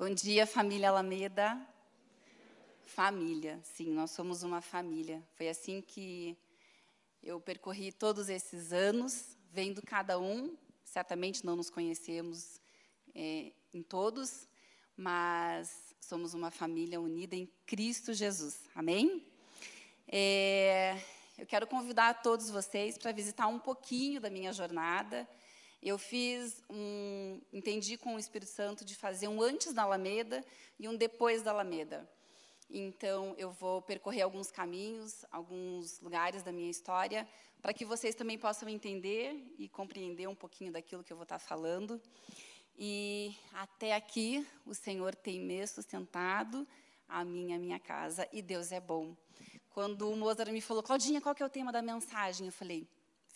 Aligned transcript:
Bom 0.00 0.14
dia, 0.14 0.46
família 0.46 0.88
Alameda. 0.88 1.60
Família, 2.86 3.60
sim, 3.62 3.90
nós 3.90 4.10
somos 4.12 4.42
uma 4.42 4.62
família. 4.62 5.22
Foi 5.34 5.46
assim 5.46 5.82
que 5.82 6.38
eu 7.22 7.38
percorri 7.38 7.92
todos 7.92 8.30
esses 8.30 8.72
anos, 8.72 9.36
vendo 9.52 9.82
cada 9.82 10.18
um. 10.18 10.56
Certamente 10.86 11.44
não 11.44 11.54
nos 11.54 11.68
conhecemos 11.68 12.58
é, 13.14 13.52
em 13.74 13.82
todos, 13.82 14.48
mas 14.96 15.94
somos 16.00 16.32
uma 16.32 16.50
família 16.50 16.98
unida 16.98 17.36
em 17.36 17.46
Cristo 17.66 18.14
Jesus. 18.14 18.58
Amém? 18.74 19.22
É, 20.08 20.98
eu 21.36 21.44
quero 21.44 21.66
convidar 21.66 22.22
todos 22.22 22.48
vocês 22.48 22.96
para 22.96 23.12
visitar 23.12 23.48
um 23.48 23.58
pouquinho 23.58 24.18
da 24.18 24.30
minha 24.30 24.50
jornada. 24.50 25.28
Eu 25.82 25.96
fiz 25.96 26.62
um, 26.68 27.40
entendi 27.52 27.96
com 27.96 28.14
o 28.14 28.18
Espírito 28.18 28.50
Santo 28.50 28.84
de 28.84 28.94
fazer 28.94 29.28
um 29.28 29.40
antes 29.40 29.72
da 29.72 29.82
Alameda 29.82 30.44
e 30.78 30.86
um 30.86 30.94
depois 30.94 31.42
da 31.42 31.50
Alameda. 31.50 32.08
Então, 32.68 33.34
eu 33.36 33.50
vou 33.50 33.80
percorrer 33.82 34.22
alguns 34.22 34.50
caminhos, 34.50 35.24
alguns 35.32 35.98
lugares 36.00 36.42
da 36.42 36.52
minha 36.52 36.70
história, 36.70 37.26
para 37.60 37.72
que 37.72 37.84
vocês 37.84 38.14
também 38.14 38.38
possam 38.38 38.68
entender 38.68 39.54
e 39.58 39.68
compreender 39.68 40.28
um 40.28 40.34
pouquinho 40.34 40.70
daquilo 40.70 41.02
que 41.02 41.12
eu 41.12 41.16
vou 41.16 41.24
estar 41.24 41.38
falando. 41.38 42.00
E 42.78 43.34
até 43.52 43.94
aqui, 43.94 44.46
o 44.64 44.74
Senhor 44.74 45.14
tem 45.14 45.40
me 45.40 45.66
sustentado, 45.66 46.66
a 47.08 47.24
minha, 47.24 47.56
a 47.56 47.58
minha 47.58 47.80
casa, 47.80 48.28
e 48.32 48.40
Deus 48.40 48.70
é 48.70 48.80
bom. 48.80 49.16
Quando 49.70 50.10
o 50.10 50.16
Mozart 50.16 50.50
me 50.52 50.60
falou, 50.60 50.82
Claudinha, 50.82 51.20
qual 51.20 51.34
que 51.34 51.42
é 51.42 51.46
o 51.46 51.50
tema 51.50 51.72
da 51.72 51.82
mensagem? 51.82 52.46
Eu 52.46 52.52
falei, 52.52 52.86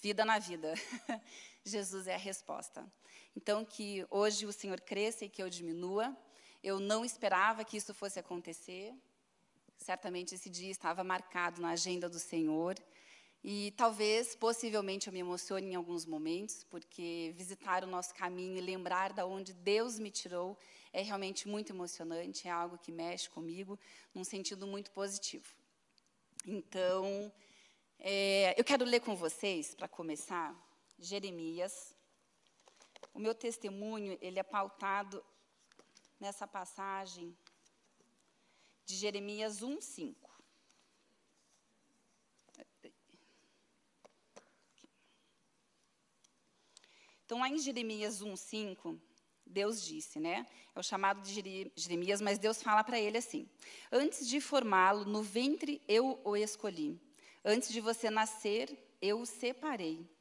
vida 0.01 0.25
na 0.25 0.39
vida. 0.39 0.75
Jesus 1.65 2.07
é 2.07 2.15
a 2.15 2.19
resposta. 2.19 2.87
Então, 3.35 3.65
que 3.65 4.07
hoje 4.11 4.45
o 4.47 4.53
Senhor 4.53 4.81
cresça 4.81 5.25
e 5.25 5.29
que 5.29 5.43
eu 5.43 5.49
diminua. 5.49 6.17
Eu 6.63 6.79
não 6.79 7.05
esperava 7.05 7.65
que 7.65 7.77
isso 7.77 7.95
fosse 7.95 8.19
acontecer. 8.19 8.95
Certamente 9.79 10.35
esse 10.35 10.51
dia 10.51 10.71
estava 10.71 11.03
marcado 11.03 11.61
na 11.61 11.71
agenda 11.71 12.09
do 12.09 12.19
Senhor. 12.19 12.77
E 13.43 13.73
talvez, 13.77 14.35
possivelmente, 14.35 15.07
eu 15.07 15.13
me 15.13 15.21
emocione 15.21 15.67
em 15.67 15.75
alguns 15.75 16.07
momentos, 16.07 16.65
porque 16.65 17.35
visitar 17.37 17.85
o 17.85 17.87
nosso 17.87 18.15
caminho 18.15 18.57
e 18.57 18.61
lembrar 18.61 19.13
de 19.13 19.23
onde 19.23 19.53
Deus 19.53 19.99
me 19.99 20.11
tirou 20.11 20.59
é 20.95 21.03
realmente 21.03 21.49
muito 21.49 21.73
emocionante, 21.73 22.49
é 22.49 22.51
algo 22.51 22.79
que 22.79 22.93
mexe 22.93 23.29
comigo, 23.29 23.79
num 24.15 24.25
sentido 24.25 24.67
muito 24.67 24.91
positivo. 24.93 25.53
Então, 26.47 27.31
é, 27.99 28.55
eu 28.59 28.65
quero 28.65 28.85
ler 28.85 29.01
com 29.01 29.17
vocês, 29.17 29.75
para 29.75 29.89
começar, 29.89 30.55
Jeremias. 30.99 31.97
O 33.13 33.19
meu 33.19 33.35
testemunho 33.35 34.19
ele 34.21 34.39
é 34.39 34.43
pautado 34.43 35.25
nessa 36.19 36.47
passagem 36.47 37.37
de 38.85 38.97
Jeremias 38.97 39.63
1:5. 39.63 40.31
Então, 47.25 47.39
lá 47.41 47.49
em 47.49 47.59
Jeremias 47.59 48.21
1:5, 48.21 49.01
Deus 49.47 49.83
disse, 49.83 50.21
né? 50.21 50.47
É 50.75 50.79
o 50.79 50.83
chamado 50.83 51.23
de 51.23 51.71
Jeremias, 51.75 52.21
mas 52.21 52.39
Deus 52.39 52.63
fala 52.63 52.83
para 52.85 52.99
ele 52.99 53.19
assim: 53.19 53.49
Antes 53.91 54.29
de 54.29 54.41
formá-lo 54.41 55.05
no 55.05 55.23
ventre 55.23 55.83
eu 55.89 56.21
o 56.25 56.37
escolhi. 56.37 57.01
Antes 57.45 57.71
de 57.71 57.81
você 57.81 58.11
nascer, 58.11 58.97
eu 59.01 59.21
o 59.21 59.27
separei 59.27 60.14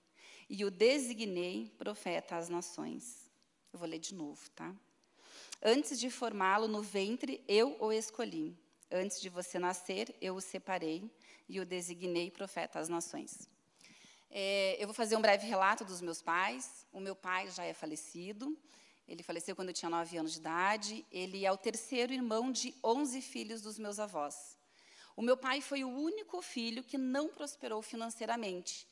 e 0.55 0.63
o 0.63 0.69
designei 0.69 1.73
profeta 1.79 2.35
às 2.35 2.47
nações. 2.47 3.27
Eu 3.73 3.79
vou 3.79 3.89
ler 3.89 3.97
de 3.97 4.13
novo, 4.13 4.39
tá? 4.51 4.71
Antes 5.59 5.99
de 5.99 6.11
formá-lo 6.11 6.67
no 6.67 6.79
ventre, 6.79 7.43
eu 7.47 7.75
o 7.79 7.91
escolhi. 7.91 8.55
Antes 8.91 9.19
de 9.19 9.29
você 9.29 9.57
nascer, 9.57 10.15
eu 10.21 10.35
o 10.35 10.41
separei 10.41 11.09
e 11.49 11.59
o 11.59 11.65
designei 11.65 12.29
profeta 12.29 12.77
às 12.77 12.87
nações. 12.87 13.49
É, 14.29 14.77
eu 14.77 14.85
vou 14.85 14.93
fazer 14.93 15.15
um 15.15 15.21
breve 15.21 15.47
relato 15.47 15.83
dos 15.83 16.01
meus 16.01 16.21
pais. 16.21 16.85
O 16.93 16.99
meu 16.99 17.15
pai 17.15 17.49
já 17.49 17.63
é 17.63 17.73
falecido. 17.73 18.55
Ele 19.07 19.23
faleceu 19.23 19.55
quando 19.55 19.69
eu 19.69 19.73
tinha 19.73 19.89
nove 19.89 20.15
anos 20.17 20.33
de 20.33 20.37
idade. 20.37 21.03
Ele 21.11 21.47
é 21.47 21.51
o 21.51 21.57
terceiro 21.57 22.13
irmão 22.13 22.51
de 22.51 22.75
onze 22.83 23.21
filhos 23.21 23.59
dos 23.59 23.79
meus 23.79 23.97
avós. 23.97 24.55
O 25.15 25.23
meu 25.23 25.35
pai 25.35 25.61
foi 25.61 25.83
o 25.83 25.89
único 25.89 26.43
filho 26.43 26.83
que 26.83 26.97
não 26.97 27.27
prosperou 27.29 27.81
financeiramente. 27.81 28.87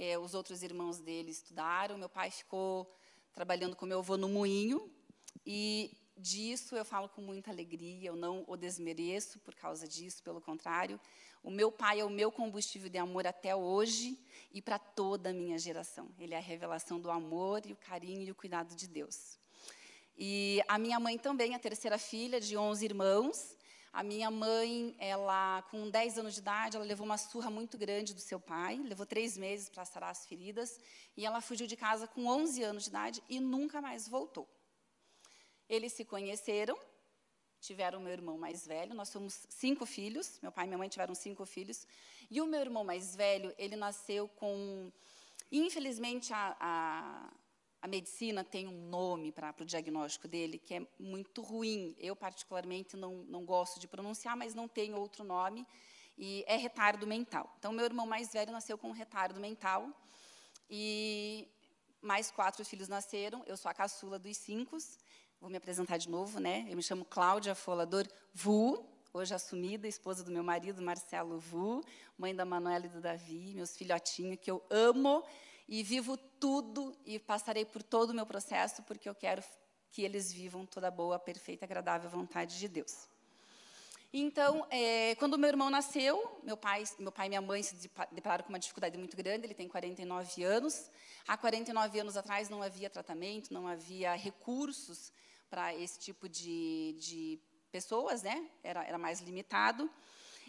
É, 0.00 0.16
os 0.16 0.32
outros 0.32 0.62
irmãos 0.62 1.00
dele 1.00 1.32
estudaram. 1.32 1.98
Meu 1.98 2.08
pai 2.08 2.30
ficou 2.30 2.88
trabalhando 3.32 3.74
com 3.74 3.84
meu 3.84 3.98
avô 3.98 4.16
no 4.16 4.28
moinho. 4.28 4.88
E 5.44 5.90
disso 6.16 6.76
eu 6.76 6.84
falo 6.84 7.08
com 7.08 7.20
muita 7.20 7.50
alegria. 7.50 8.10
Eu 8.10 8.14
não 8.14 8.44
o 8.46 8.56
desmereço 8.56 9.40
por 9.40 9.56
causa 9.56 9.88
disso, 9.88 10.22
pelo 10.22 10.40
contrário. 10.40 11.00
O 11.42 11.50
meu 11.50 11.72
pai 11.72 11.98
é 11.98 12.04
o 12.04 12.10
meu 12.10 12.30
combustível 12.30 12.88
de 12.88 12.96
amor 12.96 13.26
até 13.26 13.56
hoje 13.56 14.16
e 14.52 14.62
para 14.62 14.78
toda 14.78 15.30
a 15.30 15.32
minha 15.32 15.58
geração. 15.58 16.08
Ele 16.16 16.32
é 16.32 16.38
a 16.38 16.40
revelação 16.40 17.00
do 17.00 17.10
amor 17.10 17.66
e 17.66 17.72
o 17.72 17.76
carinho 17.76 18.22
e 18.22 18.30
o 18.30 18.36
cuidado 18.36 18.76
de 18.76 18.86
Deus. 18.86 19.36
E 20.16 20.62
a 20.68 20.78
minha 20.78 21.00
mãe 21.00 21.18
também, 21.18 21.56
a 21.56 21.58
terceira 21.58 21.98
filha 21.98 22.40
de 22.40 22.56
11 22.56 22.84
irmãos. 22.84 23.57
A 23.92 24.02
minha 24.02 24.30
mãe, 24.30 24.94
ela, 24.98 25.62
com 25.70 25.88
10 25.88 26.18
anos 26.18 26.34
de 26.34 26.40
idade, 26.40 26.76
ela 26.76 26.84
levou 26.84 27.04
uma 27.04 27.18
surra 27.18 27.50
muito 27.50 27.78
grande 27.78 28.14
do 28.14 28.20
seu 28.20 28.38
pai, 28.38 28.76
levou 28.76 29.06
três 29.06 29.36
meses 29.36 29.68
para 29.68 29.84
sarar 29.84 30.10
as 30.10 30.26
feridas, 30.26 30.78
e 31.16 31.24
ela 31.24 31.40
fugiu 31.40 31.66
de 31.66 31.76
casa 31.76 32.06
com 32.06 32.26
11 32.26 32.62
anos 32.62 32.82
de 32.84 32.90
idade 32.90 33.22
e 33.28 33.40
nunca 33.40 33.80
mais 33.80 34.06
voltou. 34.06 34.48
Eles 35.68 35.92
se 35.92 36.04
conheceram, 36.04 36.78
tiveram 37.60 38.00
meu 38.00 38.12
irmão 38.12 38.38
mais 38.38 38.66
velho, 38.66 38.94
nós 38.94 39.08
somos 39.08 39.46
cinco 39.48 39.84
filhos, 39.84 40.38
meu 40.42 40.52
pai 40.52 40.64
e 40.64 40.68
minha 40.68 40.78
mãe 40.78 40.88
tiveram 40.88 41.14
cinco 41.14 41.44
filhos, 41.44 41.86
e 42.30 42.40
o 42.40 42.46
meu 42.46 42.60
irmão 42.60 42.84
mais 42.84 43.16
velho, 43.16 43.54
ele 43.58 43.74
nasceu 43.74 44.28
com, 44.28 44.92
infelizmente, 45.50 46.32
a, 46.32 46.56
a 46.60 47.32
a 47.80 47.86
medicina 47.86 48.42
tem 48.42 48.66
um 48.66 48.88
nome 48.88 49.30
para 49.30 49.54
o 49.60 49.64
diagnóstico 49.64 50.26
dele 50.26 50.58
que 50.58 50.74
é 50.74 50.86
muito 50.98 51.42
ruim. 51.42 51.94
Eu, 51.98 52.16
particularmente, 52.16 52.96
não, 52.96 53.24
não 53.24 53.44
gosto 53.44 53.78
de 53.78 53.86
pronunciar, 53.86 54.36
mas 54.36 54.54
não 54.54 54.66
tem 54.66 54.94
outro 54.94 55.24
nome, 55.24 55.66
e 56.16 56.44
é 56.48 56.56
retardo 56.56 57.06
mental. 57.06 57.54
Então, 57.58 57.72
meu 57.72 57.84
irmão 57.84 58.06
mais 58.06 58.32
velho 58.32 58.50
nasceu 58.50 58.76
com 58.76 58.90
retardo 58.90 59.38
mental, 59.40 59.88
e 60.68 61.48
mais 62.02 62.30
quatro 62.30 62.64
filhos 62.64 62.88
nasceram. 62.88 63.44
Eu 63.46 63.56
sou 63.56 63.70
a 63.70 63.74
caçula 63.74 64.18
dos 64.18 64.36
cinco. 64.36 64.76
Vou 65.40 65.48
me 65.48 65.56
apresentar 65.56 65.96
de 65.98 66.08
novo, 66.08 66.40
né? 66.40 66.66
Eu 66.68 66.76
me 66.76 66.82
chamo 66.82 67.04
Cláudia 67.04 67.54
Folador 67.54 68.06
Vu, 68.34 68.84
hoje 69.12 69.32
assumida, 69.32 69.86
esposa 69.86 70.24
do 70.24 70.32
meu 70.32 70.42
marido, 70.42 70.82
Marcelo 70.82 71.38
Vu, 71.38 71.80
mãe 72.18 72.34
da 72.34 72.44
Manuela 72.44 72.86
e 72.86 72.88
do 72.88 73.00
Davi, 73.00 73.54
meus 73.54 73.76
filhotinhos, 73.76 74.38
que 74.40 74.50
eu 74.50 74.62
amo 74.68 75.24
e 75.68 75.82
vivo 75.82 76.16
tudo 76.16 76.96
e 77.04 77.18
passarei 77.18 77.64
por 77.64 77.82
todo 77.82 78.10
o 78.10 78.14
meu 78.14 78.24
processo 78.24 78.82
porque 78.84 79.08
eu 79.08 79.14
quero 79.14 79.42
que 79.90 80.02
eles 80.02 80.32
vivam 80.32 80.64
toda 80.64 80.88
a 80.88 80.90
boa, 80.90 81.18
perfeita, 81.18 81.64
agradável 81.64 82.08
vontade 82.08 82.58
de 82.58 82.68
Deus. 82.68 83.08
Então, 84.10 84.66
é, 84.70 85.14
quando 85.16 85.36
meu 85.36 85.48
irmão 85.48 85.68
nasceu, 85.68 86.40
meu 86.42 86.56
pai, 86.56 86.82
meu 86.98 87.12
pai 87.12 87.26
e 87.26 87.28
minha 87.28 87.42
mãe 87.42 87.62
se 87.62 87.90
depararam 88.10 88.42
com 88.42 88.48
uma 88.48 88.58
dificuldade 88.58 88.96
muito 88.96 89.14
grande. 89.14 89.44
Ele 89.44 89.52
tem 89.52 89.68
49 89.68 90.42
anos. 90.44 90.90
Há 91.26 91.36
49 91.36 92.00
anos 92.00 92.16
atrás 92.16 92.48
não 92.48 92.62
havia 92.62 92.88
tratamento, 92.88 93.52
não 93.52 93.68
havia 93.68 94.14
recursos 94.14 95.12
para 95.50 95.74
esse 95.74 95.98
tipo 95.98 96.26
de, 96.26 96.96
de 96.98 97.38
pessoas, 97.70 98.22
né? 98.22 98.48
Era, 98.62 98.82
era 98.82 98.96
mais 98.96 99.20
limitado. 99.20 99.90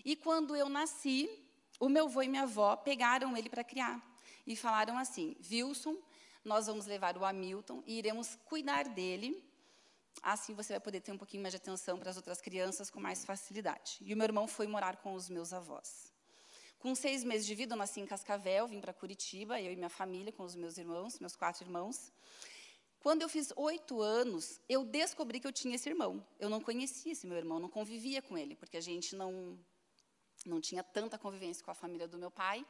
E 0.06 0.16
quando 0.16 0.56
eu 0.56 0.70
nasci, 0.70 1.30
o 1.82 1.90
meu 1.90 2.06
avô 2.06 2.22
e 2.22 2.30
minha 2.30 2.44
avó 2.44 2.78
pegaram 2.78 3.36
ele 3.36 3.50
para 3.50 3.64
criar 3.64 4.02
e 4.50 4.56
falaram 4.56 4.98
assim: 4.98 5.38
Wilson, 5.50 5.96
nós 6.44 6.66
vamos 6.66 6.88
levar 6.88 7.16
o 7.16 7.24
Hamilton 7.24 7.84
e 7.86 8.00
iremos 8.00 8.36
cuidar 8.46 8.90
dele. 8.90 9.48
Assim 10.24 10.54
você 10.56 10.74
vai 10.74 10.80
poder 10.80 11.02
ter 11.02 11.12
um 11.12 11.18
pouquinho 11.18 11.44
mais 11.44 11.54
de 11.54 11.58
atenção 11.58 12.00
para 12.00 12.10
as 12.10 12.18
outras 12.18 12.42
crianças 12.42 12.90
com 12.90 13.00
mais 13.00 13.24
facilidade. 13.24 14.00
E 14.02 14.12
o 14.12 14.18
meu 14.18 14.26
irmão 14.26 14.48
foi 14.48 14.66
morar 14.66 14.98
com 14.98 15.14
os 15.14 15.30
meus 15.30 15.54
avós. 15.54 16.12
Com 16.80 16.96
seis 16.96 17.24
meses 17.24 17.46
de 17.46 17.54
vida, 17.54 17.74
eu 17.74 17.78
nasci 17.78 18.00
em 18.00 18.08
Cascavel, 18.08 18.68
vim 18.68 18.82
para 18.82 18.92
Curitiba, 18.92 19.62
eu 19.62 19.72
e 19.72 19.76
minha 19.76 19.90
família, 19.90 20.32
com 20.32 20.44
os 20.44 20.56
meus 20.56 20.78
irmãos, 20.78 21.20
meus 21.20 21.36
quatro 21.36 21.64
irmãos. 21.64 22.12
Quando 23.00 23.22
eu 23.22 23.30
fiz 23.30 23.54
oito 23.56 24.02
anos, 24.02 24.60
eu 24.68 24.84
descobri 24.84 25.40
que 25.40 25.48
eu 25.48 25.54
tinha 25.54 25.76
esse 25.76 25.88
irmão. 25.88 26.26
Eu 26.40 26.50
não 26.50 26.60
conhecia 26.60 27.12
esse 27.12 27.28
meu 27.28 27.38
irmão, 27.38 27.60
não 27.60 27.70
convivia 27.70 28.22
com 28.22 28.38
ele, 28.38 28.56
porque 28.56 28.78
a 28.78 28.82
gente 28.82 29.16
não, 29.16 29.60
não 30.46 30.60
tinha 30.60 30.84
tanta 30.84 31.18
convivência 31.18 31.64
com 31.64 31.72
a 31.72 31.76
família 31.76 32.08
do 32.08 32.18
meu 32.18 32.32
pai. 32.32 32.66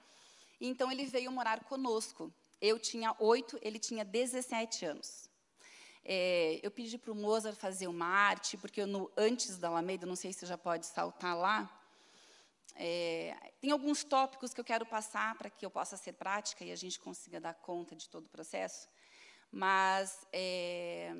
Então 0.60 0.92
ele 0.92 1.06
veio 1.06 1.32
morar 1.32 1.64
conosco. 1.64 2.34
Eu 2.60 2.78
tinha 2.78 3.16
oito, 3.20 3.58
ele 3.62 3.80
tinha 3.80 4.04
17 4.04 4.86
anos. 4.86 5.30
É, 6.04 6.60
eu 6.64 6.72
pedi 6.72 6.98
para 6.98 7.12
o 7.12 7.16
Mozart 7.16 7.56
fazer 7.56 7.88
uma 7.88 8.06
arte, 8.06 8.58
porque 8.58 8.86
no, 8.86 9.12
antes 9.16 9.58
da 9.58 9.68
Alameda, 9.68 10.06
não 10.06 10.16
sei 10.16 10.34
se 10.34 10.46
já 10.46 10.58
pode 10.58 10.86
saltar 10.86 11.38
lá, 11.38 11.70
é, 12.76 13.36
tem 13.60 13.72
alguns 13.72 14.04
tópicos 14.04 14.54
que 14.54 14.60
eu 14.60 14.66
quero 14.66 14.86
passar 14.86 15.38
para 15.38 15.50
que 15.50 15.66
eu 15.66 15.70
possa 15.70 15.98
ser 15.98 16.14
prática 16.14 16.64
e 16.64 16.72
a 16.72 16.76
gente 16.76 17.00
consiga 17.00 17.40
dar 17.40 17.54
conta 17.54 17.96
de 17.96 18.10
todo 18.10 18.26
o 18.26 18.30
processo. 18.30 18.88
Mas, 19.52 20.26
é, 20.32 21.14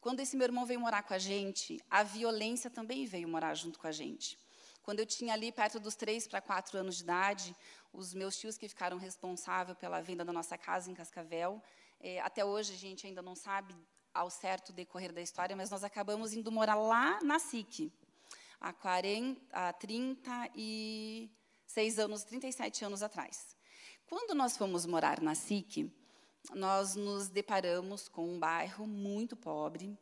Quando 0.00 0.20
esse 0.20 0.36
meu 0.36 0.44
irmão 0.44 0.66
veio 0.66 0.80
morar 0.80 1.02
com 1.02 1.14
a 1.14 1.18
gente, 1.18 1.80
a 1.88 2.02
violência 2.02 2.68
também 2.68 3.06
veio 3.06 3.26
morar 3.26 3.54
junto 3.54 3.78
com 3.78 3.86
a 3.86 3.92
gente. 3.92 4.38
Quando 4.84 5.00
eu 5.00 5.06
tinha 5.06 5.32
ali 5.32 5.50
perto 5.50 5.80
dos 5.80 5.96
três 5.96 6.28
para 6.28 6.40
quatro 6.42 6.78
anos 6.78 6.96
de 6.96 7.04
idade, 7.04 7.56
os 7.90 8.12
meus 8.12 8.36
tios 8.36 8.58
que 8.58 8.68
ficaram 8.68 8.98
responsáveis 8.98 9.78
pela 9.78 10.02
venda 10.02 10.26
da 10.26 10.32
nossa 10.32 10.58
casa 10.58 10.90
em 10.90 10.94
Cascavel, 10.94 11.62
é, 11.98 12.20
até 12.20 12.44
hoje 12.44 12.74
a 12.74 12.76
gente 12.76 13.06
ainda 13.06 13.22
não 13.22 13.34
sabe 13.34 13.74
ao 14.12 14.28
certo 14.28 14.74
decorrer 14.74 15.10
da 15.10 15.22
história, 15.22 15.56
mas 15.56 15.70
nós 15.70 15.82
acabamos 15.82 16.34
indo 16.34 16.52
morar 16.52 16.74
lá 16.74 17.18
na 17.22 17.38
SIC, 17.38 17.90
há, 18.60 18.74
40, 18.74 19.40
há 19.50 19.72
36 19.72 21.98
anos, 21.98 22.24
37 22.24 22.84
anos 22.84 23.02
atrás. 23.02 23.56
Quando 24.06 24.34
nós 24.34 24.54
fomos 24.54 24.84
morar 24.84 25.22
na 25.22 25.34
SIC, 25.34 25.90
nós 26.52 26.94
nos 26.94 27.30
deparamos 27.30 28.06
com 28.06 28.34
um 28.34 28.38
bairro 28.38 28.86
muito 28.86 29.34
pobre, 29.34 29.98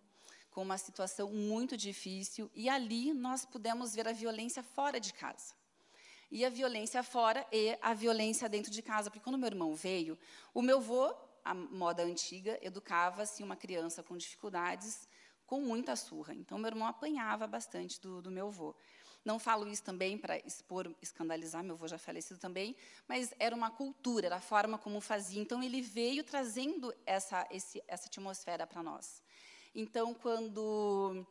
com 0.53 0.63
uma 0.63 0.79
situação 0.79 1.31
muito 1.33 1.77
difícil, 1.77 2.51
e 2.55 2.69
ali 2.69 3.13
nós 3.13 3.45
pudemos 3.45 3.95
ver 3.95 4.07
a 4.07 4.13
violência 4.13 4.63
fora 4.63 5.01
de 5.01 5.13
casa. 5.13 5.55
E 6.31 6.45
a 6.45 6.51
violência 6.51 7.03
fora 7.03 7.47
e 7.53 7.77
a 7.83 7.93
violência 7.93 8.49
dentro 8.49 8.71
de 8.71 8.81
casa. 8.81 9.11
Porque 9.11 9.23
quando 9.23 9.39
meu 9.39 9.49
irmão 9.49 9.75
veio, 9.75 10.19
o 10.55 10.63
meu 10.63 10.79
avô, 10.79 11.15
a 11.45 11.53
moda 11.53 12.03
antiga, 12.03 12.59
educava-se 12.63 13.43
uma 13.43 13.55
criança 13.57 14.03
com 14.03 14.17
dificuldades 14.17 15.07
com 15.47 15.61
muita 15.61 15.95
surra. 15.95 16.33
Então, 16.33 16.57
meu 16.59 16.69
irmão 16.69 16.89
apanhava 16.89 17.47
bastante 17.47 18.01
do, 18.01 18.23
do 18.23 18.31
meu 18.31 18.47
avô. 18.47 18.75
Não 19.23 19.39
falo 19.39 19.69
isso 19.69 19.83
também 19.83 20.17
para 20.17 20.39
expor, 20.39 20.91
escandalizar, 21.03 21.63
meu 21.63 21.75
avô 21.75 21.87
já 21.87 21.99
falecido 21.99 22.41
também, 22.41 22.75
mas 23.07 23.35
era 23.39 23.55
uma 23.55 23.71
cultura, 23.71 24.27
era 24.27 24.37
a 24.37 24.41
forma 24.41 24.79
como 24.79 25.01
fazia. 25.01 25.41
Então, 25.41 25.63
ele 25.63 25.83
veio 25.83 26.25
trazendo 26.25 26.95
essa, 27.05 27.47
esse, 27.51 27.83
essa 27.87 28.07
atmosfera 28.07 28.67
para 28.67 28.83
nós. 28.83 29.23
Então, 29.75 30.15
quando 30.15 31.27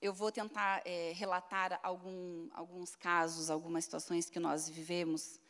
eu 0.00 0.12
vou 0.12 0.30
tentar 0.30 0.82
é, 0.84 1.12
relatar 1.12 1.78
algum, 1.82 2.48
alguns 2.52 2.94
casos, 2.94 3.50
algumas 3.50 3.84
situações 3.84 4.28
que 4.28 4.38
nós 4.38 4.68
vivemos, 4.68 5.40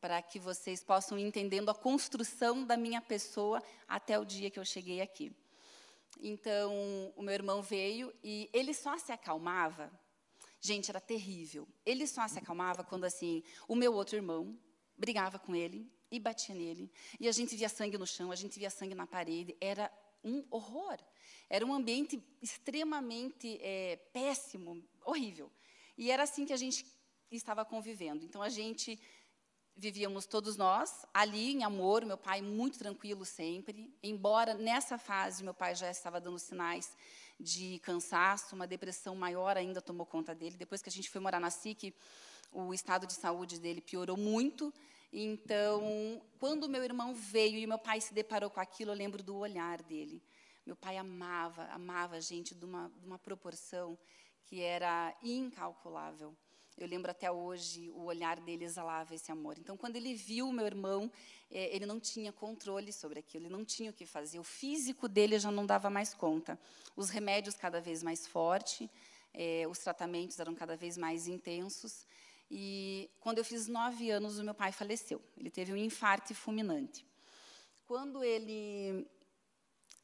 para 0.00 0.20
que 0.20 0.38
vocês 0.38 0.82
possam 0.82 1.18
ir 1.18 1.22
entendendo 1.22 1.70
a 1.70 1.74
construção 1.74 2.64
da 2.64 2.76
minha 2.76 3.00
pessoa 3.00 3.62
até 3.86 4.18
o 4.18 4.24
dia 4.24 4.50
que 4.50 4.58
eu 4.58 4.64
cheguei 4.64 5.00
aqui. 5.00 5.34
Então, 6.20 6.72
o 7.16 7.22
meu 7.22 7.34
irmão 7.34 7.62
veio 7.62 8.12
e 8.22 8.50
ele 8.52 8.74
só 8.74 8.98
se 8.98 9.12
acalmava 9.12 9.90
Gente, 10.64 10.92
era 10.92 11.00
terrível. 11.00 11.66
Ele 11.84 12.06
só 12.06 12.26
se 12.28 12.38
acalmava 12.38 12.84
quando, 12.84 13.02
assim, 13.02 13.42
o 13.66 13.74
meu 13.74 13.92
outro 13.92 14.14
irmão 14.14 14.56
brigava 14.96 15.36
com 15.36 15.56
ele 15.56 15.90
e 16.08 16.20
batia 16.20 16.54
nele. 16.54 16.88
E 17.18 17.26
a 17.26 17.32
gente 17.32 17.56
via 17.56 17.68
sangue 17.68 17.98
no 17.98 18.06
chão, 18.06 18.30
a 18.30 18.36
gente 18.36 18.60
via 18.60 18.70
sangue 18.70 18.94
na 18.94 19.04
parede. 19.04 19.56
Era 19.60 19.90
um 20.24 20.44
horror. 20.50 20.98
Era 21.48 21.64
um 21.66 21.74
ambiente 21.74 22.22
extremamente 22.40 23.58
é, 23.60 23.96
péssimo, 24.12 24.82
horrível. 25.04 25.50
E 25.96 26.10
era 26.10 26.22
assim 26.22 26.44
que 26.46 26.52
a 26.52 26.56
gente 26.56 26.86
estava 27.30 27.64
convivendo. 27.64 28.24
Então, 28.24 28.42
a 28.42 28.48
gente 28.48 28.98
vivíamos 29.76 30.26
todos 30.26 30.56
nós 30.56 31.04
ali 31.14 31.52
em 31.52 31.64
amor, 31.64 32.04
meu 32.04 32.18
pai 32.18 32.42
muito 32.42 32.78
tranquilo 32.78 33.24
sempre, 33.24 33.90
embora 34.02 34.52
nessa 34.52 34.98
fase 34.98 35.42
meu 35.42 35.54
pai 35.54 35.74
já 35.74 35.90
estava 35.90 36.20
dando 36.20 36.38
sinais 36.38 36.94
de 37.40 37.78
cansaço, 37.80 38.54
uma 38.54 38.66
depressão 38.66 39.16
maior 39.16 39.56
ainda 39.56 39.80
tomou 39.80 40.06
conta 40.06 40.34
dele. 40.34 40.56
Depois 40.56 40.82
que 40.82 40.88
a 40.88 40.92
gente 40.92 41.10
foi 41.10 41.20
morar 41.20 41.40
na 41.40 41.50
SIC, 41.50 41.94
o 42.52 42.72
estado 42.72 43.06
de 43.06 43.14
saúde 43.14 43.58
dele 43.58 43.80
piorou 43.80 44.16
muito. 44.16 44.72
Então, 45.12 46.22
quando 46.38 46.68
meu 46.68 46.82
irmão 46.82 47.14
veio 47.14 47.58
e 47.58 47.66
meu 47.66 47.78
pai 47.78 48.00
se 48.00 48.14
deparou 48.14 48.48
com 48.48 48.60
aquilo, 48.60 48.92
eu 48.92 48.96
lembro 48.96 49.22
do 49.22 49.36
olhar 49.36 49.82
dele. 49.82 50.22
Meu 50.64 50.74
pai 50.74 50.96
amava, 50.96 51.64
amava 51.66 52.16
a 52.16 52.20
gente 52.20 52.54
de 52.54 52.64
uma, 52.64 52.90
de 52.98 53.06
uma 53.06 53.18
proporção 53.18 53.98
que 54.44 54.60
era 54.62 55.14
incalculável. 55.22 56.34
Eu 56.78 56.86
lembro 56.88 57.10
até 57.10 57.30
hoje 57.30 57.90
o 57.90 58.04
olhar 58.04 58.40
dele 58.40 58.64
exalava 58.64 59.14
esse 59.14 59.30
amor. 59.30 59.58
Então, 59.58 59.76
quando 59.76 59.96
ele 59.96 60.14
viu 60.14 60.50
meu 60.50 60.64
irmão, 60.64 61.12
é, 61.50 61.74
ele 61.74 61.84
não 61.84 62.00
tinha 62.00 62.32
controle 62.32 62.90
sobre 62.92 63.18
aquilo, 63.18 63.44
ele 63.44 63.52
não 63.52 63.64
tinha 63.64 63.90
o 63.90 63.94
que 63.94 64.06
fazer. 64.06 64.38
O 64.38 64.44
físico 64.44 65.06
dele 65.08 65.38
já 65.38 65.50
não 65.50 65.66
dava 65.66 65.90
mais 65.90 66.14
conta. 66.14 66.58
Os 66.96 67.10
remédios 67.10 67.54
cada 67.54 67.80
vez 67.80 68.02
mais 68.02 68.26
fortes, 68.26 68.88
é, 69.34 69.66
os 69.68 69.78
tratamentos 69.78 70.38
eram 70.38 70.54
cada 70.54 70.74
vez 70.74 70.96
mais 70.96 71.28
intensos. 71.28 72.06
E 72.54 73.10
quando 73.18 73.38
eu 73.38 73.44
fiz 73.46 73.66
nove 73.66 74.10
anos, 74.10 74.38
o 74.38 74.44
meu 74.44 74.52
pai 74.52 74.72
faleceu. 74.72 75.22
Ele 75.38 75.50
teve 75.50 75.72
um 75.72 75.76
infarto 75.76 76.34
fulminante. 76.34 77.02
Quando 77.86 78.22
ele 78.22 79.08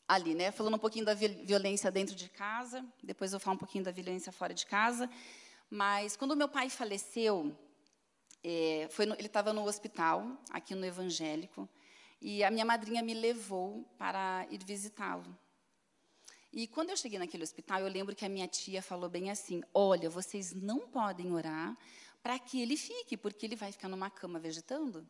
ali, 0.09 0.35
né, 0.35 0.51
falando 0.51 0.77
um 0.77 0.79
pouquinho 0.79 1.05
da 1.05 1.13
violência 1.13 1.91
dentro 1.91 2.15
de 2.15 2.27
casa, 2.31 2.83
depois 3.03 3.35
eu 3.35 3.39
falo 3.39 3.57
um 3.57 3.59
pouquinho 3.59 3.85
da 3.85 3.91
violência 3.91 4.33
fora 4.33 4.55
de 4.55 4.65
casa. 4.65 5.11
Mas 5.69 6.17
quando 6.17 6.35
meu 6.35 6.49
pai 6.49 6.71
faleceu, 6.71 7.55
é, 8.43 8.89
no, 9.07 9.15
ele 9.17 9.27
estava 9.27 9.53
no 9.53 9.67
hospital, 9.67 10.27
aqui 10.49 10.75
no 10.75 10.87
evangélico, 10.87 11.69
e 12.19 12.43
a 12.43 12.51
minha 12.51 12.65
madrinha 12.65 13.03
me 13.03 13.13
levou 13.13 13.85
para 13.99 14.47
ir 14.51 14.65
visitá-lo. 14.65 15.39
E 16.51 16.67
quando 16.67 16.89
eu 16.89 16.97
cheguei 16.97 17.19
naquele 17.19 17.43
hospital, 17.43 17.81
eu 17.81 17.89
lembro 17.89 18.17
que 18.17 18.25
a 18.25 18.29
minha 18.29 18.49
tia 18.49 18.81
falou 18.81 19.11
bem 19.11 19.31
assim: 19.31 19.63
Olha, 19.75 20.09
vocês 20.09 20.55
não 20.55 20.89
podem 20.89 21.31
orar 21.31 21.77
para 22.29 22.39
que 22.39 22.61
ele 22.61 22.77
fique, 22.77 23.17
porque 23.17 23.47
ele 23.47 23.57
vai 23.57 23.73
ficar 23.73 23.89
numa 23.89 24.11
cama 24.11 24.39
vegetando. 24.39 25.09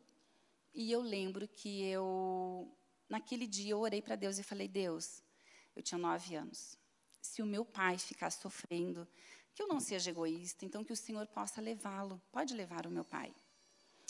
E 0.73 0.89
eu 0.89 1.01
lembro 1.01 1.49
que 1.49 1.83
eu, 1.83 2.73
naquele 3.09 3.45
dia, 3.45 3.71
eu 3.71 3.79
orei 3.81 4.01
para 4.01 4.15
Deus 4.15 4.39
e 4.39 4.43
falei: 4.43 4.69
Deus, 4.69 5.21
eu 5.75 5.83
tinha 5.83 5.97
nove 5.97 6.33
anos. 6.35 6.77
Se 7.21 7.41
o 7.41 7.45
meu 7.45 7.65
pai 7.65 7.97
ficar 7.97 8.31
sofrendo, 8.31 9.05
que 9.53 9.61
eu 9.61 9.67
não 9.67 9.81
seja 9.81 10.11
egoísta, 10.11 10.63
então 10.63 10.81
que 10.81 10.93
o 10.93 10.95
Senhor 10.95 11.27
possa 11.27 11.59
levá-lo. 11.59 12.21
Pode 12.31 12.53
levar 12.53 12.87
o 12.87 12.89
meu 12.89 13.03
pai. 13.03 13.35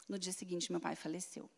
No 0.07 0.19
dia 0.19 0.31
seguinte, 0.31 0.71
meu 0.71 0.79
pai 0.79 0.95
faleceu. 0.95 1.49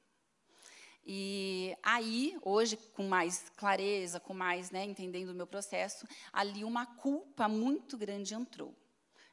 E 1.05 1.75
aí, 1.83 2.37
hoje, 2.43 2.77
com 2.77 3.09
mais 3.09 3.49
clareza, 3.57 4.21
com 4.21 4.33
mais, 4.33 4.71
né, 4.71 4.85
entendendo 4.85 5.31
o 5.31 5.35
meu 5.35 5.47
processo, 5.47 6.07
ali 6.31 6.63
uma 6.63 6.85
culpa 6.85 7.49
muito 7.49 7.97
grande 7.97 8.33
entrou. 8.33 8.73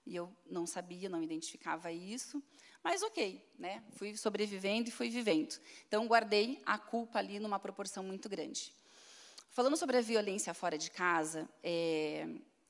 E 0.08 0.16
eu 0.16 0.34
não 0.50 0.66
sabia, 0.66 1.06
não 1.06 1.22
identificava 1.22 1.92
isso, 1.92 2.42
mas 2.82 3.02
ok, 3.02 3.46
né, 3.58 3.84
fui 3.90 4.16
sobrevivendo 4.16 4.88
e 4.88 4.90
fui 4.90 5.10
vivendo. 5.10 5.54
Então, 5.86 6.06
guardei 6.06 6.62
a 6.64 6.78
culpa 6.78 7.18
ali 7.18 7.38
numa 7.38 7.58
proporção 7.58 8.02
muito 8.02 8.26
grande. 8.26 8.72
Falando 9.50 9.76
sobre 9.76 9.98
a 9.98 10.00
violência 10.00 10.54
fora 10.54 10.78
de 10.78 10.90
casa, 10.90 11.46
é, 11.62 12.26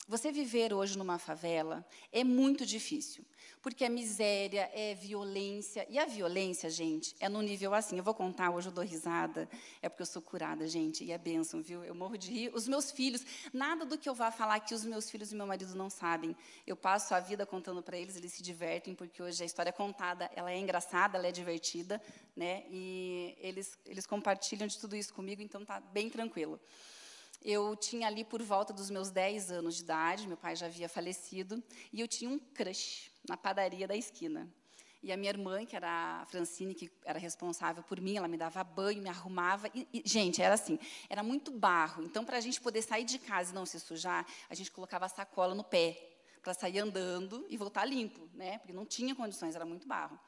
você 0.09 0.33
viver 0.33 0.73
hoje 0.73 0.97
numa 0.97 1.19
favela 1.19 1.87
é 2.11 2.25
muito 2.25 2.65
difícil, 2.65 3.23
porque 3.61 3.85
é 3.85 3.91
miséria, 3.91 4.71
é 4.73 4.95
violência. 4.95 5.87
E 5.91 5.99
a 5.99 6.07
violência, 6.07 6.71
gente, 6.71 7.15
é 7.21 7.29
no 7.29 7.43
nível 7.43 7.75
assim. 7.75 7.99
Eu 7.99 8.03
vou 8.03 8.15
contar, 8.15 8.49
hoje 8.51 8.69
eu 8.69 8.73
dou 8.73 8.83
risada, 8.83 9.47
é 9.83 9.89
porque 9.89 10.01
eu 10.01 10.07
sou 10.07 10.23
curada, 10.23 10.67
gente, 10.67 11.05
e 11.05 11.13
é 11.13 11.19
bênção, 11.19 11.61
viu? 11.61 11.85
Eu 11.85 11.95
morro 11.95 12.17
de 12.17 12.31
rir. 12.31 12.51
Os 12.55 12.67
meus 12.67 12.91
filhos, 12.91 13.23
nada 13.53 13.85
do 13.85 13.99
que 13.99 14.09
eu 14.09 14.15
vá 14.15 14.31
falar 14.31 14.61
que 14.61 14.75
os 14.75 14.83
meus 14.83 15.11
filhos 15.11 15.31
e 15.31 15.37
meu 15.37 15.47
marido 15.47 15.75
não 15.75 15.91
sabem. 15.91 16.35
Eu 16.67 16.75
passo 16.75 17.15
a 17.15 17.21
vida 17.21 17.45
contando 17.45 17.83
para 17.83 17.99
eles, 17.99 18.17
eles 18.17 18.33
se 18.33 18.43
divertem, 18.43 18.95
porque 18.95 19.23
hoje 19.23 19.43
a 19.43 19.47
história 19.47 19.73
contada, 19.73 20.31
ela 20.35 20.51
é 20.51 20.59
engraçada, 20.59 21.19
ela 21.19 21.27
é 21.27 21.33
divertida, 21.33 22.01
né? 22.35 22.65
E 22.71 23.37
eles, 23.41 23.79
eles 23.85 24.07
compartilham 24.07 24.67
de 24.67 24.79
tudo 24.79 24.97
isso 24.97 25.13
comigo, 25.13 25.43
então 25.43 25.67
tá 25.67 25.81
bem 25.81 26.09
tranquilo. 26.09 26.59
Eu 27.43 27.77
tinha 27.77 28.07
ali 28.07 28.25
por 28.25 28.43
volta 28.43 28.73
dos 28.73 28.91
meus 28.91 29.11
10 29.11 29.53
anos 29.53 29.77
de 29.77 29.83
idade, 29.83 30.27
meu 30.27 30.37
pai 30.37 30.57
já 30.57 30.67
havia 30.67 30.89
falecido, 30.89 31.63
e 31.93 32.01
eu 32.01 32.09
tinha 32.09 32.29
um 32.29 32.39
crush 32.39 33.11
na 33.29 33.37
padaria 33.37 33.87
da 33.87 33.97
esquina. 33.97 34.53
E 35.01 35.13
a 35.13 35.17
minha 35.17 35.31
irmã, 35.31 35.65
que 35.65 35.77
era 35.77 36.21
a 36.23 36.27
Francine, 36.27 36.75
que 36.75 36.91
era 37.05 37.19
responsável 37.19 37.85
por 37.85 38.01
mim, 38.01 38.17
ela 38.17 38.27
me 38.27 38.37
dava 38.37 38.65
banho, 38.65 39.01
me 39.01 39.09
arrumava. 39.09 39.71
E, 39.73 39.87
e 39.93 40.03
gente, 40.05 40.43
era 40.43 40.55
assim, 40.55 40.77
era 41.09 41.23
muito 41.23 41.53
barro. 41.53 42.03
Então, 42.03 42.25
para 42.25 42.37
a 42.37 42.41
gente 42.41 42.61
poder 42.61 42.83
sair 42.83 43.05
de 43.05 43.19
casa 43.19 43.53
e 43.53 43.55
não 43.55 43.65
se 43.65 43.79
sujar, 43.79 44.27
a 44.51 44.55
gente 44.57 44.73
colocava 44.73 45.07
a 45.07 45.09
sacola 45.09 45.55
no 45.55 45.63
pé, 45.63 46.17
para 46.43 46.53
sair 46.53 46.81
andando 46.81 47.47
e 47.49 47.57
voltar 47.57 47.85
limpo, 47.85 48.29
né? 48.35 48.59
Porque 48.59 48.73
não 48.73 48.85
tinha 48.85 49.15
condições, 49.15 49.55
era 49.55 49.65
muito 49.65 49.87
barro. 49.87 50.19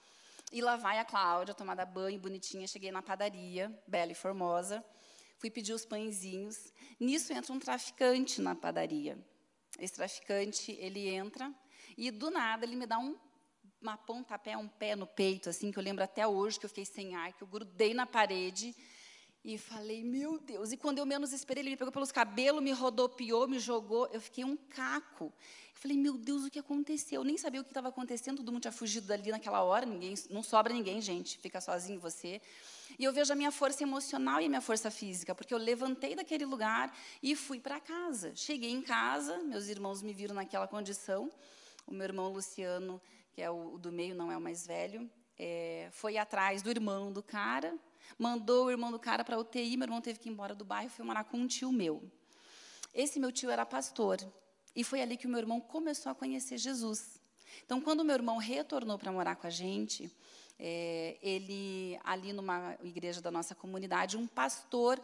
E 0.52 0.60
lá 0.60 0.76
vai 0.76 0.98
a 0.98 1.04
Cláudia, 1.04 1.54
tomada 1.54 1.84
banho, 1.84 2.20
bonitinha. 2.20 2.66
Cheguei 2.68 2.92
na 2.92 3.02
padaria, 3.02 3.76
bela 3.88 4.12
e 4.12 4.14
formosa 4.14 4.84
fui 5.40 5.50
pedir 5.50 5.72
os 5.72 5.86
pãezinhos. 5.86 6.72
Nisso 7.00 7.32
entra 7.32 7.52
um 7.52 7.58
traficante 7.58 8.40
na 8.40 8.54
padaria. 8.54 9.18
Esse 9.78 9.94
traficante, 9.94 10.72
ele 10.72 11.08
entra 11.08 11.52
e 11.96 12.10
do 12.10 12.30
nada 12.30 12.64
ele 12.64 12.76
me 12.76 12.86
dá 12.86 12.98
um 12.98 13.18
uma 13.80 13.96
pontapé, 13.96 14.54
um 14.58 14.68
pé 14.68 14.94
no 14.94 15.06
peito, 15.06 15.48
assim, 15.48 15.72
que 15.72 15.78
eu 15.78 15.82
lembro 15.82 16.04
até 16.04 16.26
hoje 16.26 16.60
que 16.60 16.66
eu 16.66 16.68
fiquei 16.68 16.84
sem 16.84 17.14
ar, 17.14 17.32
que 17.32 17.42
eu 17.42 17.48
grudei 17.48 17.94
na 17.94 18.04
parede 18.04 18.76
E 19.42 19.56
falei, 19.56 20.04
meu 20.04 20.38
Deus. 20.38 20.70
E 20.70 20.76
quando 20.76 20.98
eu 20.98 21.06
menos 21.06 21.32
esperei, 21.32 21.62
ele 21.62 21.70
me 21.70 21.76
pegou 21.76 21.90
pelos 21.90 22.12
cabelos, 22.12 22.62
me 22.62 22.72
rodopiou, 22.72 23.48
me 23.48 23.58
jogou. 23.58 24.06
Eu 24.12 24.20
fiquei 24.20 24.44
um 24.44 24.56
caco. 24.56 25.24
Eu 25.24 25.80
falei, 25.82 25.96
meu 25.96 26.18
Deus, 26.18 26.44
o 26.44 26.50
que 26.50 26.58
aconteceu? 26.58 27.22
Eu 27.22 27.24
nem 27.24 27.38
sabia 27.38 27.60
o 27.60 27.64
que 27.64 27.70
estava 27.70 27.88
acontecendo, 27.88 28.38
todo 28.38 28.52
mundo 28.52 28.62
tinha 28.62 28.72
fugido 28.72 29.06
dali 29.06 29.30
naquela 29.30 29.62
hora, 29.62 29.86
ninguém, 29.86 30.14
não 30.28 30.42
sobra 30.42 30.74
ninguém, 30.74 31.00
gente, 31.00 31.38
fica 31.38 31.58
sozinho 31.58 31.98
você. 31.98 32.38
E 32.98 33.04
eu 33.04 33.14
vejo 33.14 33.32
a 33.32 33.36
minha 33.36 33.50
força 33.50 33.82
emocional 33.82 34.42
e 34.42 34.44
a 34.44 34.48
minha 34.48 34.60
força 34.60 34.90
física, 34.90 35.34
porque 35.34 35.54
eu 35.54 35.58
levantei 35.58 36.14
daquele 36.14 36.44
lugar 36.44 36.94
e 37.22 37.34
fui 37.34 37.58
para 37.58 37.80
casa. 37.80 38.36
Cheguei 38.36 38.70
em 38.70 38.82
casa, 38.82 39.38
meus 39.38 39.68
irmãos 39.68 40.02
me 40.02 40.12
viram 40.12 40.34
naquela 40.34 40.68
condição. 40.68 41.32
O 41.86 41.94
meu 41.94 42.04
irmão 42.04 42.30
Luciano, 42.30 43.00
que 43.32 43.40
é 43.40 43.50
o, 43.50 43.78
do 43.78 43.90
meio, 43.90 44.14
não 44.14 44.30
é 44.30 44.36
o 44.36 44.40
mais 44.40 44.66
velho, 44.66 45.10
é, 45.38 45.88
foi 45.92 46.18
atrás 46.18 46.60
do 46.60 46.68
irmão 46.68 47.10
do 47.10 47.22
cara, 47.22 47.74
mandou 48.18 48.66
o 48.66 48.70
irmão 48.70 48.90
do 48.90 48.98
cara 48.98 49.24
para 49.24 49.38
UTI, 49.38 49.76
meu 49.76 49.86
irmão 49.86 50.00
teve 50.00 50.18
que 50.18 50.28
ir 50.28 50.32
embora 50.32 50.54
do 50.54 50.64
bairro, 50.64 50.90
foi 50.90 51.04
morar 51.04 51.24
com 51.24 51.38
um 51.38 51.46
tio 51.46 51.72
meu. 51.72 52.02
Esse 52.94 53.18
meu 53.20 53.30
tio 53.30 53.50
era 53.50 53.64
pastor, 53.64 54.18
e 54.74 54.84
foi 54.84 55.00
ali 55.00 55.16
que 55.16 55.26
o 55.26 55.30
meu 55.30 55.38
irmão 55.38 55.60
começou 55.60 56.10
a 56.10 56.14
conhecer 56.14 56.58
Jesus. 56.58 57.20
Então, 57.64 57.80
quando 57.80 58.04
meu 58.04 58.14
irmão 58.14 58.36
retornou 58.36 58.98
para 58.98 59.10
morar 59.10 59.36
com 59.36 59.46
a 59.46 59.50
gente, 59.50 60.10
é, 60.58 61.16
ele, 61.22 61.98
ali 62.04 62.32
numa 62.32 62.76
igreja 62.82 63.20
da 63.20 63.30
nossa 63.30 63.54
comunidade, 63.54 64.16
um 64.16 64.26
pastor 64.26 65.00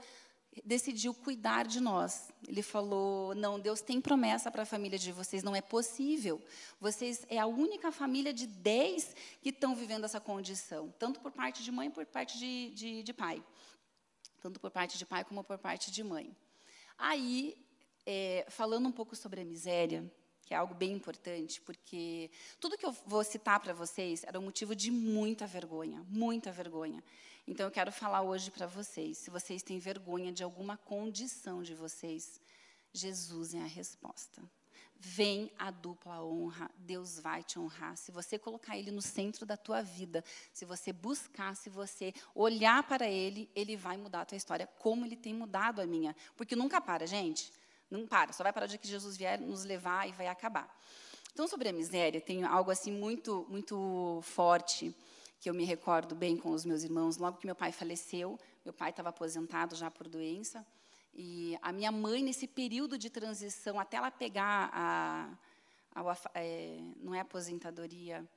decidiu 0.64 1.14
cuidar 1.14 1.66
de 1.66 1.80
nós. 1.80 2.30
Ele 2.46 2.62
falou: 2.62 3.34
Não, 3.34 3.58
Deus 3.58 3.80
tem 3.80 4.00
promessa 4.00 4.50
para 4.50 4.62
a 4.62 4.66
família 4.66 4.98
de 4.98 5.12
vocês, 5.12 5.42
não 5.42 5.54
é 5.54 5.60
possível. 5.60 6.42
Vocês 6.80 7.26
é 7.28 7.38
a 7.38 7.46
única 7.46 7.92
família 7.92 8.32
de 8.32 8.46
dez 8.46 9.14
que 9.40 9.50
estão 9.50 9.74
vivendo 9.74 10.04
essa 10.04 10.20
condição, 10.20 10.92
tanto 10.98 11.20
por 11.20 11.32
parte 11.32 11.62
de 11.62 11.70
mãe, 11.70 11.90
por 11.90 12.06
parte 12.06 12.38
de, 12.38 12.70
de, 12.70 13.02
de 13.02 13.12
pai. 13.12 13.42
Tanto 14.40 14.60
por 14.60 14.70
parte 14.70 14.98
de 14.98 15.04
pai 15.04 15.24
como 15.24 15.42
por 15.42 15.58
parte 15.58 15.90
de 15.90 16.04
mãe. 16.04 16.34
Aí, 16.98 17.56
é, 18.04 18.46
falando 18.48 18.88
um 18.88 18.92
pouco 18.92 19.16
sobre 19.16 19.40
a 19.40 19.44
miséria, 19.44 20.10
que 20.46 20.54
é 20.54 20.56
algo 20.56 20.74
bem 20.74 20.92
importante, 20.92 21.60
porque 21.60 22.30
tudo 22.60 22.78
que 22.78 22.86
eu 22.86 22.92
vou 23.04 23.24
citar 23.24 23.58
para 23.58 23.74
vocês 23.74 24.22
era 24.22 24.38
um 24.38 24.44
motivo 24.44 24.76
de 24.76 24.92
muita 24.92 25.46
vergonha, 25.46 26.04
muita 26.08 26.52
vergonha. 26.52 27.02
Então, 27.48 27.66
eu 27.66 27.70
quero 27.70 27.92
falar 27.92 28.22
hoje 28.22 28.50
para 28.50 28.66
vocês, 28.66 29.18
se 29.18 29.30
vocês 29.30 29.62
têm 29.62 29.78
vergonha 29.78 30.32
de 30.32 30.42
alguma 30.42 30.76
condição 30.76 31.62
de 31.62 31.74
vocês, 31.74 32.40
Jesus 32.92 33.54
é 33.54 33.60
a 33.60 33.66
resposta. 33.66 34.42
Vem 34.98 35.52
a 35.56 35.70
dupla 35.70 36.24
honra, 36.24 36.68
Deus 36.76 37.20
vai 37.20 37.44
te 37.44 37.56
honrar. 37.56 37.96
Se 37.96 38.10
você 38.10 38.36
colocar 38.36 38.76
Ele 38.76 38.90
no 38.90 39.00
centro 39.00 39.46
da 39.46 39.56
tua 39.56 39.80
vida, 39.80 40.24
se 40.52 40.64
você 40.64 40.92
buscar, 40.92 41.54
se 41.54 41.70
você 41.70 42.12
olhar 42.34 42.82
para 42.82 43.06
Ele, 43.08 43.48
Ele 43.54 43.76
vai 43.76 43.96
mudar 43.96 44.22
a 44.22 44.24
tua 44.24 44.36
história, 44.36 44.66
como 44.78 45.06
Ele 45.06 45.14
tem 45.14 45.32
mudado 45.32 45.80
a 45.80 45.86
minha. 45.86 46.16
Porque 46.36 46.56
nunca 46.56 46.80
para, 46.80 47.06
gente. 47.06 47.52
Não 47.88 48.08
para, 48.08 48.32
só 48.32 48.42
vai 48.42 48.52
parar 48.52 48.66
de 48.66 48.76
que 48.76 48.88
Jesus 48.88 49.16
vier 49.16 49.40
nos 49.40 49.62
levar 49.62 50.08
e 50.08 50.12
vai 50.12 50.26
acabar. 50.26 50.68
Então, 51.32 51.46
sobre 51.46 51.68
a 51.68 51.72
miséria, 51.72 52.20
tem 52.20 52.42
algo 52.42 52.72
assim 52.72 52.90
muito, 52.90 53.46
muito 53.48 54.20
forte 54.22 54.92
que 55.46 55.50
eu 55.50 55.54
me 55.54 55.64
recordo 55.64 56.12
bem 56.16 56.36
com 56.36 56.50
os 56.50 56.64
meus 56.64 56.82
irmãos. 56.82 57.18
Logo 57.18 57.38
que 57.38 57.46
meu 57.46 57.54
pai 57.54 57.70
faleceu, 57.70 58.36
meu 58.64 58.74
pai 58.74 58.90
estava 58.90 59.10
aposentado 59.10 59.76
já 59.76 59.88
por 59.88 60.08
doença, 60.08 60.66
e 61.14 61.56
a 61.62 61.70
minha 61.70 61.92
mãe, 61.92 62.20
nesse 62.20 62.48
período 62.48 62.98
de 62.98 63.08
transição, 63.08 63.78
até 63.78 63.96
ela 63.96 64.10
pegar 64.10 64.68
a, 64.72 65.30
a, 65.94 66.18
é, 66.34 66.80
não 66.96 67.14
é 67.14 67.20
aposentadoria, 67.20 68.28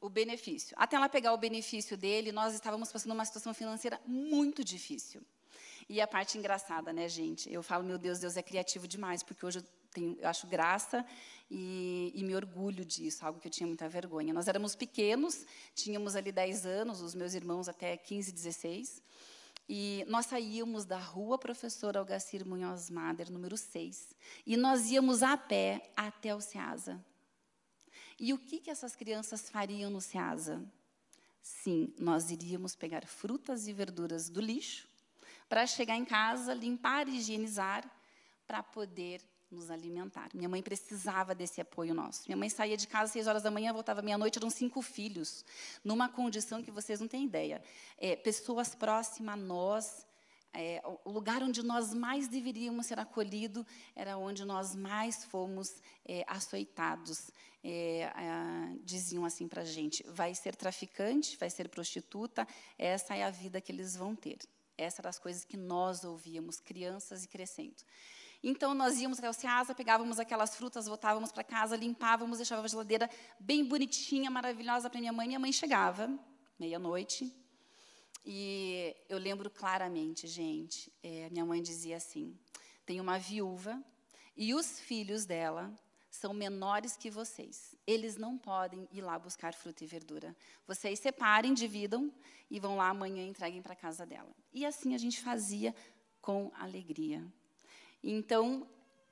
o 0.00 0.08
benefício. 0.08 0.74
Até 0.76 0.96
ela 0.96 1.08
pegar 1.08 1.32
o 1.34 1.38
benefício 1.38 1.96
dele, 1.96 2.32
nós 2.32 2.52
estávamos 2.52 2.90
passando 2.90 3.12
uma 3.12 3.24
situação 3.24 3.54
financeira 3.54 4.00
muito 4.04 4.64
difícil. 4.64 5.22
E 5.88 6.00
a 6.00 6.08
parte 6.08 6.36
engraçada, 6.36 6.92
né, 6.92 7.08
gente? 7.08 7.48
Eu 7.48 7.62
falo, 7.62 7.84
meu 7.84 7.96
Deus, 7.96 8.18
Deus 8.18 8.36
é 8.36 8.42
criativo 8.42 8.88
demais, 8.88 9.22
porque 9.22 9.46
hoje 9.46 9.62
tenho, 9.92 10.16
eu 10.18 10.28
acho 10.28 10.46
graça 10.46 11.04
e, 11.50 12.12
e, 12.14 12.24
me 12.24 12.34
orgulho 12.34 12.84
disso, 12.84 13.24
algo 13.24 13.38
que 13.38 13.46
eu 13.46 13.52
tinha 13.52 13.66
muita 13.66 13.88
vergonha. 13.88 14.32
Nós 14.32 14.48
éramos 14.48 14.74
pequenos, 14.74 15.44
tínhamos 15.74 16.16
ali 16.16 16.32
10 16.32 16.66
anos, 16.66 17.00
os 17.02 17.14
meus 17.14 17.34
irmãos 17.34 17.68
até 17.68 17.96
15, 17.96 18.32
16, 18.32 19.02
e 19.68 20.04
nós 20.08 20.26
saíamos 20.26 20.84
da 20.84 20.98
rua 20.98 21.38
Professor 21.38 21.96
Algacir 21.96 22.46
Munhoz 22.46 22.90
Mader, 22.90 23.30
número 23.30 23.56
6, 23.56 24.14
e 24.46 24.56
nós 24.56 24.90
íamos 24.90 25.22
a 25.22 25.36
pé 25.36 25.90
até 25.96 26.34
o 26.34 26.40
Ceasa. 26.40 26.98
E 28.18 28.32
o 28.32 28.38
que, 28.38 28.58
que 28.58 28.70
essas 28.70 28.96
crianças 28.96 29.50
fariam 29.50 29.90
no 29.90 30.00
Ceasa? 30.00 30.62
Sim, 31.42 31.92
nós 31.98 32.30
iríamos 32.30 32.74
pegar 32.74 33.04
frutas 33.04 33.66
e 33.66 33.72
verduras 33.72 34.28
do 34.28 34.40
lixo, 34.40 34.88
para 35.48 35.66
chegar 35.66 35.96
em 35.96 36.04
casa, 36.04 36.54
limpar 36.54 37.08
e 37.08 37.16
higienizar, 37.16 37.84
para 38.46 38.62
poder 38.62 39.20
nos 39.52 39.70
alimentar. 39.70 40.30
Minha 40.34 40.48
mãe 40.48 40.62
precisava 40.62 41.34
desse 41.34 41.60
apoio 41.60 41.94
nosso. 41.94 42.22
Minha 42.26 42.36
mãe 42.36 42.48
saía 42.48 42.76
de 42.76 42.86
casa 42.86 43.04
às 43.04 43.10
seis 43.12 43.26
horas 43.26 43.42
da 43.42 43.50
manhã, 43.50 43.72
voltava 43.72 44.02
meia-noite, 44.02 44.38
eram 44.38 44.50
cinco 44.50 44.80
filhos, 44.82 45.44
numa 45.84 46.08
condição 46.08 46.62
que 46.62 46.70
vocês 46.70 47.00
não 47.00 47.08
têm 47.08 47.24
ideia. 47.24 47.62
É, 47.98 48.16
pessoas 48.16 48.74
próximas 48.74 49.34
a 49.34 49.36
nós, 49.36 50.06
é, 50.54 50.82
o 51.04 51.10
lugar 51.10 51.42
onde 51.42 51.62
nós 51.62 51.94
mais 51.94 52.28
deveríamos 52.28 52.86
ser 52.86 52.98
acolhidos 52.98 53.64
era 53.96 54.18
onde 54.18 54.44
nós 54.44 54.74
mais 54.74 55.24
fomos 55.24 55.80
é, 56.04 56.24
açoitados. 56.26 57.30
É, 57.64 58.00
é, 58.00 58.76
diziam 58.82 59.24
assim 59.24 59.48
para 59.48 59.62
a 59.62 59.64
gente: 59.64 60.02
vai 60.08 60.34
ser 60.34 60.56
traficante, 60.56 61.36
vai 61.36 61.48
ser 61.48 61.68
prostituta, 61.68 62.46
essa 62.78 63.16
é 63.16 63.22
a 63.22 63.30
vida 63.30 63.60
que 63.60 63.72
eles 63.72 63.96
vão 63.96 64.14
ter. 64.14 64.38
Essas 64.76 65.00
eram 65.00 65.10
as 65.10 65.18
coisas 65.18 65.44
que 65.44 65.56
nós 65.56 66.04
ouvíamos, 66.04 66.58
crianças 66.58 67.24
e 67.24 67.28
crescendo. 67.28 67.76
Então, 68.42 68.74
nós 68.74 68.98
íamos 69.00 69.18
até 69.18 69.30
o 69.30 69.32
Ceasa, 69.32 69.74
pegávamos 69.74 70.18
aquelas 70.18 70.56
frutas, 70.56 70.86
voltávamos 70.86 71.30
para 71.30 71.44
casa, 71.44 71.76
limpávamos, 71.76 72.38
deixávamos 72.38 72.72
a 72.72 72.74
geladeira 72.74 73.10
bem 73.38 73.64
bonitinha, 73.64 74.30
maravilhosa 74.30 74.90
para 74.90 74.98
minha 74.98 75.12
mãe. 75.12 75.28
Minha 75.28 75.38
mãe 75.38 75.52
chegava, 75.52 76.10
meia-noite, 76.58 77.32
e 78.24 78.94
eu 79.08 79.18
lembro 79.18 79.50
claramente, 79.50 80.28
gente, 80.28 80.92
é, 81.02 81.28
minha 81.30 81.44
mãe 81.44 81.60
dizia 81.60 81.96
assim, 81.96 82.38
tem 82.86 83.00
uma 83.00 83.18
viúva 83.18 83.82
e 84.36 84.54
os 84.54 84.78
filhos 84.78 85.24
dela 85.24 85.72
são 86.08 86.32
menores 86.32 86.96
que 86.96 87.10
vocês. 87.10 87.74
Eles 87.84 88.16
não 88.16 88.38
podem 88.38 88.88
ir 88.92 89.00
lá 89.00 89.18
buscar 89.18 89.54
fruta 89.54 89.82
e 89.82 89.86
verdura. 89.86 90.36
Vocês 90.66 91.00
separem, 91.00 91.52
dividam 91.52 92.12
e 92.50 92.60
vão 92.60 92.76
lá 92.76 92.90
amanhã 92.90 93.24
e 93.24 93.28
entreguem 93.28 93.62
para 93.62 93.74
casa 93.74 94.06
dela. 94.06 94.30
E 94.52 94.64
assim 94.64 94.94
a 94.94 94.98
gente 94.98 95.20
fazia 95.20 95.74
com 96.20 96.52
alegria. 96.54 97.26
Então, 98.02 98.66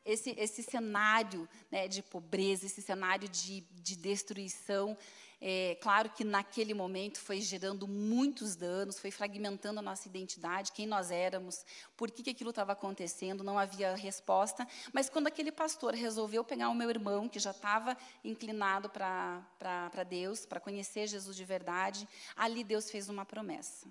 esse, 0.05 0.31
esse 0.39 0.63
cenário 0.63 1.49
né, 1.71 1.87
de 1.87 2.03
pobreza, 2.03 2.67
esse 2.67 2.83
cenário 2.83 3.29
de, 3.29 3.61
de 3.61 3.97
destruição, 3.97 4.97
é, 5.43 5.79
claro 5.81 6.11
que 6.11 6.23
naquele 6.23 6.75
momento 6.75 7.19
foi 7.19 7.41
gerando 7.41 7.89
muitos 7.89 8.55
danos, 8.55 8.99
foi 8.99 9.11
fragmentando 9.11 9.79
a 9.79 9.83
nossa 9.83 10.07
identidade, 10.07 10.73
quem 10.73 10.87
nós 10.87 11.11
éramos, 11.11 11.65
por 11.97 12.11
que, 12.11 12.23
que 12.23 12.31
aquilo 12.31 12.51
estava 12.51 12.73
acontecendo, 12.73 13.43
não 13.43 13.59
havia 13.59 13.95
resposta. 13.95 14.69
Mas 14.93 15.09
quando 15.09 15.29
aquele 15.29 15.51
pastor 15.51 15.95
resolveu 15.95 16.45
pegar 16.45 16.69
o 16.69 16.75
meu 16.75 16.91
irmão, 16.91 17.27
que 17.27 17.39
já 17.39 17.53
estava 17.53 17.97
inclinado 18.23 18.91
para 18.91 20.05
Deus, 20.07 20.45
para 20.45 20.61
conhecer 20.61 21.07
Jesus 21.07 21.35
de 21.35 21.45
verdade, 21.45 22.07
ali 22.37 22.63
Deus 22.63 22.91
fez 22.91 23.09
uma 23.09 23.25
promessa. 23.25 23.89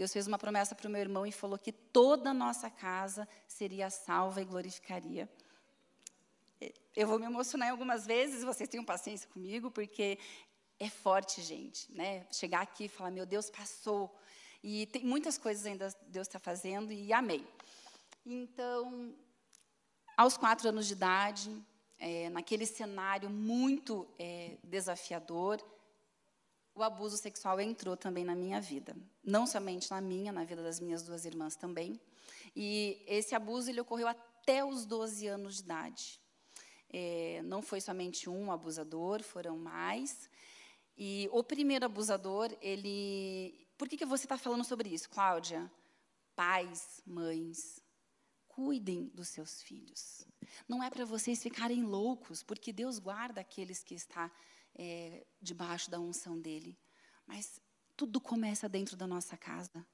Deus 0.00 0.14
fez 0.14 0.26
uma 0.26 0.38
promessa 0.38 0.74
para 0.74 0.88
o 0.88 0.90
meu 0.90 1.02
irmão 1.02 1.26
e 1.26 1.30
falou 1.30 1.58
que 1.58 1.70
toda 1.70 2.30
a 2.30 2.32
nossa 2.32 2.70
casa 2.70 3.28
seria 3.46 3.90
salva 3.90 4.40
e 4.40 4.46
glorificaria. 4.46 5.28
Eu 6.96 7.06
vou 7.06 7.18
me 7.18 7.26
emocionar 7.26 7.70
algumas 7.70 8.06
vezes, 8.06 8.42
vocês 8.42 8.66
tenham 8.66 8.82
paciência 8.82 9.28
comigo, 9.28 9.70
porque 9.70 10.18
é 10.78 10.88
forte, 10.88 11.42
gente, 11.42 11.92
né? 11.92 12.26
Chegar 12.32 12.62
aqui 12.62 12.86
e 12.86 12.88
falar, 12.88 13.10
meu 13.10 13.26
Deus, 13.26 13.50
passou. 13.50 14.18
E 14.62 14.86
tem 14.86 15.04
muitas 15.04 15.36
coisas 15.36 15.66
ainda 15.66 15.94
Deus 16.08 16.26
está 16.26 16.38
fazendo 16.38 16.90
e 16.90 17.12
amei. 17.12 17.46
Então, 18.24 19.14
aos 20.16 20.34
quatro 20.38 20.70
anos 20.70 20.86
de 20.86 20.94
idade, 20.94 21.54
é, 21.98 22.30
naquele 22.30 22.64
cenário 22.64 23.28
muito 23.28 24.08
é, 24.18 24.56
desafiador, 24.64 25.62
o 26.74 26.82
abuso 26.82 27.16
sexual 27.16 27.60
entrou 27.60 27.96
também 27.96 28.24
na 28.24 28.34
minha 28.34 28.60
vida. 28.60 28.96
Não 29.24 29.46
somente 29.46 29.90
na 29.90 30.00
minha, 30.00 30.32
na 30.32 30.44
vida 30.44 30.62
das 30.62 30.80
minhas 30.80 31.02
duas 31.02 31.24
irmãs 31.24 31.56
também. 31.56 32.00
E 32.54 33.02
esse 33.06 33.34
abuso 33.34 33.70
ele 33.70 33.80
ocorreu 33.80 34.08
até 34.08 34.64
os 34.64 34.84
12 34.84 35.26
anos 35.26 35.56
de 35.56 35.62
idade. 35.62 36.20
É, 36.92 37.40
não 37.44 37.62
foi 37.62 37.80
somente 37.80 38.28
um 38.28 38.50
abusador, 38.50 39.22
foram 39.22 39.56
mais. 39.56 40.28
E 40.96 41.28
o 41.32 41.42
primeiro 41.42 41.84
abusador, 41.84 42.56
ele. 42.60 43.66
Por 43.78 43.88
que, 43.88 43.96
que 43.96 44.04
você 44.04 44.24
está 44.24 44.36
falando 44.36 44.64
sobre 44.64 44.88
isso, 44.88 45.08
Cláudia? 45.08 45.70
Pais, 46.34 47.02
mães, 47.06 47.80
cuidem 48.48 49.10
dos 49.14 49.28
seus 49.28 49.62
filhos. 49.62 50.26
Não 50.68 50.82
é 50.82 50.90
para 50.90 51.04
vocês 51.04 51.42
ficarem 51.42 51.82
loucos, 51.84 52.42
porque 52.42 52.72
Deus 52.72 52.98
guarda 52.98 53.40
aqueles 53.40 53.82
que 53.82 53.94
está 53.94 54.30
é, 54.74 55.24
debaixo 55.40 55.90
da 55.90 55.98
unção 56.00 56.38
dele. 56.38 56.76
Mas 57.26 57.60
tudo 57.96 58.20
começa 58.20 58.68
dentro 58.68 58.96
da 58.96 59.06
nossa 59.06 59.36
casa. 59.36 59.86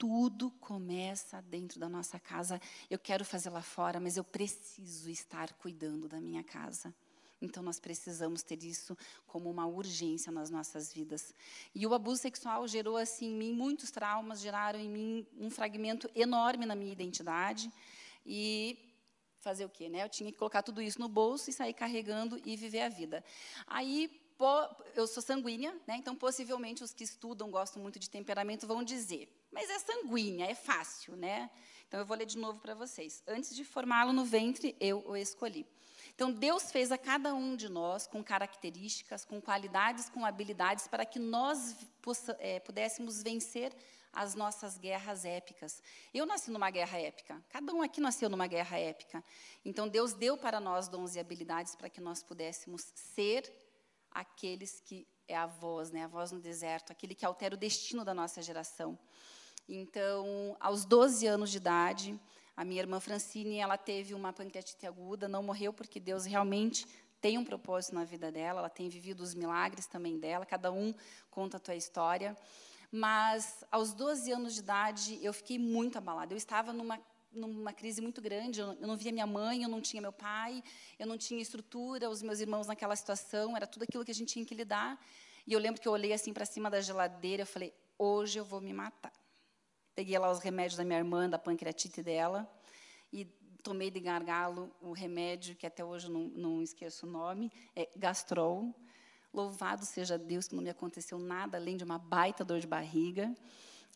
tudo 0.00 0.50
começa 0.52 1.42
dentro 1.42 1.78
da 1.78 1.86
nossa 1.86 2.18
casa. 2.18 2.58
Eu 2.88 2.98
quero 2.98 3.22
fazer 3.22 3.50
lá 3.50 3.60
fora, 3.60 4.00
mas 4.00 4.16
eu 4.16 4.24
preciso 4.24 5.10
estar 5.10 5.52
cuidando 5.52 6.08
da 6.08 6.18
minha 6.18 6.42
casa. 6.42 6.94
Então, 7.42 7.62
nós 7.62 7.78
precisamos 7.78 8.42
ter 8.42 8.62
isso 8.64 8.96
como 9.26 9.50
uma 9.50 9.66
urgência 9.66 10.32
nas 10.32 10.48
nossas 10.50 10.92
vidas. 10.92 11.34
E 11.74 11.86
o 11.86 11.92
abuso 11.92 12.22
sexual 12.22 12.66
gerou, 12.66 12.96
assim, 12.96 13.26
em 13.26 13.34
mim 13.34 13.52
muitos 13.52 13.90
traumas, 13.90 14.40
geraram 14.40 14.78
em 14.78 14.88
mim 14.88 15.26
um 15.38 15.50
fragmento 15.50 16.10
enorme 16.14 16.64
na 16.64 16.74
minha 16.74 16.92
identidade. 16.92 17.70
E 18.24 18.78
fazer 19.40 19.64
o 19.64 19.68
quê? 19.68 19.88
Né? 19.88 20.04
Eu 20.04 20.08
tinha 20.08 20.30
que 20.30 20.38
colocar 20.38 20.62
tudo 20.62 20.80
isso 20.80 21.00
no 21.00 21.08
bolso 21.08 21.50
e 21.50 21.52
sair 21.52 21.74
carregando 21.74 22.40
e 22.44 22.56
viver 22.56 22.82
a 22.82 22.88
vida. 22.88 23.24
Aí, 23.66 24.10
eu 24.94 25.06
sou 25.06 25.22
sanguínea, 25.22 25.72
né? 25.86 25.96
então, 25.96 26.16
possivelmente, 26.16 26.82
os 26.82 26.94
que 26.94 27.04
estudam, 27.04 27.50
gostam 27.50 27.82
muito 27.82 27.98
de 27.98 28.08
temperamento, 28.08 28.66
vão 28.66 28.82
dizer, 28.82 29.28
mas 29.52 29.68
é 29.68 29.78
sanguínea, 29.78 30.46
é 30.46 30.54
fácil, 30.54 31.14
né? 31.16 31.50
Então, 31.86 32.00
eu 32.00 32.06
vou 32.06 32.16
ler 32.16 32.24
de 32.24 32.38
novo 32.38 32.60
para 32.60 32.74
vocês. 32.74 33.22
Antes 33.26 33.54
de 33.54 33.64
formá-lo 33.64 34.12
no 34.12 34.24
ventre, 34.24 34.76
eu 34.78 35.04
o 35.06 35.16
escolhi. 35.16 35.66
Então, 36.14 36.30
Deus 36.30 36.70
fez 36.70 36.92
a 36.92 36.98
cada 36.98 37.34
um 37.34 37.56
de 37.56 37.68
nós 37.68 38.06
com 38.06 38.22
características, 38.22 39.24
com 39.24 39.40
qualidades, 39.40 40.08
com 40.08 40.24
habilidades, 40.24 40.86
para 40.86 41.04
que 41.04 41.18
nós 41.18 41.76
é, 42.38 42.60
pudéssemos 42.60 43.22
vencer 43.22 43.74
as 44.12 44.34
nossas 44.34 44.76
guerras 44.76 45.24
épicas. 45.24 45.82
Eu 46.12 46.26
nasci 46.26 46.50
numa 46.50 46.70
guerra 46.70 46.98
épica, 46.98 47.42
cada 47.48 47.72
um 47.72 47.82
aqui 47.82 48.00
nasceu 48.00 48.28
numa 48.28 48.46
guerra 48.46 48.78
épica. 48.78 49.24
Então, 49.64 49.88
Deus 49.88 50.12
deu 50.12 50.36
para 50.36 50.60
nós 50.60 50.88
dons 50.88 51.14
e 51.14 51.20
habilidades 51.20 51.74
para 51.74 51.88
que 51.88 52.00
nós 52.00 52.22
pudéssemos 52.22 52.82
ser 52.94 53.50
aqueles 54.10 54.80
que 54.80 55.06
é 55.28 55.36
a 55.36 55.46
voz, 55.46 55.90
né, 55.90 56.04
a 56.04 56.08
voz 56.08 56.32
no 56.32 56.40
deserto, 56.40 56.90
aquele 56.90 57.14
que 57.14 57.24
altera 57.24 57.54
o 57.54 57.58
destino 57.58 58.04
da 58.04 58.12
nossa 58.12 58.42
geração. 58.42 58.98
Então, 59.68 60.56
aos 60.58 60.84
12 60.84 61.26
anos 61.26 61.50
de 61.50 61.58
idade, 61.58 62.20
a 62.56 62.64
minha 62.64 62.82
irmã 62.82 62.98
Francine, 62.98 63.58
ela 63.58 63.78
teve 63.78 64.12
uma 64.12 64.32
pancreatite 64.32 64.84
aguda, 64.86 65.28
não 65.28 65.42
morreu 65.42 65.72
porque 65.72 66.00
Deus 66.00 66.24
realmente 66.24 66.84
tem 67.20 67.38
um 67.38 67.44
propósito 67.44 67.94
na 67.94 68.04
vida 68.04 68.32
dela, 68.32 68.60
ela 68.60 68.68
tem 68.68 68.88
vivido 68.88 69.20
os 69.20 69.34
milagres 69.34 69.86
também 69.86 70.18
dela, 70.18 70.44
cada 70.44 70.72
um 70.72 70.92
conta 71.30 71.58
a 71.58 71.60
tua 71.60 71.76
história. 71.76 72.36
Mas 72.90 73.64
aos 73.70 73.92
12 73.92 74.32
anos 74.32 74.54
de 74.54 74.60
idade, 74.60 75.18
eu 75.22 75.32
fiquei 75.32 75.58
muito 75.58 75.98
abalada. 75.98 76.32
Eu 76.32 76.38
estava 76.38 76.72
numa 76.72 77.00
numa 77.32 77.72
crise 77.72 78.00
muito 78.00 78.20
grande. 78.20 78.60
Eu 78.60 78.74
não 78.74 78.96
via 78.96 79.12
minha 79.12 79.26
mãe, 79.26 79.62
eu 79.62 79.68
não 79.68 79.80
tinha 79.80 80.02
meu 80.02 80.12
pai, 80.12 80.62
eu 80.98 81.06
não 81.06 81.16
tinha 81.16 81.40
estrutura, 81.40 82.10
os 82.10 82.22
meus 82.22 82.40
irmãos 82.40 82.66
naquela 82.66 82.96
situação, 82.96 83.56
era 83.56 83.66
tudo 83.66 83.84
aquilo 83.84 84.04
que 84.04 84.10
a 84.10 84.14
gente 84.14 84.32
tinha 84.32 84.44
que 84.44 84.54
lidar. 84.54 84.98
E 85.46 85.52
eu 85.52 85.58
lembro 85.58 85.80
que 85.80 85.88
eu 85.88 85.92
olhei 85.92 86.12
assim 86.12 86.32
para 86.32 86.44
cima 86.44 86.70
da 86.70 86.80
geladeira, 86.80 87.42
eu 87.42 87.46
falei: 87.46 87.72
"Hoje 87.98 88.38
eu 88.38 88.44
vou 88.44 88.60
me 88.60 88.72
matar". 88.72 89.12
Peguei 89.94 90.18
lá 90.18 90.30
os 90.30 90.40
remédios 90.40 90.76
da 90.76 90.84
minha 90.84 90.98
irmã, 90.98 91.28
da 91.28 91.38
pancreatite 91.38 92.02
dela, 92.02 92.50
e 93.12 93.24
tomei 93.62 93.90
de 93.90 94.00
gargalo 94.00 94.74
o 94.80 94.92
remédio, 94.92 95.54
que 95.54 95.66
até 95.66 95.84
hoje 95.84 96.10
não, 96.10 96.22
não 96.28 96.62
esqueço 96.62 97.06
o 97.06 97.10
nome, 97.10 97.52
é 97.76 97.88
Gastrol. 97.96 98.74
Louvado 99.32 99.84
seja 99.84 100.18
Deus 100.18 100.48
que 100.48 100.54
não 100.54 100.62
me 100.62 100.70
aconteceu 100.70 101.18
nada 101.18 101.56
além 101.56 101.76
de 101.76 101.84
uma 101.84 101.98
baita 101.98 102.44
dor 102.44 102.58
de 102.58 102.66
barriga. 102.66 103.32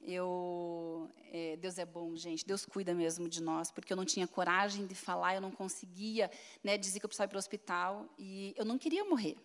Eu, 0.00 1.10
é, 1.32 1.56
Deus 1.56 1.78
é 1.78 1.84
bom, 1.84 2.14
gente. 2.14 2.46
Deus 2.46 2.64
cuida 2.64 2.94
mesmo 2.94 3.28
de 3.28 3.42
nós, 3.42 3.70
porque 3.70 3.92
eu 3.92 3.96
não 3.96 4.04
tinha 4.04 4.26
coragem 4.28 4.86
de 4.86 4.94
falar, 4.94 5.34
eu 5.34 5.40
não 5.40 5.50
conseguia 5.50 6.30
né, 6.62 6.76
dizer 6.76 7.00
que 7.00 7.06
eu 7.06 7.08
precisava 7.08 7.28
ir 7.28 7.30
para 7.30 7.36
o 7.36 7.38
hospital 7.38 8.08
e 8.18 8.54
eu 8.56 8.64
não 8.64 8.78
queria 8.78 9.04
morrer. 9.04 9.36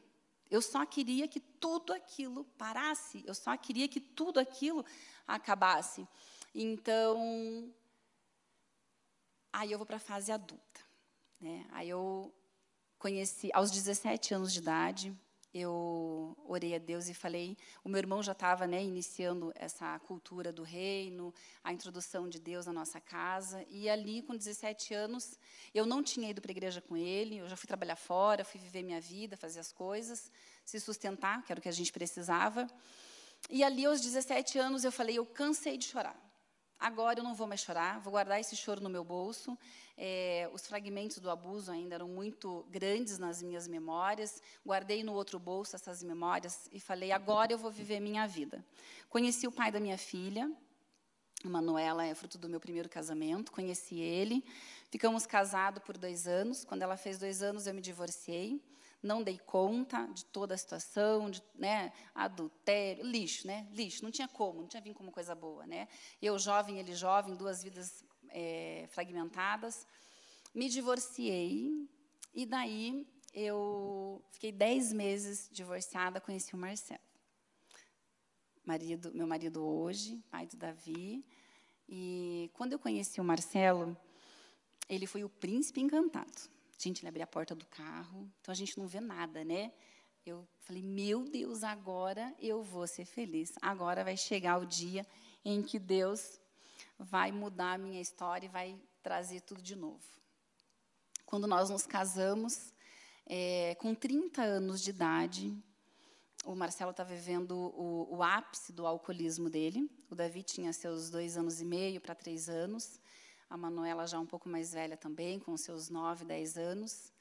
Eu 0.50 0.62
só 0.62 0.86
queria 0.86 1.28
que 1.28 1.40
tudo 1.40 1.94
aquilo 1.94 2.44
parasse. 2.58 3.24
Eu 3.26 3.36
só 3.36 3.56
queria 3.56 3.88
que 3.88 4.00
tudo 4.00 4.40
aquilo 4.40 4.84
acabasse. 5.28 6.08
Então, 6.54 7.72
aí 9.54 9.72
eu 9.72 9.78
vou 9.78 9.86
para 9.86 9.98
a 9.98 10.00
fase 10.00 10.32
adulta. 10.32 10.82
Né? 11.40 11.66
Aí 11.72 11.88
eu 11.88 12.34
conheci, 12.98 13.50
aos 13.54 13.72
17 13.72 14.34
anos 14.34 14.52
de 14.52 14.60
idade, 14.60 15.18
eu 15.54 16.38
orei 16.46 16.76
a 16.76 16.78
Deus 16.78 17.10
e 17.10 17.14
falei, 17.14 17.58
o 17.84 17.90
meu 17.90 17.98
irmão 17.98 18.22
já 18.22 18.34
estava 18.34 18.68
né, 18.68 18.84
iniciando 18.84 19.52
essa 19.56 19.98
cultura 20.00 20.52
do 20.52 20.64
reino, 20.64 21.34
a 21.64 21.74
introdução 21.74 22.30
de 22.30 22.40
Deus 22.40 22.66
na 22.66 22.74
nossa 22.74 23.02
casa, 23.02 23.66
e 23.70 23.90
ali, 23.90 24.22
com 24.22 24.36
17 24.36 24.94
anos, 24.94 25.40
eu 25.74 25.86
não 25.86 26.04
tinha 26.04 26.30
ido 26.30 26.42
para 26.42 26.52
a 26.52 26.54
igreja 26.54 26.82
com 26.82 26.96
ele, 26.96 27.38
eu 27.38 27.50
já 27.50 27.56
fui 27.56 27.68
trabalhar 27.68 27.96
fora, 27.96 28.44
fui 28.44 28.60
viver 28.60 28.84
minha 28.84 29.02
vida, 29.02 29.36
fazer 29.36 29.60
as 29.60 29.72
coisas, 29.72 30.32
se 30.64 30.80
sustentar, 30.80 31.44
que 31.44 31.52
era 31.52 31.60
o 31.60 31.62
que 31.62 31.70
a 31.70 31.74
gente 31.74 31.92
precisava, 31.92 32.68
e 33.50 33.64
ali, 33.64 33.86
aos 33.86 34.02
17 34.02 34.60
anos, 34.60 34.84
eu 34.84 34.92
falei, 34.92 35.18
eu 35.18 35.26
cansei 35.26 35.78
de 35.78 35.86
chorar, 35.86 36.20
Agora 36.80 37.20
eu 37.20 37.24
não 37.24 37.36
vou 37.36 37.46
mais 37.46 37.60
chorar, 37.60 38.00
vou 38.00 38.12
guardar 38.12 38.40
esse 38.40 38.56
choro 38.56 38.82
no 38.82 38.90
meu 38.90 39.04
bolso. 39.04 39.58
É, 39.98 40.50
os 40.54 40.66
fragmentos 40.66 41.20
do 41.20 41.30
abuso 41.30 41.70
ainda 41.70 41.96
eram 41.96 42.08
muito 42.08 42.66
grandes 42.70 43.20
nas 43.20 43.44
minhas 43.44 43.68
memórias. 43.68 44.42
Guardei 44.66 45.04
no 45.04 45.14
outro 45.14 45.38
bolso 45.38 45.76
essas 45.76 46.02
memórias 46.02 46.70
e 46.72 46.80
falei: 46.80 47.12
agora 47.12 47.52
eu 47.52 47.58
vou 47.58 47.70
viver 47.70 48.00
minha 48.00 48.26
vida. 48.26 48.64
Conheci 49.10 49.46
o 49.46 49.52
pai 49.52 49.72
da 49.72 49.80
minha 49.80 49.98
filha, 49.98 50.50
a 51.44 51.50
Manuela 51.50 52.06
é 52.06 52.16
fruto 52.16 52.38
do 52.38 52.48
meu 52.48 52.62
primeiro 52.62 52.88
casamento. 52.88 53.52
Conheci 53.52 54.00
ele, 54.00 54.42
ficamos 54.90 55.26
casados 55.26 55.84
por 55.84 55.98
dois 55.98 56.28
anos. 56.28 56.64
Quando 56.64 56.82
ela 56.82 56.96
fez 56.96 57.18
dois 57.18 57.44
anos, 57.44 57.68
eu 57.68 57.74
me 57.74 57.82
divorciei 57.82 58.62
não 59.02 59.24
dei 59.24 59.40
conta 59.40 60.06
de 60.08 60.26
toda 60.26 60.54
a 60.54 60.58
situação, 60.58 61.30
de 61.30 61.42
né, 61.56 61.92
adultério, 62.14 63.06
lixo, 63.06 63.48
né? 63.48 63.68
Lixo, 63.72 64.04
não 64.04 64.12
tinha 64.12 64.28
como, 64.28 64.62
não 64.62 64.68
tinha 64.68 64.82
vindo 64.82 64.96
como 64.96 65.12
coisa 65.12 65.34
boa, 65.34 65.66
né? 65.66 65.88
Eu 66.22 66.38
jovem, 66.38 66.80
ele 66.80 66.94
jovem, 66.94 67.36
duas 67.36 67.64
vidas 67.64 68.04
é, 68.30 68.88
fragmentadas. 68.92 69.88
Me 70.54 70.68
divorciei 70.68 71.88
e 72.34 72.46
daí 72.46 73.08
eu 73.34 74.22
fiquei 74.32 74.52
dez 74.52 74.92
meses 74.92 75.50
divorciada, 75.52 76.20
conheci 76.20 76.54
o 76.54 76.58
Marcelo. 76.58 77.00
Marido, 78.66 79.12
meu 79.14 79.26
marido 79.26 79.66
hoje, 79.66 80.24
pai 80.30 80.46
do 80.46 80.58
Davi. 80.58 81.26
E 81.88 82.52
quando 82.54 82.74
eu 82.74 82.80
conheci 82.80 83.20
o 83.20 83.24
Marcelo, 83.24 83.98
ele 84.88 85.08
foi 85.08 85.24
o 85.24 85.30
príncipe 85.30 85.82
encantado. 85.82 86.59
Gente, 86.82 87.02
ele 87.02 87.10
abria 87.10 87.26
a 87.26 87.28
porta 87.28 87.54
do 87.54 87.66
carro, 87.66 88.32
então 88.40 88.54
a 88.54 88.56
gente 88.56 88.78
não 88.78 88.88
vê 88.88 89.02
nada, 89.02 89.44
né? 89.44 89.74
Eu 90.26 90.48
falei, 90.62 90.82
meu 90.82 91.26
Deus, 91.26 91.62
agora 91.62 92.34
eu 92.40 92.64
vou 92.64 92.88
ser 92.88 93.04
feliz. 93.04 93.52
Agora 93.62 94.02
vai 94.02 94.16
chegar 94.16 94.58
o 94.58 94.66
dia 94.66 95.06
em 95.44 95.62
que 95.62 95.78
Deus 95.78 96.40
vai 96.98 97.34
mudar 97.34 97.74
a 97.74 97.78
minha 97.78 98.00
história 98.00 98.46
e 98.46 98.50
vai 98.50 98.80
trazer 99.04 99.42
tudo 99.42 99.62
de 99.62 99.76
novo. 99.76 100.06
Quando 101.26 101.48
nós 101.48 101.70
nos 101.70 101.86
casamos, 101.86 102.74
é, 103.26 103.76
com 103.76 103.94
30 103.94 104.42
anos 104.42 104.82
de 104.82 104.92
idade, 104.92 105.54
o 106.46 106.56
Marcelo 106.56 106.92
estava 106.92 107.14
vivendo 107.14 107.52
o, 107.52 108.08
o, 108.16 108.24
ápice 108.24 108.72
do 108.72 108.88
alcoolismo 108.88 109.50
dele. 109.50 109.92
O 110.10 110.16
Davi 110.16 110.44
tinha 110.44 110.72
seus 110.72 111.10
dois 111.10 111.36
anos 111.36 111.60
e 111.60 111.66
meio 111.66 112.00
para 112.00 112.16
três 112.16 112.48
anos 112.48 113.02
a 113.50 113.58
Manuela 113.58 114.06
já 114.06 114.20
um 114.20 114.26
pouco 114.26 114.48
mais 114.48 114.74
velha 114.74 114.96
também, 114.96 115.40
com 115.40 115.58
seus 115.58 115.90
9, 115.90 116.24
10 116.24 116.58
anos. 116.58 117.12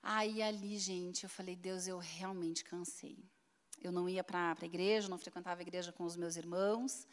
Aí 0.00 0.40
ali, 0.40 0.78
gente, 0.78 1.24
eu 1.24 1.30
falei, 1.30 1.56
Deus, 1.56 1.88
eu 1.88 1.98
realmente 1.98 2.62
cansei. 2.64 3.18
Eu 3.80 3.90
não 3.90 4.08
ia 4.08 4.22
para 4.22 4.56
a 4.60 4.64
igreja, 4.64 5.08
não 5.08 5.18
frequentava 5.18 5.60
a 5.60 5.62
igreja 5.62 5.92
com 5.92 6.04
os 6.04 6.16
meus 6.16 6.36
irmãos. 6.36 7.06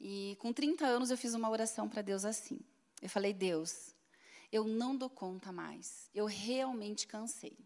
E 0.00 0.36
com 0.40 0.52
30 0.52 0.84
anos 0.84 1.10
eu 1.10 1.16
fiz 1.16 1.34
uma 1.34 1.48
oração 1.48 1.88
para 1.88 2.02
Deus 2.02 2.24
assim. 2.24 2.58
Eu 3.00 3.08
falei, 3.08 3.32
Deus, 3.32 3.94
eu 4.50 4.64
não 4.64 4.96
dou 4.96 5.08
conta 5.08 5.52
mais. 5.52 6.10
Eu 6.12 6.26
realmente 6.26 7.06
cansei. 7.06 7.56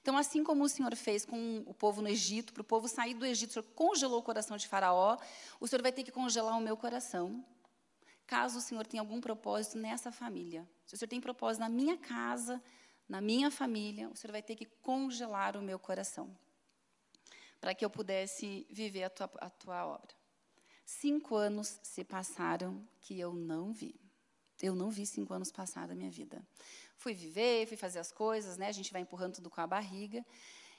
Então, 0.00 0.16
assim 0.16 0.42
como 0.42 0.64
o 0.64 0.68
Senhor 0.68 0.94
fez 0.96 1.24
com 1.24 1.62
o 1.66 1.74
povo 1.74 2.02
no 2.02 2.08
Egito, 2.08 2.52
para 2.52 2.60
o 2.60 2.64
povo 2.64 2.88
sair 2.88 3.14
do 3.14 3.24
Egito, 3.24 3.50
o 3.50 3.52
Senhor 3.54 3.66
congelou 3.74 4.18
o 4.18 4.22
coração 4.22 4.56
de 4.56 4.68
Faraó, 4.68 5.16
o 5.58 5.66
Senhor 5.66 5.82
vai 5.82 5.92
ter 5.92 6.02
que 6.02 6.10
congelar 6.10 6.56
o 6.56 6.60
meu 6.60 6.76
coração 6.76 7.44
caso 8.30 8.58
o 8.58 8.60
Senhor 8.60 8.86
tenha 8.86 9.02
algum 9.02 9.20
propósito 9.20 9.76
nessa 9.76 10.12
família. 10.12 10.64
Se 10.86 10.94
o 10.94 10.96
Senhor 10.96 11.08
tem 11.08 11.20
propósito 11.20 11.62
na 11.62 11.68
minha 11.68 11.96
casa, 11.96 12.62
na 13.08 13.20
minha 13.20 13.50
família, 13.50 14.08
o 14.08 14.14
Senhor 14.14 14.30
vai 14.30 14.40
ter 14.40 14.54
que 14.54 14.66
congelar 14.66 15.56
o 15.56 15.62
meu 15.62 15.80
coração 15.80 16.30
para 17.60 17.74
que 17.74 17.84
eu 17.84 17.90
pudesse 17.90 18.68
viver 18.70 19.02
a 19.02 19.10
tua, 19.10 19.28
a 19.40 19.50
tua 19.50 19.84
obra. 19.84 20.14
Cinco 20.84 21.34
anos 21.34 21.80
se 21.82 22.04
passaram 22.04 22.86
que 23.00 23.18
eu 23.18 23.34
não 23.34 23.72
vi. 23.72 23.96
Eu 24.62 24.76
não 24.76 24.90
vi 24.90 25.06
cinco 25.06 25.34
anos 25.34 25.50
passar 25.50 25.88
da 25.88 25.94
minha 25.96 26.10
vida. 26.10 26.40
Fui 26.96 27.12
viver, 27.12 27.66
fui 27.66 27.76
fazer 27.76 27.98
as 27.98 28.12
coisas, 28.12 28.56
né? 28.56 28.68
A 28.68 28.72
gente 28.72 28.92
vai 28.92 29.02
empurrando 29.02 29.34
tudo 29.34 29.50
com 29.50 29.60
a 29.60 29.66
barriga. 29.66 30.24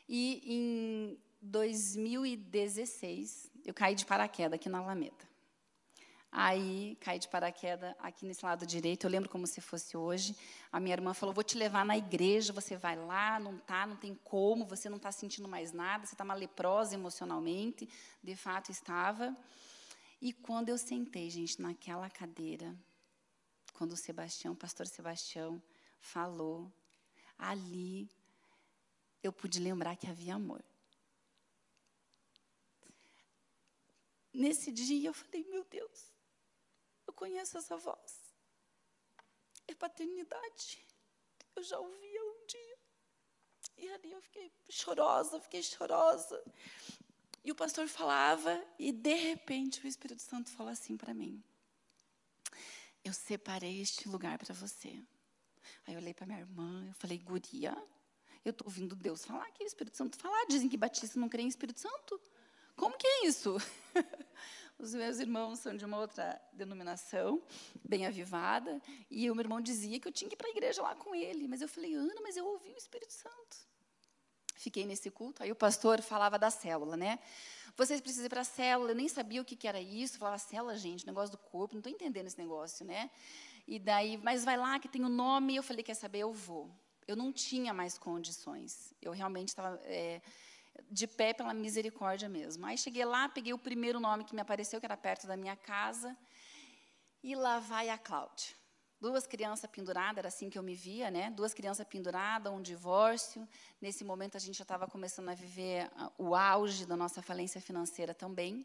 E 0.07 0.41
em 0.45 1.19
2016, 1.41 3.51
eu 3.65 3.73
caí 3.73 3.93
de 3.93 4.05
paraquedas 4.05 4.55
aqui 4.55 4.69
na 4.69 4.77
Alameda. 4.77 5.30
Aí 6.31 6.95
caí 7.01 7.19
de 7.19 7.27
paraquedas 7.27 7.93
aqui 7.99 8.25
nesse 8.25 8.45
lado 8.45 8.65
direito. 8.65 9.05
Eu 9.05 9.09
lembro 9.09 9.29
como 9.29 9.45
se 9.45 9.59
fosse 9.59 9.97
hoje. 9.97 10.35
A 10.71 10.79
minha 10.79 10.93
irmã 10.93 11.13
falou: 11.13 11.35
"Vou 11.35 11.43
te 11.43 11.57
levar 11.57 11.85
na 11.85 11.97
igreja. 11.97 12.53
Você 12.53 12.77
vai 12.77 12.95
lá, 12.95 13.37
não 13.39 13.57
tá, 13.57 13.85
não 13.85 13.97
tem 13.97 14.15
como. 14.23 14.65
Você 14.65 14.89
não 14.89 14.97
está 14.97 15.11
sentindo 15.11 15.47
mais 15.47 15.73
nada. 15.73 16.05
Você 16.05 16.13
está 16.13 16.23
uma 16.23 16.33
leprosa 16.33 16.95
emocionalmente. 16.95 17.89
De 18.23 18.35
fato 18.35 18.71
estava. 18.71 19.35
E 20.21 20.31
quando 20.31 20.69
eu 20.69 20.77
sentei, 20.77 21.29
gente, 21.29 21.61
naquela 21.61 22.09
cadeira, 22.09 22.73
quando 23.73 23.93
o 23.93 23.97
Sebastião, 23.97 24.53
o 24.53 24.55
pastor 24.55 24.87
Sebastião, 24.87 25.61
falou, 25.99 26.71
ali 27.37 28.09
eu 29.23 29.33
pude 29.33 29.59
lembrar 29.59 29.95
que 29.95 30.07
havia 30.07 30.35
amor. 30.35 30.63
Nesse 34.33 34.71
dia 34.71 35.09
eu 35.09 35.13
falei, 35.13 35.43
meu 35.49 35.65
Deus, 35.65 36.13
eu 37.11 37.13
conheço 37.13 37.57
essa 37.57 37.77
voz. 37.77 38.13
É 39.67 39.75
paternidade. 39.75 40.87
Eu 41.55 41.61
já 41.61 41.77
ouvia 41.77 42.23
um 42.23 42.45
dia. 42.47 42.77
E 43.77 43.89
ali 43.89 44.11
eu 44.11 44.21
fiquei 44.21 44.51
chorosa, 44.69 45.39
fiquei 45.41 45.61
chorosa. 45.61 46.41
E 47.43 47.51
o 47.51 47.55
pastor 47.55 47.87
falava, 47.87 48.63
e 48.79 48.91
de 48.91 49.15
repente 49.15 49.83
o 49.83 49.87
Espírito 49.87 50.21
Santo 50.21 50.49
falou 50.51 50.71
assim 50.71 50.95
para 50.95 51.13
mim: 51.13 51.43
Eu 53.03 53.13
separei 53.13 53.81
este 53.81 54.07
lugar 54.07 54.37
para 54.37 54.53
você. 54.53 55.03
Aí 55.85 55.93
eu 55.95 55.99
olhei 55.99 56.13
para 56.13 56.25
minha 56.25 56.39
irmã, 56.39 56.87
eu 56.87 56.93
falei: 56.93 57.17
Guria, 57.17 57.75
eu 58.45 58.51
estou 58.51 58.67
ouvindo 58.67 58.95
Deus 58.95 59.25
falar 59.25 59.45
aqui, 59.47 59.63
o 59.63 59.67
Espírito 59.67 59.97
Santo 59.97 60.17
falar. 60.17 60.45
Dizem 60.45 60.69
que 60.69 60.77
batista 60.77 61.19
não 61.19 61.27
crê 61.27 61.41
em 61.41 61.47
Espírito 61.47 61.79
Santo. 61.79 62.21
Como 62.81 62.97
que 62.97 63.05
é 63.05 63.25
isso? 63.27 63.57
Os 64.79 64.95
meus 64.95 65.19
irmãos 65.19 65.59
são 65.59 65.77
de 65.77 65.85
uma 65.85 65.99
outra 65.99 66.41
denominação, 66.51 67.39
bem 67.87 68.07
avivada, 68.07 68.81
e 69.07 69.29
o 69.29 69.35
meu 69.35 69.43
irmão 69.43 69.61
dizia 69.61 69.99
que 69.99 70.07
eu 70.07 70.11
tinha 70.11 70.27
que 70.27 70.33
ir 70.33 70.37
para 70.37 70.47
a 70.47 70.49
igreja 70.49 70.81
lá 70.81 70.95
com 70.95 71.13
ele. 71.13 71.47
Mas 71.47 71.61
eu 71.61 71.67
falei, 71.67 71.93
Ana, 71.93 72.19
mas 72.23 72.35
eu 72.35 72.43
ouvi 72.43 72.73
o 72.73 72.75
Espírito 72.75 73.13
Santo. 73.13 73.57
Fiquei 74.55 74.83
nesse 74.83 75.11
culto, 75.11 75.43
aí 75.43 75.51
o 75.51 75.55
pastor 75.55 76.01
falava 76.01 76.39
da 76.39 76.49
célula, 76.49 76.97
né? 76.97 77.19
Vocês 77.77 78.01
precisam 78.01 78.25
ir 78.25 78.29
para 78.29 78.41
a 78.41 78.43
célula, 78.43 78.89
eu 78.89 78.95
nem 78.95 79.07
sabia 79.07 79.43
o 79.43 79.45
que, 79.45 79.55
que 79.55 79.67
era 79.67 79.79
isso. 79.79 80.17
Falava, 80.17 80.39
célula, 80.39 80.75
gente, 80.75 81.05
negócio 81.05 81.33
do 81.33 81.37
corpo, 81.37 81.75
não 81.75 81.81
estou 81.81 81.93
entendendo 81.93 82.25
esse 82.25 82.39
negócio, 82.39 82.83
né? 82.83 83.11
E 83.67 83.77
daí, 83.77 84.17
mas 84.17 84.43
vai 84.43 84.57
lá 84.57 84.79
que 84.79 84.87
tem 84.87 85.03
o 85.03 85.05
um 85.05 85.09
nome. 85.09 85.55
Eu 85.55 85.61
falei, 85.61 85.83
quer 85.83 85.93
saber, 85.93 86.21
eu 86.21 86.33
vou. 86.33 86.67
Eu 87.07 87.15
não 87.15 87.31
tinha 87.31 87.75
mais 87.75 87.95
condições. 87.95 88.91
Eu 88.99 89.11
realmente 89.11 89.49
estava 89.49 89.79
é, 89.83 90.19
de 90.89 91.07
pé 91.07 91.33
pela 91.33 91.53
misericórdia 91.53 92.29
mesmo. 92.29 92.65
Aí 92.65 92.77
cheguei 92.77 93.05
lá, 93.05 93.29
peguei 93.29 93.53
o 93.53 93.57
primeiro 93.57 93.99
nome 93.99 94.23
que 94.23 94.35
me 94.35 94.41
apareceu, 94.41 94.79
que 94.79 94.85
era 94.85 94.97
perto 94.97 95.27
da 95.27 95.37
minha 95.37 95.55
casa, 95.55 96.17
e 97.23 97.35
lá 97.35 97.59
vai 97.59 97.89
a 97.89 97.97
Cláudia 97.97 98.61
duas 99.01 99.25
crianças 99.25 99.67
penduradas, 99.67 100.19
era 100.19 100.27
assim 100.27 100.47
que 100.47 100.59
eu 100.59 100.61
me 100.61 100.75
via, 100.75 101.09
né? 101.09 101.31
Duas 101.31 101.55
crianças 101.55 101.85
penduradas, 101.87 102.53
um 102.53 102.61
divórcio. 102.61 103.49
Nesse 103.81 104.03
momento 104.03 104.37
a 104.37 104.39
gente 104.39 104.59
já 104.59 104.61
estava 104.61 104.87
começando 104.87 105.29
a 105.29 105.33
viver 105.33 105.89
ah, 105.95 106.11
o 106.19 106.35
auge 106.35 106.85
da 106.85 106.95
nossa 106.95 107.19
falência 107.19 107.59
financeira 107.59 108.13
também. 108.13 108.63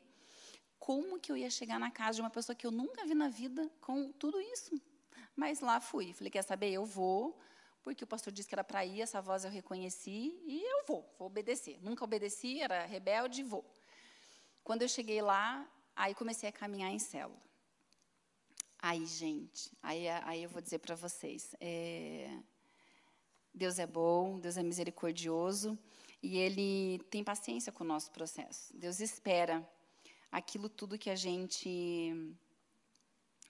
Como 0.78 1.18
que 1.18 1.32
eu 1.32 1.38
ia 1.38 1.48
chegar 1.48 1.80
na 1.80 1.90
casa 1.90 2.16
de 2.16 2.20
uma 2.20 2.28
pessoa 2.28 2.54
que 2.54 2.66
eu 2.66 2.70
nunca 2.70 3.06
vi 3.06 3.14
na 3.14 3.30
vida 3.30 3.68
com 3.80 4.12
tudo 4.12 4.38
isso? 4.38 4.78
Mas 5.34 5.60
lá 5.60 5.80
fui. 5.80 6.12
Falei, 6.12 6.30
quer 6.30 6.42
saber? 6.42 6.70
Eu 6.70 6.84
vou, 6.84 7.40
porque 7.86 8.02
o 8.02 8.06
pastor 8.14 8.32
disse 8.32 8.48
que 8.48 8.54
era 8.56 8.64
para 8.64 8.84
ir, 8.84 9.00
essa 9.00 9.22
voz 9.22 9.44
eu 9.44 9.50
reconheci 9.50 10.42
e 10.44 10.60
eu 10.60 10.84
vou, 10.88 11.08
vou 11.16 11.28
obedecer. 11.28 11.78
Nunca 11.80 12.02
obedeci, 12.02 12.60
era 12.60 12.84
rebelde, 12.84 13.44
vou. 13.44 13.64
Quando 14.64 14.82
eu 14.82 14.88
cheguei 14.88 15.22
lá, 15.22 15.64
aí 15.94 16.12
comecei 16.12 16.48
a 16.48 16.52
caminhar 16.52 16.90
em 16.90 16.98
célula. 16.98 17.40
Aí, 18.76 19.06
gente, 19.06 19.70
aí, 19.80 20.08
aí 20.08 20.42
eu 20.42 20.48
vou 20.48 20.60
dizer 20.60 20.80
para 20.80 20.96
vocês: 20.96 21.54
é, 21.60 22.36
Deus 23.54 23.78
é 23.78 23.86
bom, 23.86 24.40
Deus 24.40 24.56
é 24.56 24.64
misericordioso 24.64 25.78
e 26.20 26.38
Ele 26.38 26.98
tem 27.08 27.22
paciência 27.22 27.70
com 27.70 27.84
o 27.84 27.86
nosso 27.86 28.10
processo. 28.10 28.76
Deus 28.76 28.98
espera 28.98 29.64
aquilo 30.32 30.68
tudo 30.68 30.98
que 30.98 31.08
a 31.08 31.14
gente 31.14 32.36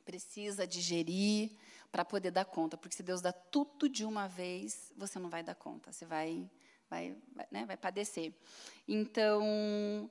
precisa 0.06 0.66
digerir 0.66 1.50
para 1.90 2.04
poder 2.04 2.30
dar 2.30 2.44
conta, 2.44 2.76
porque 2.76 2.94
se 2.94 3.02
Deus 3.02 3.20
dá 3.20 3.32
tudo 3.32 3.88
de 3.88 4.04
uma 4.04 4.28
vez, 4.28 4.92
você 4.96 5.18
não 5.18 5.28
vai 5.28 5.42
dar 5.42 5.56
conta, 5.56 5.92
você 5.92 6.06
vai, 6.06 6.48
vai, 6.88 7.16
vai, 7.34 7.46
né, 7.50 7.66
vai 7.66 7.76
padecer. 7.76 8.32
Então, 8.86 10.08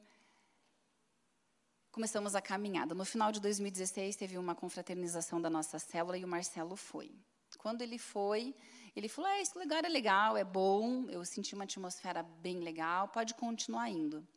começamos 1.92 2.36
a 2.36 2.42
caminhada. 2.42 2.94
No 2.94 3.06
final 3.06 3.32
de 3.32 3.40
2016, 3.40 4.18
teve 4.18 4.38
uma 4.38 4.54
confraternização 4.54 5.42
da 5.42 5.50
nossa 5.50 5.80
célula 5.80 6.18
e 6.18 6.26
o 6.26 6.28
Marcelo 6.28 6.76
foi. 6.76 7.16
Quando 7.58 7.82
ele 7.82 7.98
foi, 7.98 8.54
ele 8.96 9.08
falou: 9.08 9.30
é, 9.32 9.42
esse 9.42 9.58
lugar 9.58 9.86
é 9.86 9.90
legal, 9.90 10.36
é 10.36 10.44
bom, 10.44 11.10
eu 11.10 11.24
senti 11.24 11.56
uma 11.56 11.64
atmosfera 11.64 12.22
bem 12.22 12.60
legal, 12.60 13.08
pode 13.08 13.34
continuar 13.34 13.90
indo. 13.90 14.28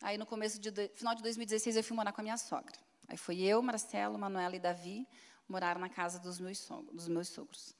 Aí, 0.00 0.16
no 0.16 0.26
começo 0.26 0.60
de, 0.60 0.70
final 0.94 1.14
de 1.14 1.22
2016, 1.22 1.76
eu 1.76 1.82
fui 1.82 1.96
morar 1.96 2.12
com 2.12 2.20
a 2.20 2.24
minha 2.24 2.36
sogra. 2.36 2.85
Aí 3.08 3.16
foi 3.16 3.40
eu, 3.40 3.62
Marcelo, 3.62 4.18
Manuela 4.18 4.56
e 4.56 4.60
Davi 4.60 5.06
morar 5.48 5.78
na 5.78 5.88
casa 5.88 6.18
dos 6.18 6.38
meus 6.38 6.58
sogros. 6.58 6.94
Dos 6.94 7.08
meus 7.08 7.28
sogros. 7.28 7.74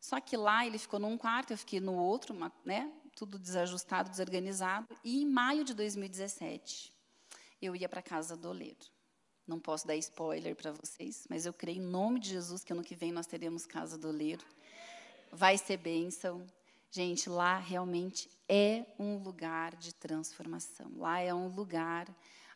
Só 0.00 0.20
que 0.20 0.36
lá 0.36 0.66
ele 0.66 0.78
ficou 0.78 0.98
num 0.98 1.16
quarto, 1.16 1.52
eu 1.52 1.58
fiquei 1.58 1.78
no 1.78 1.94
outro, 1.94 2.34
uma, 2.34 2.52
né, 2.64 2.92
tudo 3.14 3.38
desajustado, 3.38 4.10
desorganizado. 4.10 4.88
E 5.04 5.22
em 5.22 5.26
maio 5.26 5.64
de 5.64 5.74
2017, 5.74 6.92
eu 7.60 7.76
ia 7.76 7.88
para 7.88 8.00
a 8.00 8.02
casa 8.02 8.36
do 8.36 8.48
oleiro. 8.48 8.90
Não 9.46 9.60
posso 9.60 9.86
dar 9.86 9.96
spoiler 9.96 10.56
para 10.56 10.72
vocês, 10.72 11.26
mas 11.28 11.46
eu 11.46 11.52
creio 11.52 11.78
em 11.78 11.86
nome 11.86 12.18
de 12.18 12.30
Jesus 12.30 12.64
que 12.64 12.72
ano 12.72 12.82
que 12.82 12.94
vem 12.94 13.12
nós 13.12 13.26
teremos 13.26 13.66
casa 13.66 13.98
do 13.98 14.08
oleiro. 14.08 14.44
Vai 15.30 15.58
ser 15.58 15.76
bênção. 15.76 16.44
Gente, 16.90 17.28
lá 17.28 17.58
realmente 17.58 18.28
é 18.48 18.84
um 18.98 19.18
lugar 19.18 19.76
de 19.76 19.94
transformação. 19.94 20.92
Lá 20.96 21.20
é 21.20 21.32
um 21.32 21.48
lugar 21.48 22.08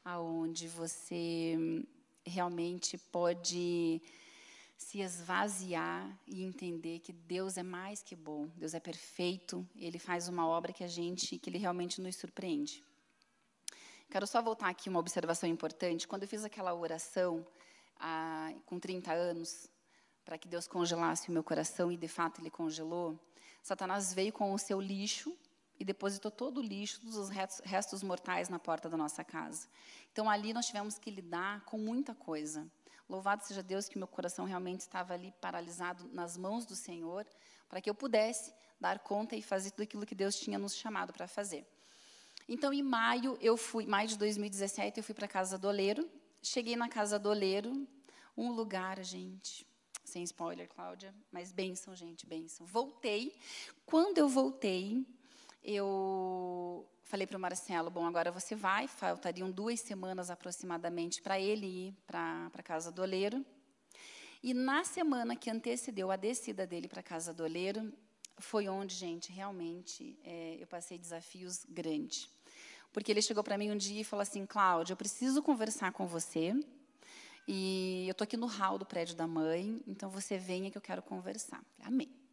aonde 0.04 0.68
você 0.68 1.84
realmente 2.26 2.98
pode 2.98 4.02
se 4.76 5.00
esvaziar 5.00 6.06
e 6.26 6.42
entender 6.42 6.98
que 6.98 7.12
Deus 7.12 7.56
é 7.56 7.62
mais 7.62 8.02
que 8.02 8.14
bom, 8.14 8.48
Deus 8.56 8.74
é 8.74 8.80
perfeito, 8.80 9.66
ele 9.76 9.98
faz 9.98 10.28
uma 10.28 10.46
obra 10.46 10.72
que 10.72 10.84
a 10.84 10.88
gente, 10.88 11.38
que 11.38 11.48
ele 11.48 11.58
realmente 11.58 12.00
nos 12.00 12.16
surpreende. 12.16 12.84
Quero 14.10 14.26
só 14.26 14.40
voltar 14.40 14.68
aqui 14.68 14.88
uma 14.88 15.00
observação 15.00 15.48
importante. 15.48 16.06
Quando 16.06 16.22
eu 16.22 16.28
fiz 16.28 16.44
aquela 16.44 16.74
oração 16.74 17.46
ah, 17.98 18.52
com 18.64 18.78
30 18.78 19.12
anos, 19.12 19.68
para 20.24 20.38
que 20.38 20.46
Deus 20.46 20.66
congelasse 20.66 21.28
o 21.28 21.32
meu 21.32 21.42
coração, 21.42 21.90
e 21.90 21.96
de 21.96 22.08
fato 22.08 22.40
ele 22.40 22.50
congelou, 22.50 23.18
Satanás 23.62 24.12
veio 24.12 24.32
com 24.32 24.52
o 24.52 24.58
seu 24.58 24.80
lixo 24.80 25.36
e 25.78 25.84
depositou 25.84 26.30
todo 26.30 26.58
o 26.58 26.62
lixo, 26.62 27.00
todos 27.00 27.16
os 27.16 27.28
restos, 27.28 27.60
restos 27.64 28.02
mortais 28.02 28.48
na 28.48 28.58
porta 28.58 28.88
da 28.88 28.96
nossa 28.96 29.22
casa. 29.22 29.68
Então 30.12 30.28
ali 30.28 30.52
nós 30.52 30.66
tivemos 30.66 30.98
que 30.98 31.10
lidar 31.10 31.64
com 31.64 31.78
muita 31.78 32.14
coisa. 32.14 32.66
Louvado 33.08 33.44
seja 33.44 33.62
Deus 33.62 33.88
que 33.88 33.98
meu 33.98 34.08
coração 34.08 34.44
realmente 34.44 34.80
estava 34.80 35.14
ali 35.14 35.32
paralisado 35.40 36.08
nas 36.12 36.36
mãos 36.36 36.66
do 36.66 36.74
Senhor, 36.74 37.24
para 37.68 37.80
que 37.80 37.88
eu 37.88 37.94
pudesse 37.94 38.52
dar 38.80 38.98
conta 38.98 39.36
e 39.36 39.42
fazer 39.42 39.70
tudo 39.70 39.82
aquilo 39.82 40.06
que 40.06 40.14
Deus 40.14 40.36
tinha 40.36 40.58
nos 40.58 40.74
chamado 40.74 41.12
para 41.12 41.28
fazer. 41.28 41.66
Então, 42.48 42.72
em 42.72 42.82
maio, 42.82 43.36
eu 43.40 43.56
fui, 43.56 43.86
maio 43.86 44.08
de 44.08 44.16
2017, 44.16 44.98
eu 44.98 45.04
fui 45.04 45.14
para 45.14 45.26
a 45.26 45.28
Casa 45.28 45.58
do 45.58 45.66
Oleiro. 45.66 46.08
Cheguei 46.42 46.76
na 46.76 46.88
Casa 46.88 47.18
do 47.18 47.28
Oleiro, 47.28 47.88
um 48.36 48.52
lugar, 48.52 49.02
gente, 49.02 49.66
sem 50.04 50.22
spoiler, 50.22 50.68
Cláudia, 50.68 51.12
mas 51.32 51.50
benção, 51.50 51.94
gente, 51.96 52.24
benção. 52.26 52.64
Voltei. 52.66 53.36
Quando 53.84 54.18
eu 54.18 54.28
voltei, 54.28 55.04
eu 55.66 56.88
falei 57.02 57.26
para 57.26 57.36
o 57.36 57.40
Marcelo, 57.40 57.90
bom, 57.90 58.06
agora 58.06 58.30
você 58.30 58.54
vai, 58.54 58.86
faltariam 58.86 59.50
duas 59.50 59.80
semanas 59.80 60.30
aproximadamente 60.30 61.20
para 61.20 61.40
ele 61.40 61.66
ir 61.66 61.94
para 62.06 62.50
a 62.54 62.62
Casa 62.62 62.92
do 62.92 63.02
Oleiro. 63.02 63.44
E 64.42 64.54
na 64.54 64.84
semana 64.84 65.34
que 65.34 65.50
antecedeu 65.50 66.12
a 66.12 66.16
descida 66.16 66.64
dele 66.64 66.86
para 66.86 67.00
a 67.00 67.02
Casa 67.02 67.34
do 67.34 67.42
Oleiro, 67.42 67.92
foi 68.38 68.68
onde, 68.68 68.94
gente, 68.94 69.32
realmente 69.32 70.16
é, 70.22 70.56
eu 70.60 70.66
passei 70.68 70.98
desafios 70.98 71.64
grandes. 71.68 72.28
Porque 72.92 73.10
ele 73.10 73.20
chegou 73.20 73.42
para 73.42 73.58
mim 73.58 73.72
um 73.72 73.76
dia 73.76 74.02
e 74.02 74.04
falou 74.04 74.22
assim: 74.22 74.46
Cláudia, 74.46 74.92
eu 74.92 74.96
preciso 74.96 75.42
conversar 75.42 75.92
com 75.92 76.06
você. 76.06 76.54
E 77.48 78.04
eu 78.06 78.12
estou 78.12 78.24
aqui 78.24 78.36
no 78.36 78.46
hall 78.46 78.78
do 78.78 78.86
prédio 78.86 79.16
da 79.16 79.26
mãe, 79.26 79.80
então 79.86 80.10
você 80.10 80.36
venha 80.38 80.70
que 80.70 80.78
eu 80.78 80.82
quero 80.82 81.02
conversar. 81.02 81.64
Amém. 81.84 82.25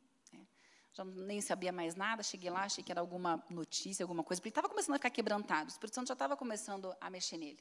Já 0.94 1.04
nem 1.04 1.42
sabia 1.42 1.72
mais 1.72 1.96
nada, 1.96 2.22
cheguei 2.22 2.50
lá, 2.50 2.64
achei 2.64 2.84
que 2.84 2.92
era 2.92 3.02
alguma 3.02 3.44
notícia, 3.50 4.04
alguma 4.04 4.24
coisa, 4.24 4.40
porque 4.40 4.50
ele 4.50 4.52
estava 4.52 4.70
começando 4.70 4.96
a 4.96 4.98
ficar 5.00 5.10
quebrantado, 5.10 5.66
o 5.66 5.72
Espírito 5.72 5.96
Santo 5.96 6.08
já 6.08 6.14
estava 6.14 6.38
começando 6.38 6.96
a 7.02 7.10
mexer 7.10 7.38
nele. 7.38 7.60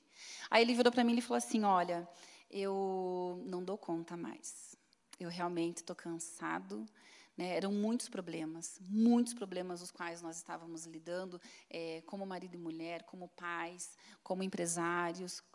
Aí 0.50 0.62
ele 0.62 0.74
virou 0.74 0.92
para 0.92 1.02
mim 1.02 1.16
e 1.16 1.22
falou 1.22 1.38
assim: 1.38 1.64
Olha, 1.64 2.06
eu 2.50 3.42
não 3.46 3.64
dou 3.64 3.78
conta 3.78 4.16
mais. 4.16 4.76
Eu 5.18 5.30
realmente 5.30 5.78
estou 5.78 5.96
cansado 5.96 6.86
né? 7.36 7.56
Eram 7.56 7.72
muitos 7.72 8.08
problemas, 8.08 8.78
muitos 8.88 9.32
problemas 9.32 9.80
os 9.80 9.90
quais 9.90 10.20
nós 10.20 10.36
estávamos 10.36 10.84
lidando, 10.86 11.40
é, 11.70 12.02
como 12.06 12.26
marido 12.26 12.54
e 12.54 12.58
mulher, 12.58 13.02
como 13.04 13.28
pais, 13.28 13.96
como 14.22 14.42
empresários, 14.42 15.42
em 15.42 15.51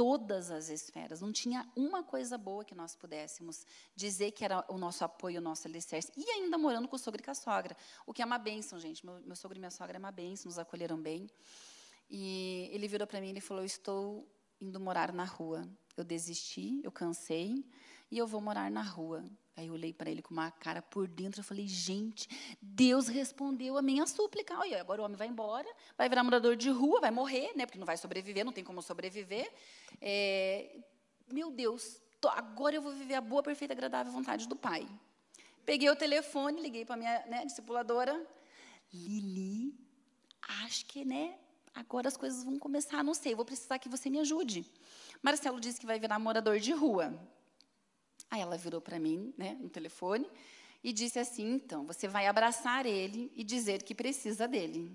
todas 0.00 0.50
as 0.50 0.70
esferas. 0.70 1.20
Não 1.20 1.30
tinha 1.30 1.70
uma 1.76 2.02
coisa 2.02 2.38
boa 2.38 2.64
que 2.64 2.74
nós 2.74 2.96
pudéssemos 2.96 3.66
dizer 3.94 4.30
que 4.30 4.42
era 4.42 4.64
o 4.66 4.78
nosso 4.78 5.04
apoio, 5.04 5.40
o 5.40 5.42
nosso 5.42 5.68
alicerce. 5.68 6.10
E 6.16 6.24
ainda 6.30 6.56
morando 6.56 6.88
com 6.88 6.96
o 6.96 6.98
sogro 6.98 7.20
e 7.20 7.22
com 7.22 7.30
a 7.30 7.34
sogra, 7.34 7.76
o 8.06 8.14
que 8.14 8.22
é 8.22 8.24
uma 8.24 8.38
bênção, 8.38 8.80
gente. 8.80 9.04
Meu, 9.04 9.20
meu 9.20 9.36
sogro 9.36 9.58
e 9.58 9.60
minha 9.60 9.70
sogra 9.70 9.98
é 9.98 10.00
uma 10.00 10.10
bênção, 10.10 10.48
nos 10.48 10.58
acolheram 10.58 10.98
bem. 10.98 11.28
E 12.08 12.70
ele 12.72 12.88
virou 12.88 13.06
para 13.06 13.20
mim 13.20 13.34
e 13.36 13.42
falou: 13.42 13.62
estou 13.62 14.26
indo 14.58 14.80
morar 14.80 15.12
na 15.12 15.24
rua. 15.24 15.68
Eu 15.94 16.02
desisti, 16.02 16.80
eu 16.82 16.90
cansei 16.90 17.62
e 18.10 18.16
eu 18.16 18.26
vou 18.26 18.40
morar 18.40 18.70
na 18.70 18.82
rua. 18.82 19.22
Aí 19.60 19.66
eu 19.66 19.74
olhei 19.74 19.92
para 19.92 20.10
ele 20.10 20.22
com 20.22 20.32
uma 20.32 20.50
cara 20.50 20.80
por 20.80 21.06
dentro, 21.06 21.40
eu 21.40 21.44
falei, 21.44 21.66
gente, 21.68 22.26
Deus 22.62 23.08
respondeu 23.08 23.76
a 23.76 23.82
minha 23.82 24.06
súplica. 24.06 24.58
Olha, 24.58 24.80
agora 24.80 25.02
o 25.02 25.04
homem 25.04 25.18
vai 25.18 25.28
embora, 25.28 25.68
vai 25.98 26.08
virar 26.08 26.24
morador 26.24 26.56
de 26.56 26.70
rua, 26.70 26.98
vai 26.98 27.10
morrer, 27.10 27.52
né? 27.54 27.66
Porque 27.66 27.78
não 27.78 27.84
vai 27.84 27.98
sobreviver, 27.98 28.42
não 28.42 28.52
tem 28.52 28.64
como 28.64 28.80
sobreviver. 28.80 29.52
É, 30.00 30.80
meu 31.30 31.50
Deus, 31.50 32.00
tô, 32.22 32.28
agora 32.28 32.74
eu 32.74 32.80
vou 32.80 32.92
viver 32.92 33.16
a 33.16 33.20
boa, 33.20 33.42
perfeita, 33.42 33.74
agradável 33.74 34.10
vontade 34.10 34.48
do 34.48 34.56
Pai. 34.56 34.88
Peguei 35.66 35.90
o 35.90 35.96
telefone, 35.96 36.62
liguei 36.62 36.86
para 36.86 36.94
a 36.94 36.98
minha 36.98 37.26
né, 37.26 37.44
discipuladora. 37.44 38.26
Lili, 38.90 39.74
acho 40.64 40.86
que, 40.86 41.04
né? 41.04 41.38
Agora 41.74 42.08
as 42.08 42.16
coisas 42.16 42.42
vão 42.44 42.58
começar, 42.58 43.04
não 43.04 43.12
sei, 43.12 43.34
vou 43.34 43.44
precisar 43.44 43.78
que 43.78 43.90
você 43.90 44.08
me 44.08 44.20
ajude. 44.20 44.64
Marcelo 45.22 45.60
disse 45.60 45.78
que 45.78 45.86
vai 45.86 46.00
virar 46.00 46.18
morador 46.18 46.58
de 46.58 46.72
rua. 46.72 47.14
Aí 48.30 48.40
ela 48.40 48.56
virou 48.56 48.80
para 48.80 48.98
mim, 48.98 49.34
né, 49.36 49.56
no 49.60 49.68
telefone, 49.68 50.30
e 50.82 50.92
disse 50.92 51.18
assim: 51.18 51.54
então, 51.54 51.84
você 51.84 52.06
vai 52.06 52.26
abraçar 52.26 52.86
ele 52.86 53.32
e 53.34 53.42
dizer 53.42 53.82
que 53.82 53.94
precisa 53.94 54.46
dele. 54.46 54.90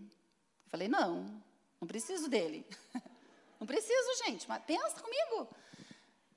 Eu 0.65 0.69
falei: 0.69 0.87
não, 0.87 1.43
não 1.79 1.87
preciso 1.87 2.29
dele. 2.29 2.65
não 3.59 3.67
preciso, 3.67 4.23
gente, 4.25 4.47
mas 4.47 4.63
pensa 4.63 5.01
comigo. 5.01 5.49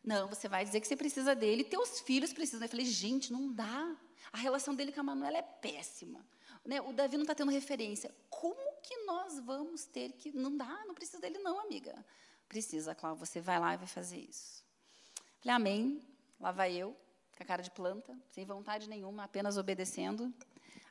Não, 0.03 0.29
você 0.29 0.49
vai 0.49 0.65
dizer 0.65 0.81
que 0.81 0.89
você 0.89 0.97
precisa 0.97 1.35
dele, 1.35 1.65
teus 1.65 2.01
filhos 2.01 2.33
precisam. 2.33 2.63
Eu 2.63 2.69
falei: 2.69 2.87
gente, 2.87 3.33
não 3.33 3.53
dá. 3.53 3.97
A 4.33 4.39
relação 4.39 4.75
dele 4.75 4.93
com 4.93 5.01
a 5.01 5.05
Manuela 5.05 5.39
é 5.39 5.43
péssima. 5.43 6.25
Né? 6.65 6.81
O 6.83 6.93
Davi 6.93 7.17
não 7.17 7.23
está 7.23 7.35
tendo 7.35 7.51
referência. 7.51 8.15
Como 8.29 8.61
que 8.83 8.97
nós 9.05 9.39
vamos 9.41 9.87
ter 9.87 10.13
que. 10.13 10.31
Não 10.33 10.57
dá, 10.57 10.85
não 10.87 10.95
precisa 10.95 11.21
dele, 11.21 11.39
não, 11.39 11.61
amiga. 11.61 12.05
Precisa, 12.49 12.95
Cláudia, 12.95 13.25
você 13.25 13.41
vai 13.41 13.59
lá 13.59 13.75
e 13.75 13.77
vai 13.77 13.87
fazer 13.87 14.19
isso. 14.19 14.65
Falei, 15.41 15.57
amém. 15.57 16.03
Lá 16.41 16.53
vai 16.53 16.73
eu, 16.73 16.97
com 17.37 17.43
a 17.43 17.47
cara 17.47 17.63
de 17.63 17.71
planta, 17.71 18.17
sem 18.31 18.45
vontade 18.45 18.89
nenhuma, 18.89 19.25
apenas 19.25 19.57
obedecendo. 19.57 20.33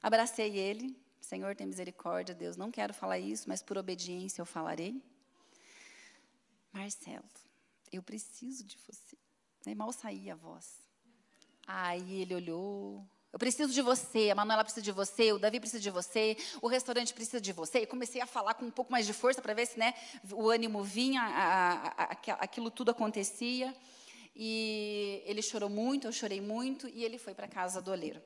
Abracei 0.01 0.57
ele. 0.57 0.95
Senhor, 1.21 1.55
tem 1.55 1.67
misericórdia, 1.67 2.33
Deus. 2.35 2.55
Não 2.55 2.71
quero 2.71 2.93
falar 2.93 3.19
isso, 3.19 3.49
mas 3.49 3.61
por 3.61 3.77
obediência 3.77 4.41
eu 4.41 4.45
falarei. 4.45 5.01
Marcelo, 6.71 7.25
eu 7.91 8.03
preciso 8.03 8.63
de 8.63 8.77
você. 8.85 9.17
Nem 9.65 9.75
mal 9.75 9.91
saía 9.91 10.33
a 10.33 10.35
voz. 10.35 10.87
Aí 11.65 12.21
ele 12.21 12.35
olhou. 12.35 13.05
Eu 13.33 13.39
preciso 13.39 13.73
de 13.73 13.81
você, 13.81 14.29
a 14.29 14.35
Manuela 14.35 14.63
precisa 14.63 14.83
de 14.83 14.91
você, 14.91 15.33
o 15.33 15.37
Davi 15.37 15.59
precisa 15.59 15.81
de 15.81 15.89
você, 15.89 16.37
o 16.61 16.67
restaurante 16.67 17.13
precisa 17.13 17.41
de 17.41 17.51
você. 17.51 17.79
E 17.79 17.85
comecei 17.85 18.21
a 18.21 18.25
falar 18.25 18.53
com 18.53 18.65
um 18.65 18.71
pouco 18.71 18.91
mais 18.91 19.05
de 19.05 19.11
força 19.11 19.41
para 19.41 19.53
ver 19.53 19.65
se 19.65 19.77
né, 19.77 19.93
o 20.31 20.49
ânimo 20.49 20.81
vinha, 20.83 21.21
a, 21.21 21.73
a, 21.87 22.03
a, 22.03 22.11
aquilo 22.39 22.71
tudo 22.71 22.91
acontecia. 22.91 23.75
E 24.39 25.23
ele 25.25 25.41
chorou 25.41 25.67
muito, 25.67 26.05
eu 26.05 26.11
chorei 26.11 26.39
muito, 26.39 26.87
e 26.87 27.03
ele 27.03 27.17
foi 27.17 27.33
para 27.33 27.47
a 27.47 27.49
casa 27.49 27.81
do 27.81 27.89
oleiro. 27.89 28.21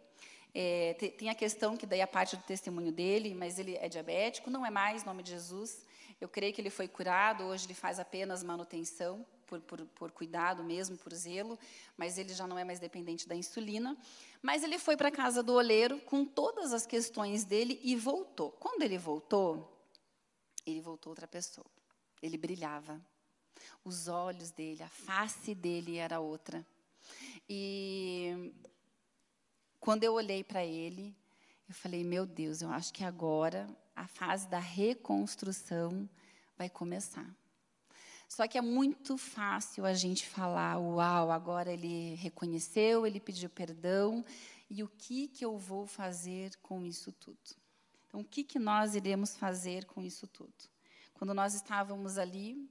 É, 0.53 0.93
tem 1.17 1.29
a 1.29 1.35
questão 1.35 1.77
que 1.77 1.85
daí 1.85 2.01
a 2.01 2.07
parte 2.07 2.35
do 2.35 2.43
testemunho 2.43 2.91
dele, 2.91 3.33
mas 3.33 3.57
ele 3.57 3.77
é 3.77 3.87
diabético, 3.87 4.49
não 4.49 4.65
é 4.65 4.69
mais, 4.69 5.03
em 5.03 5.05
nome 5.05 5.23
de 5.23 5.31
Jesus. 5.31 5.85
Eu 6.19 6.27
creio 6.27 6.53
que 6.53 6.59
ele 6.59 6.69
foi 6.69 6.89
curado, 6.89 7.45
hoje 7.45 7.65
ele 7.65 7.73
faz 7.73 7.97
apenas 7.97 8.43
manutenção, 8.43 9.25
por, 9.47 9.61
por, 9.61 9.85
por 9.85 10.11
cuidado 10.11 10.65
mesmo, 10.65 10.97
por 10.97 11.13
zelo, 11.13 11.57
mas 11.95 12.17
ele 12.17 12.33
já 12.33 12.45
não 12.45 12.59
é 12.59 12.65
mais 12.65 12.79
dependente 12.79 13.25
da 13.25 13.35
insulina. 13.35 13.97
Mas 14.41 14.63
ele 14.63 14.77
foi 14.77 14.97
para 14.97 15.07
a 15.07 15.11
casa 15.11 15.41
do 15.41 15.53
oleiro 15.53 15.97
com 16.01 16.25
todas 16.25 16.73
as 16.73 16.85
questões 16.85 17.45
dele 17.45 17.79
e 17.83 17.95
voltou. 17.95 18.51
Quando 18.51 18.81
ele 18.81 18.97
voltou, 18.97 19.87
ele 20.65 20.81
voltou 20.81 21.11
outra 21.11 21.27
pessoa. 21.27 21.65
Ele 22.21 22.37
brilhava 22.37 23.01
os 23.83 24.07
olhos 24.07 24.51
dele, 24.51 24.83
a 24.83 24.89
face 24.89 25.55
dele 25.55 25.97
era 25.97 26.19
outra. 26.19 26.65
E 27.49 28.53
quando 29.79 30.03
eu 30.03 30.13
olhei 30.13 30.43
para 30.43 30.63
ele, 30.63 31.15
eu 31.67 31.75
falei: 31.75 32.03
Meu 32.03 32.25
Deus, 32.25 32.61
eu 32.61 32.69
acho 32.69 32.93
que 32.93 33.03
agora 33.03 33.67
a 33.95 34.07
fase 34.07 34.47
da 34.47 34.59
reconstrução 34.59 36.09
vai 36.57 36.69
começar. 36.69 37.29
Só 38.27 38.47
que 38.47 38.57
é 38.57 38.61
muito 38.61 39.17
fácil 39.17 39.85
a 39.85 39.93
gente 39.93 40.27
falar: 40.27 40.77
Uau, 40.77 41.31
agora 41.31 41.71
ele 41.71 42.15
reconheceu, 42.15 43.05
ele 43.05 43.19
pediu 43.19 43.49
perdão, 43.49 44.23
e 44.69 44.83
o 44.83 44.87
que, 44.87 45.27
que 45.27 45.43
eu 45.43 45.57
vou 45.57 45.85
fazer 45.85 46.55
com 46.57 46.85
isso 46.85 47.11
tudo? 47.11 47.37
Então, 48.07 48.21
o 48.21 48.25
que, 48.25 48.43
que 48.43 48.59
nós 48.59 48.95
iremos 48.95 49.35
fazer 49.35 49.85
com 49.85 50.01
isso 50.01 50.27
tudo? 50.27 50.53
Quando 51.13 51.33
nós 51.33 51.53
estávamos 51.53 52.17
ali, 52.17 52.69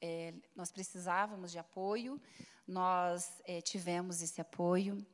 é, 0.00 0.34
nós 0.54 0.70
precisávamos 0.70 1.50
de 1.50 1.58
apoio, 1.58 2.20
nós 2.66 3.40
é, 3.44 3.60
tivemos 3.60 4.22
esse 4.22 4.40
apoio, 4.40 5.04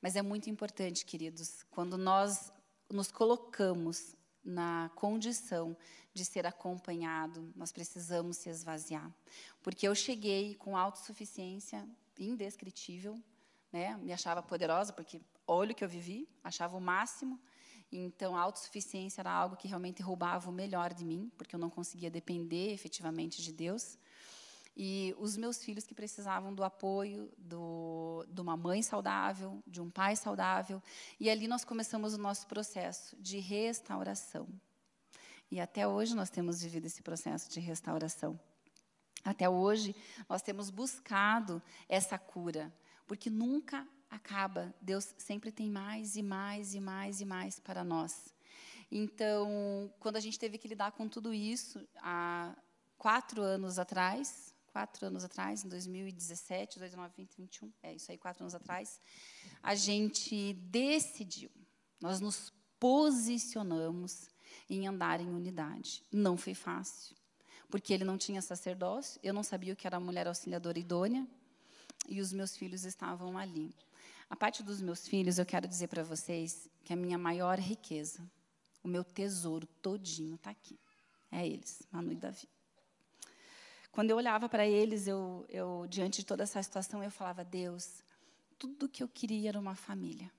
mas 0.00 0.16
é 0.16 0.22
muito 0.22 0.48
importante, 0.48 1.04
queridos, 1.04 1.62
quando 1.70 1.98
nós 1.98 2.52
nos 2.90 3.10
colocamos 3.10 4.16
na 4.42 4.90
condição 4.94 5.76
de 6.12 6.24
ser 6.24 6.46
acompanhado, 6.46 7.52
nós 7.54 7.70
precisamos 7.70 8.38
se 8.38 8.48
esvaziar. 8.48 9.12
Porque 9.62 9.86
eu 9.86 9.94
cheguei 9.94 10.54
com 10.54 10.76
autossuficiência 10.76 11.86
indescritível, 12.18 13.20
né? 13.72 13.96
me 13.98 14.12
achava 14.12 14.42
poderosa, 14.42 14.92
porque 14.92 15.20
olha 15.46 15.72
o 15.72 15.74
que 15.74 15.84
eu 15.84 15.88
vivi, 15.88 16.28
achava 16.42 16.76
o 16.76 16.80
máximo. 16.80 17.40
Então, 17.92 18.36
a 18.36 18.40
autossuficiência 18.40 19.20
era 19.20 19.32
algo 19.32 19.56
que 19.56 19.66
realmente 19.66 20.00
roubava 20.00 20.48
o 20.48 20.52
melhor 20.52 20.94
de 20.94 21.04
mim, 21.04 21.30
porque 21.36 21.54
eu 21.54 21.58
não 21.58 21.68
conseguia 21.68 22.10
depender 22.10 22.72
efetivamente 22.72 23.42
de 23.42 23.52
Deus. 23.52 23.98
E 24.76 25.14
os 25.18 25.36
meus 25.36 25.62
filhos 25.62 25.84
que 25.84 25.94
precisavam 25.94 26.54
do 26.54 26.62
apoio 26.62 27.30
do, 27.36 28.24
de 28.28 28.40
uma 28.40 28.56
mãe 28.56 28.82
saudável, 28.82 29.62
de 29.66 29.80
um 29.80 29.90
pai 29.90 30.14
saudável. 30.14 30.80
E 31.18 31.28
ali 31.28 31.48
nós 31.48 31.64
começamos 31.64 32.14
o 32.14 32.18
nosso 32.18 32.46
processo 32.46 33.16
de 33.20 33.40
restauração. 33.40 34.48
E 35.50 35.60
até 35.60 35.86
hoje 35.86 36.14
nós 36.14 36.30
temos 36.30 36.62
vivido 36.62 36.86
esse 36.86 37.02
processo 37.02 37.50
de 37.50 37.58
restauração. 37.58 38.38
Até 39.24 39.48
hoje 39.48 39.94
nós 40.28 40.42
temos 40.42 40.70
buscado 40.70 41.60
essa 41.88 42.16
cura, 42.16 42.72
porque 43.06 43.28
nunca 43.28 43.86
acaba. 44.10 44.74
Deus 44.80 45.14
sempre 45.16 45.52
tem 45.52 45.70
mais 45.70 46.16
e 46.16 46.22
mais 46.22 46.74
e 46.74 46.80
mais 46.80 47.20
e 47.20 47.24
mais 47.24 47.60
para 47.60 47.84
nós. 47.84 48.34
Então, 48.90 49.92
quando 50.00 50.16
a 50.16 50.20
gente 50.20 50.38
teve 50.38 50.58
que 50.58 50.66
lidar 50.66 50.92
com 50.92 51.08
tudo 51.08 51.32
isso, 51.32 51.86
há 51.98 52.54
quatro 52.98 53.40
anos 53.40 53.78
atrás, 53.78 54.52
quatro 54.72 55.06
anos 55.06 55.24
atrás, 55.24 55.64
em 55.64 55.68
2017, 55.68 56.78
2019, 56.78 57.14
2021, 57.16 57.72
é 57.82 57.94
isso 57.94 58.10
aí, 58.10 58.18
quatro 58.18 58.42
anos 58.42 58.54
atrás, 58.54 59.00
a 59.62 59.76
gente 59.76 60.54
decidiu, 60.54 61.50
nós 62.00 62.20
nos 62.20 62.52
posicionamos 62.80 64.28
em 64.68 64.88
andar 64.88 65.20
em 65.20 65.28
unidade. 65.28 66.02
Não 66.10 66.36
foi 66.36 66.54
fácil, 66.54 67.14
porque 67.68 67.92
ele 67.92 68.04
não 68.04 68.18
tinha 68.18 68.42
sacerdócio, 68.42 69.20
eu 69.22 69.32
não 69.32 69.44
sabia 69.44 69.72
o 69.72 69.76
que 69.76 69.86
era 69.86 70.00
mulher 70.00 70.26
auxiliadora 70.26 70.78
idônea, 70.78 71.26
e 72.08 72.20
os 72.20 72.32
meus 72.32 72.56
filhos 72.56 72.84
estavam 72.84 73.38
ali. 73.38 73.72
A 74.30 74.36
parte 74.36 74.62
dos 74.62 74.80
meus 74.80 75.08
filhos, 75.08 75.40
eu 75.40 75.44
quero 75.44 75.66
dizer 75.66 75.88
para 75.88 76.04
vocês 76.04 76.70
que 76.84 76.92
a 76.92 76.96
minha 76.96 77.18
maior 77.18 77.58
riqueza, 77.58 78.22
o 78.80 78.86
meu 78.86 79.02
tesouro 79.02 79.66
todinho 79.82 80.36
está 80.36 80.50
aqui. 80.50 80.78
É 81.32 81.44
eles, 81.44 81.82
Manu 81.90 82.12
e 82.12 82.14
Davi. 82.14 82.48
Quando 83.90 84.10
eu 84.10 84.16
olhava 84.16 84.48
para 84.48 84.64
eles, 84.64 85.08
eu, 85.08 85.44
eu, 85.48 85.84
diante 85.88 86.20
de 86.20 86.26
toda 86.26 86.44
essa 86.44 86.62
situação, 86.62 87.02
eu 87.02 87.10
falava: 87.10 87.44
Deus, 87.44 88.04
tudo 88.56 88.88
que 88.88 89.02
eu 89.02 89.08
queria 89.08 89.48
era 89.48 89.58
uma 89.58 89.74
família. 89.74 90.30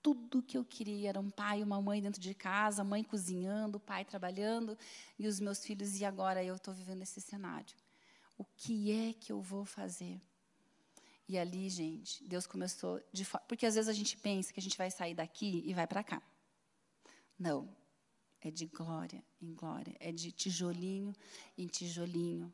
Tudo 0.00 0.40
que 0.40 0.56
eu 0.56 0.64
queria 0.64 1.08
era 1.08 1.18
um 1.18 1.28
pai 1.28 1.60
e 1.60 1.64
uma 1.64 1.82
mãe 1.82 2.00
dentro 2.00 2.20
de 2.20 2.32
casa, 2.32 2.84
mãe 2.84 3.02
cozinhando, 3.02 3.80
pai 3.80 4.04
trabalhando, 4.04 4.78
e 5.18 5.26
os 5.26 5.40
meus 5.40 5.64
filhos, 5.64 5.98
e 5.98 6.04
agora 6.04 6.44
eu 6.44 6.54
estou 6.54 6.72
vivendo 6.72 7.02
esse 7.02 7.20
cenário. 7.20 7.74
O 8.38 8.44
que 8.44 8.92
é 8.92 9.12
que 9.14 9.32
eu 9.32 9.40
vou 9.40 9.64
fazer? 9.64 10.20
E 11.28 11.36
ali, 11.36 11.68
gente, 11.68 12.22
Deus 12.24 12.46
começou 12.46 13.02
de 13.12 13.26
porque 13.48 13.66
às 13.66 13.74
vezes 13.74 13.88
a 13.88 13.92
gente 13.92 14.16
pensa 14.16 14.52
que 14.52 14.60
a 14.60 14.62
gente 14.62 14.78
vai 14.78 14.90
sair 14.90 15.14
daqui 15.14 15.62
e 15.66 15.74
vai 15.74 15.86
para 15.86 16.04
cá. 16.04 16.22
Não. 17.38 17.68
É 18.40 18.50
de 18.50 18.66
glória 18.66 19.24
em 19.40 19.52
glória, 19.52 19.96
é 19.98 20.12
de 20.12 20.30
tijolinho 20.30 21.12
em 21.58 21.66
tijolinho, 21.66 22.52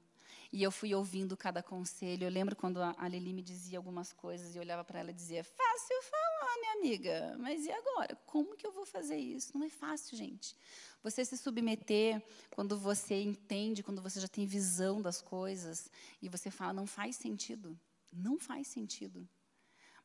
e 0.53 0.63
eu 0.63 0.71
fui 0.71 0.95
ouvindo 0.95 1.35
cada 1.35 1.63
conselho. 1.63 2.25
Eu 2.25 2.31
lembro 2.31 2.55
quando 2.55 2.79
a 2.83 3.09
Lili 3.09 3.33
me 3.33 3.43
dizia 3.43 3.79
algumas 3.79 4.13
coisas 4.13 4.55
e 4.55 4.59
eu 4.59 4.63
olhava 4.63 4.85
para 4.85 5.01
ela 5.01 5.11
e 5.11 5.15
dizia: 5.15 5.43
Fácil 5.43 6.03
falar, 6.03 6.59
minha 6.61 6.73
amiga, 6.75 7.37
mas 7.39 7.65
e 7.65 7.73
agora? 7.73 8.15
Como 8.27 8.55
que 8.55 8.67
eu 8.67 8.71
vou 8.71 8.85
fazer 8.85 9.17
isso? 9.17 9.57
Não 9.57 9.65
é 9.65 9.71
fácil, 9.71 10.17
gente. 10.17 10.55
Você 11.03 11.25
se 11.25 11.39
submeter 11.39 12.23
quando 12.55 12.79
você 12.79 13.23
entende, 13.23 13.83
quando 13.83 14.03
você 14.03 14.21
já 14.21 14.29
tem 14.29 14.45
visão 14.45 15.01
das 15.01 15.23
coisas 15.23 15.91
e 16.21 16.29
você 16.29 16.51
fala: 16.51 16.75
Não 16.75 16.87
faz 16.87 17.17
sentido. 17.17 17.79
Não 18.13 18.39
faz 18.39 18.69
sentido. 18.69 19.27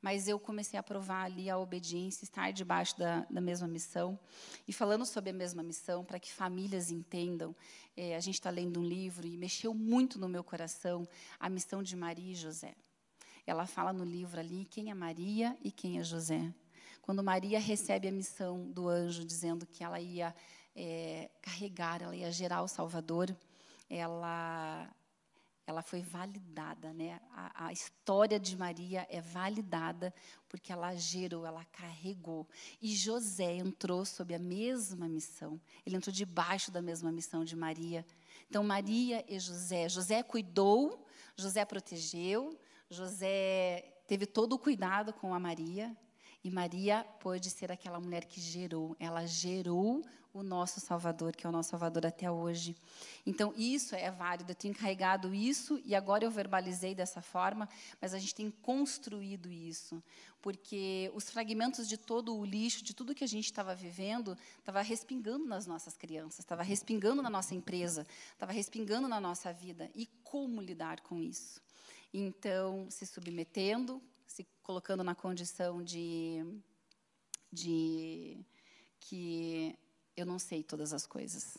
mas 0.02 0.28
eu 0.28 0.40
comecei 0.40 0.80
a 0.80 0.84
provar 0.84 1.24
ali 1.24 1.50
a 1.50 1.58
obediência, 1.58 2.24
estar 2.24 2.52
debaixo 2.52 2.98
da, 2.98 3.26
da 3.30 3.42
mesma 3.42 3.68
missão. 3.68 4.18
E 4.68 4.72
falando 4.72 5.06
sobre 5.06 5.32
a 5.32 5.34
mesma 5.34 5.64
missão, 5.64 6.06
para 6.06 6.20
que 6.20 6.32
famílias 6.32 6.92
entendam, 6.92 7.56
é, 7.96 8.16
a 8.16 8.20
gente 8.20 8.36
está 8.36 8.50
lendo 8.50 8.80
um 8.80 8.86
livro 8.86 9.26
e 9.28 9.36
mexeu 9.38 9.74
muito 9.74 10.20
no 10.20 10.30
meu 10.30 10.44
coração 10.44 11.08
a 11.40 11.50
missão 11.50 11.82
de 11.82 11.96
Maria 11.96 12.32
e 12.32 12.36
José. 12.36 12.76
Ela 13.46 13.66
fala 13.66 13.92
no 13.92 14.04
livro 14.04 14.40
ali 14.40 14.66
quem 14.66 14.92
é 14.92 14.94
Maria 14.94 15.58
e 15.64 15.72
quem 15.72 16.00
é 16.00 16.04
José. 16.04 16.54
Quando 17.02 17.24
Maria 17.24 17.60
recebe 17.60 18.08
a 18.08 18.12
missão 18.12 18.70
do 18.70 18.88
anjo 18.88 19.26
dizendo 19.26 19.66
que 19.66 19.84
ela 19.84 20.00
ia 20.00 20.36
é, 20.76 21.30
carregar, 21.42 22.02
ela 22.02 22.16
ia 22.16 22.32
gerar 22.32 22.62
o 22.62 22.68
Salvador, 22.68 23.36
ela 23.90 24.94
ela 25.68 25.82
foi 25.82 26.02
validada, 26.02 26.94
né? 26.94 27.20
A, 27.30 27.66
a, 27.66 27.74
história 27.74 28.40
de 28.40 28.56
Maria 28.56 29.06
é 29.10 29.20
validada 29.20 30.14
porque 30.48 30.72
ela 30.72 30.96
gerou, 30.96 31.46
ela 31.46 31.66
carregou. 31.66 32.48
E 32.82 32.96
José 32.96 33.58
entrou 33.58 34.06
sob 34.06 34.34
a 34.34 34.40
mesma 34.40 35.10
missão. 35.10 35.60
Ele 35.86 35.98
entrou 35.98 36.14
debaixo 36.14 36.72
da 36.72 36.82
mesma 36.82 37.12
missão 37.12 37.44
de 37.44 37.54
Maria. 37.54 38.06
Então 38.50 38.64
Maria 38.64 39.26
e 39.28 39.38
José, 39.38 39.90
José 39.90 40.24
cuidou, 40.24 41.06
José 41.36 41.66
protegeu, 41.66 42.58
José 42.90 43.94
teve 44.08 44.26
todo 44.26 44.54
o 44.54 44.60
cuidado 44.60 45.12
com 45.12 45.34
a 45.34 45.40
Maria. 45.40 45.96
E 46.46 46.50
Maria 46.50 47.06
pôde 47.20 47.50
ser 47.50 47.74
aquela 47.74 48.00
mulher 48.00 48.24
que 48.24 48.40
gerou. 48.40 48.96
Ela 49.02 49.26
gerou 49.26 50.02
o 50.38 50.44
nosso 50.44 50.80
Salvador, 50.80 51.36
que 51.36 51.46
é 51.46 51.50
o 51.50 51.52
nosso 51.52 51.70
Salvador 51.70 52.06
até 52.06 52.30
hoje. 52.30 52.76
Então, 53.26 53.54
isso 53.58 53.96
é 53.96 54.12
válido. 54.12 54.52
Eu 54.52 54.56
tenho 54.56 54.72
encarregado 54.72 55.34
isso 55.34 55.82
e 55.84 55.96
agora 55.96 56.24
eu 56.24 56.32
verbalizei 56.32 56.94
dessa 56.94 57.22
forma, 57.22 57.68
mas 58.00 58.14
a 58.14 58.20
gente 58.20 58.36
tem 58.36 58.52
construído 58.52 59.52
isso. 59.52 60.02
Porque 60.42 61.12
os 61.16 61.30
fragmentos 61.30 61.88
de 61.88 61.98
todo 61.98 62.36
o 62.36 62.46
lixo, 62.46 62.84
de 62.84 62.94
tudo 62.94 63.16
que 63.16 63.24
a 63.24 63.28
gente 63.28 63.46
estava 63.46 63.74
vivendo, 63.74 64.38
estava 64.60 64.82
respingando 64.82 65.46
nas 65.46 65.66
nossas 65.66 65.98
crianças, 65.98 66.40
estava 66.40 66.62
respingando 66.62 67.22
na 67.22 67.30
nossa 67.30 67.56
empresa, 67.56 68.06
estava 68.32 68.52
respingando 68.52 69.08
na 69.08 69.20
nossa 69.20 69.52
vida. 69.52 69.90
E 69.96 70.06
como 70.24 70.62
lidar 70.62 71.02
com 71.02 71.18
isso? 71.18 71.60
Então, 72.14 72.88
se 72.90 73.06
submetendo, 73.06 74.02
se 74.28 74.46
colocando 74.62 75.04
na 75.04 75.16
condição 75.16 75.84
de, 75.84 76.46
de 77.52 78.38
que 79.00 79.76
eu 80.18 80.26
não 80.26 80.40
sei 80.40 80.64
todas 80.64 80.92
as 80.92 81.06
coisas. 81.06 81.58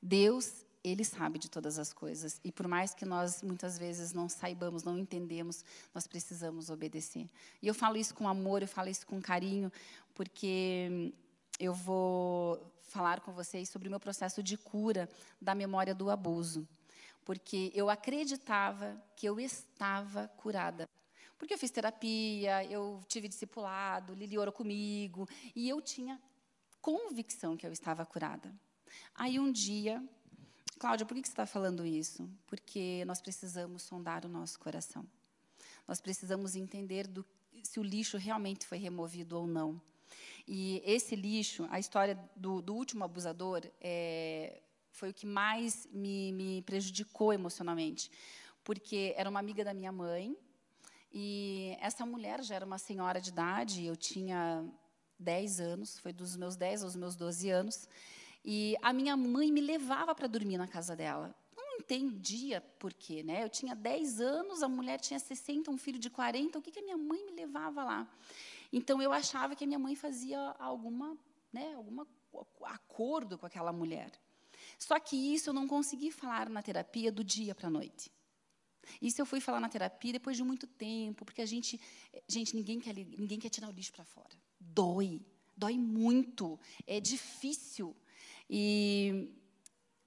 Deus, 0.00 0.64
Ele 0.82 1.04
sabe 1.04 1.40
de 1.40 1.50
todas 1.50 1.76
as 1.76 1.92
coisas. 1.92 2.40
E 2.44 2.52
por 2.52 2.68
mais 2.68 2.94
que 2.94 3.04
nós, 3.04 3.42
muitas 3.42 3.76
vezes, 3.76 4.12
não 4.12 4.28
saibamos, 4.28 4.84
não 4.84 4.96
entendemos, 4.96 5.64
nós 5.92 6.06
precisamos 6.06 6.70
obedecer. 6.70 7.28
E 7.60 7.66
eu 7.66 7.74
falo 7.74 7.96
isso 7.96 8.14
com 8.14 8.28
amor, 8.28 8.62
eu 8.62 8.68
falo 8.68 8.88
isso 8.88 9.04
com 9.04 9.20
carinho, 9.20 9.72
porque 10.14 11.12
eu 11.58 11.74
vou 11.74 12.72
falar 12.80 13.20
com 13.20 13.32
vocês 13.32 13.68
sobre 13.68 13.88
o 13.88 13.90
meu 13.90 14.00
processo 14.00 14.40
de 14.40 14.56
cura 14.56 15.08
da 15.42 15.54
memória 15.54 15.94
do 15.94 16.08
abuso. 16.10 16.66
Porque 17.24 17.72
eu 17.74 17.90
acreditava 17.90 18.96
que 19.16 19.26
eu 19.26 19.38
estava 19.40 20.28
curada. 20.36 20.88
Porque 21.36 21.54
eu 21.54 21.58
fiz 21.58 21.70
terapia, 21.70 22.64
eu 22.64 23.00
tive 23.06 23.28
discipulado, 23.28 24.14
Lili 24.14 24.38
orou 24.38 24.52
comigo, 24.52 25.28
e 25.54 25.68
eu 25.68 25.80
tinha 25.80 26.20
convicção 26.80 27.56
que 27.56 27.66
eu 27.66 27.72
estava 27.72 28.04
curada. 28.06 28.54
Aí 29.14 29.38
um 29.38 29.50
dia, 29.50 30.02
Cláudia, 30.78 31.06
por 31.06 31.14
que 31.14 31.26
você 31.26 31.32
está 31.32 31.46
falando 31.46 31.84
isso? 31.84 32.28
Porque 32.46 33.04
nós 33.06 33.20
precisamos 33.20 33.82
sondar 33.82 34.24
o 34.24 34.28
nosso 34.28 34.58
coração. 34.58 35.04
Nós 35.86 36.00
precisamos 36.00 36.54
entender 36.54 37.06
do, 37.06 37.24
se 37.62 37.80
o 37.80 37.82
lixo 37.82 38.16
realmente 38.16 38.66
foi 38.66 38.78
removido 38.78 39.38
ou 39.38 39.46
não. 39.46 39.80
E 40.46 40.82
esse 40.84 41.14
lixo, 41.14 41.66
a 41.70 41.78
história 41.78 42.18
do, 42.34 42.62
do 42.62 42.74
último 42.74 43.04
abusador, 43.04 43.62
é, 43.80 44.62
foi 44.90 45.10
o 45.10 45.14
que 45.14 45.26
mais 45.26 45.86
me, 45.92 46.32
me 46.32 46.62
prejudicou 46.62 47.32
emocionalmente. 47.32 48.10
Porque 48.64 49.14
era 49.16 49.28
uma 49.28 49.40
amiga 49.40 49.64
da 49.64 49.74
minha 49.74 49.92
mãe, 49.92 50.36
e 51.12 51.76
essa 51.80 52.04
mulher 52.04 52.42
já 52.42 52.54
era 52.54 52.66
uma 52.66 52.78
senhora 52.78 53.20
de 53.20 53.30
idade, 53.30 53.84
eu 53.84 53.96
tinha 53.96 54.64
10 55.18 55.60
anos, 55.60 55.98
foi 55.98 56.12
dos 56.12 56.36
meus 56.36 56.56
10 56.56 56.84
aos 56.84 56.96
meus 56.96 57.16
12 57.16 57.50
anos, 57.50 57.88
e 58.44 58.76
a 58.80 58.92
minha 58.92 59.16
mãe 59.16 59.50
me 59.50 59.60
levava 59.60 60.14
para 60.14 60.26
dormir 60.26 60.56
na 60.56 60.68
casa 60.68 60.94
dela. 60.94 61.34
Não 61.56 61.78
entendia 61.78 62.60
por 62.78 62.94
quê, 62.94 63.22
né? 63.22 63.44
Eu 63.44 63.48
tinha 63.48 63.74
10 63.74 64.20
anos, 64.20 64.62
a 64.62 64.68
mulher 64.68 65.00
tinha 65.00 65.18
60, 65.18 65.70
um 65.70 65.76
filho 65.76 65.98
de 65.98 66.08
40, 66.08 66.58
o 66.58 66.62
que, 66.62 66.70
que 66.70 66.78
a 66.78 66.82
minha 66.82 66.96
mãe 66.96 67.24
me 67.24 67.32
levava 67.32 67.84
lá? 67.84 68.08
Então, 68.72 69.02
eu 69.02 69.12
achava 69.12 69.56
que 69.56 69.64
a 69.64 69.66
minha 69.66 69.78
mãe 69.78 69.96
fazia 69.96 70.38
alguma, 70.58 71.16
né, 71.52 71.74
alguma 71.74 72.06
acordo 72.62 73.36
com 73.38 73.46
aquela 73.46 73.72
mulher. 73.72 74.12
Só 74.78 74.98
que 75.00 75.16
isso 75.16 75.50
eu 75.50 75.54
não 75.54 75.66
consegui 75.66 76.10
falar 76.12 76.48
na 76.48 76.62
terapia 76.62 77.10
do 77.10 77.24
dia 77.24 77.54
para 77.54 77.68
a 77.68 77.70
noite. 77.70 78.12
Isso 79.02 79.20
eu 79.20 79.26
fui 79.26 79.40
falar 79.40 79.60
na 79.60 79.68
terapia 79.68 80.12
depois 80.12 80.36
de 80.36 80.44
muito 80.44 80.66
tempo, 80.66 81.24
porque 81.24 81.42
a 81.42 81.46
gente, 81.46 81.80
gente, 82.28 82.54
ninguém 82.54 82.78
quer, 82.78 82.94
ninguém 82.94 83.38
quer 83.38 83.50
tirar 83.50 83.68
o 83.68 83.72
lixo 83.72 83.92
para 83.92 84.04
fora 84.04 84.47
dói, 84.60 85.20
dói 85.56 85.78
muito, 85.78 86.58
é 86.86 87.00
difícil. 87.00 87.96
E 88.48 89.34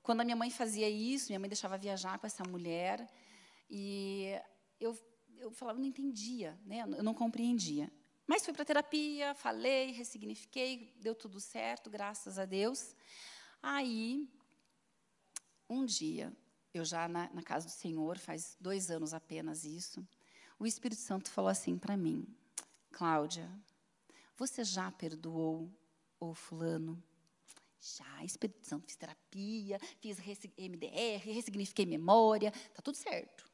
quando 0.01 0.21
a 0.21 0.23
minha 0.23 0.35
mãe 0.35 0.49
fazia 0.49 0.89
isso, 0.89 1.27
minha 1.29 1.39
mãe 1.39 1.49
deixava 1.49 1.77
viajar 1.77 2.17
com 2.19 2.27
essa 2.27 2.43
mulher, 2.43 3.07
e 3.69 4.33
eu, 4.79 4.97
eu 5.37 5.51
falava, 5.51 5.79
não 5.79 5.85
entendia, 5.85 6.59
né? 6.65 6.81
eu 6.81 7.03
não 7.03 7.13
compreendia. 7.13 7.91
Mas 8.27 8.45
fui 8.45 8.53
para 8.53 8.65
terapia, 8.65 9.33
falei, 9.35 9.91
ressignifiquei, 9.91 10.93
deu 10.99 11.13
tudo 11.13 11.39
certo, 11.39 11.89
graças 11.89 12.39
a 12.39 12.45
Deus. 12.45 12.95
Aí, 13.61 14.27
um 15.69 15.85
dia, 15.85 16.33
eu 16.73 16.85
já 16.85 17.07
na, 17.07 17.29
na 17.33 17.43
casa 17.43 17.67
do 17.67 17.71
Senhor, 17.71 18.17
faz 18.17 18.55
dois 18.59 18.89
anos 18.89 19.13
apenas 19.13 19.65
isso, 19.65 20.05
o 20.57 20.65
Espírito 20.65 21.01
Santo 21.01 21.29
falou 21.29 21.49
assim 21.49 21.77
para 21.77 21.97
mim, 21.97 22.25
Cláudia, 22.91 23.49
você 24.41 24.63
já 24.63 24.91
perdoou 24.91 25.71
o 26.19 26.33
fulano? 26.33 27.01
Já, 27.79 28.23
Espírito 28.23 28.65
Santo, 28.65 28.87
fiz 28.87 28.95
terapia, 28.95 29.79
fiz 29.99 30.17
MDR, 30.57 31.23
ressignifiquei 31.23 31.85
memória, 31.85 32.49
está 32.49 32.81
tudo 32.81 32.95
certo. 32.95 33.47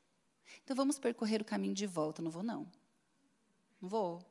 Então 0.63 0.75
vamos 0.75 0.97
percorrer 0.97 1.41
o 1.41 1.45
caminho 1.45 1.73
de 1.73 1.85
volta. 1.85 2.21
Não 2.21 2.31
vou, 2.31 2.41
não. 2.41 2.71
Não 3.81 3.89
vou. 3.89 4.21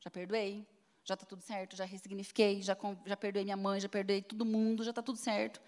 Já 0.00 0.10
perdoei, 0.10 0.66
já 1.02 1.14
está 1.14 1.24
tudo 1.24 1.40
certo, 1.40 1.76
já 1.76 1.86
ressignifiquei, 1.86 2.60
já, 2.60 2.76
já 3.06 3.16
perdoei 3.16 3.44
minha 3.44 3.56
mãe, 3.56 3.80
já 3.80 3.88
perdoei 3.88 4.20
todo 4.20 4.44
mundo, 4.44 4.84
já 4.84 4.90
está 4.90 5.02
tudo 5.02 5.18
certo. 5.18 5.62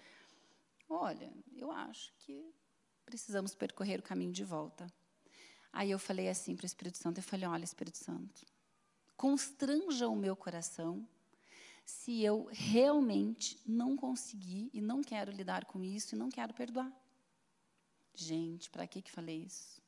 Olha, 0.87 1.33
eu 1.55 1.71
acho 1.71 2.13
que 2.19 2.53
precisamos 3.03 3.55
percorrer 3.55 3.99
o 3.99 4.03
caminho 4.03 4.31
de 4.31 4.43
volta. 4.43 4.85
Aí 5.73 5.89
eu 5.89 5.97
falei 5.97 6.29
assim 6.29 6.55
para 6.55 6.65
o 6.65 6.67
Espírito 6.67 6.99
Santo, 6.99 7.17
eu 7.17 7.23
falei, 7.23 7.47
olha, 7.47 7.63
Espírito 7.63 7.97
Santo, 7.97 8.45
constranja 9.15 10.07
o 10.07 10.15
meu 10.15 10.35
coração 10.35 11.07
se 11.85 12.23
eu 12.23 12.49
realmente 12.51 13.59
não 13.65 13.95
conseguir 13.95 14.69
e 14.73 14.81
não 14.81 15.01
quero 15.01 15.31
lidar 15.31 15.65
com 15.65 15.83
isso 15.83 16.15
e 16.15 16.17
não 16.17 16.29
quero 16.29 16.53
perdoar. 16.53 16.91
Gente, 18.13 18.69
para 18.69 18.87
que 18.87 19.01
que 19.01 19.11
falei 19.11 19.43
isso? 19.43 19.84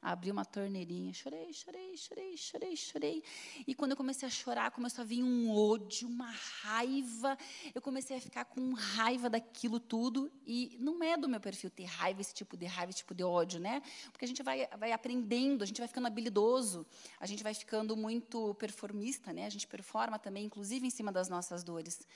Abri 0.00 0.30
uma 0.30 0.44
torneirinha, 0.44 1.12
chorei, 1.12 1.52
chorei, 1.52 1.96
chorei, 1.96 2.36
chorei, 2.36 2.76
chorei. 2.76 3.22
E 3.66 3.74
quando 3.74 3.92
eu 3.92 3.96
comecei 3.96 4.26
a 4.26 4.30
chorar, 4.30 4.70
começou 4.70 5.02
a 5.02 5.04
vir 5.04 5.22
um 5.22 5.50
ódio, 5.50 6.08
uma 6.08 6.30
raiva. 6.62 7.36
Eu 7.74 7.82
comecei 7.82 8.16
a 8.16 8.20
ficar 8.20 8.44
com 8.44 8.72
raiva 8.72 9.28
daquilo 9.28 9.80
tudo. 9.80 10.30
E 10.46 10.76
não 10.80 11.02
é 11.02 11.16
do 11.16 11.28
meu 11.28 11.40
perfil 11.40 11.70
ter 11.70 11.84
raiva, 11.84 12.20
esse 12.20 12.32
tipo 12.32 12.56
de 12.56 12.66
raiva, 12.66 12.90
esse 12.90 12.98
tipo 12.98 13.14
de 13.14 13.24
ódio, 13.24 13.58
né? 13.60 13.82
Porque 14.12 14.24
a 14.24 14.28
gente 14.28 14.42
vai, 14.42 14.66
vai 14.78 14.92
aprendendo, 14.92 15.62
a 15.62 15.66
gente 15.66 15.78
vai 15.78 15.88
ficando 15.88 16.06
habilidoso, 16.06 16.86
a 17.18 17.26
gente 17.26 17.42
vai 17.42 17.54
ficando 17.54 17.96
muito 17.96 18.54
performista, 18.54 19.32
né? 19.32 19.46
A 19.46 19.50
gente 19.50 19.66
performa 19.66 20.18
também, 20.18 20.44
inclusive 20.44 20.86
em 20.86 20.90
cima 20.90 21.10
das 21.10 21.28
nossas 21.28 21.64
dores. 21.64 22.06